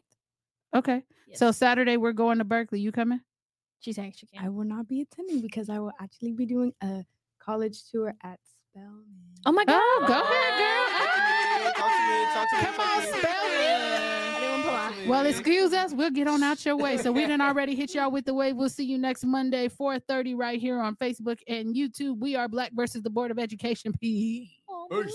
Okay. 0.74 1.02
So 1.34 1.50
Saturday 1.52 1.96
we're 1.96 2.12
going 2.12 2.38
to 2.38 2.44
Berkeley. 2.44 2.80
You 2.80 2.92
coming? 2.92 3.20
she's 3.78 3.96
saying 3.96 4.12
she 4.16 4.26
can 4.26 4.44
I 4.44 4.48
will 4.48 4.64
not 4.64 4.88
be 4.88 5.00
attending 5.02 5.40
because 5.40 5.70
I 5.70 5.78
will 5.78 5.92
actually 6.00 6.32
be 6.32 6.44
doing 6.46 6.72
a 6.82 7.04
college 7.38 7.84
tour 7.90 8.14
at 8.24 8.40
Spelman. 8.72 9.04
Oh 9.46 9.52
my 9.52 9.64
god. 9.64 9.80
Oh, 9.80 10.04
go 10.08 10.14
ahead, 10.14 10.58
girl. 10.58 11.72
Talk 11.74 11.90
to 11.92 12.02
me, 12.08 12.26
talk 12.34 12.50
to 12.50 12.56
me, 12.56 12.62
Come 12.64 12.74
talk 12.74 12.96
on, 12.96 13.02
to 13.02 14.22
me. 14.22 14.25
Well, 15.06 15.26
excuse 15.26 15.72
us. 15.72 15.92
We'll 15.92 16.10
get 16.10 16.28
on 16.28 16.42
out 16.42 16.64
your 16.64 16.76
way. 16.76 16.96
So 16.98 17.12
we 17.12 17.20
didn't 17.20 17.40
already 17.40 17.74
hit 17.74 17.94
y'all 17.94 18.10
with 18.10 18.24
the 18.24 18.34
wave. 18.34 18.56
We'll 18.56 18.68
see 18.68 18.84
you 18.84 18.98
next 18.98 19.24
Monday, 19.24 19.68
4:30, 19.68 20.36
right 20.36 20.60
here 20.60 20.80
on 20.80 20.96
Facebook 20.96 21.38
and 21.48 21.74
YouTube. 21.74 22.18
We 22.18 22.36
are 22.36 22.48
Black 22.48 22.72
versus 22.72 23.02
the 23.02 23.10
Board 23.10 23.30
of 23.30 23.38
Education. 23.38 23.92
Peace. 23.92 24.50
Oh, 24.68 24.88
baby. 24.90 25.12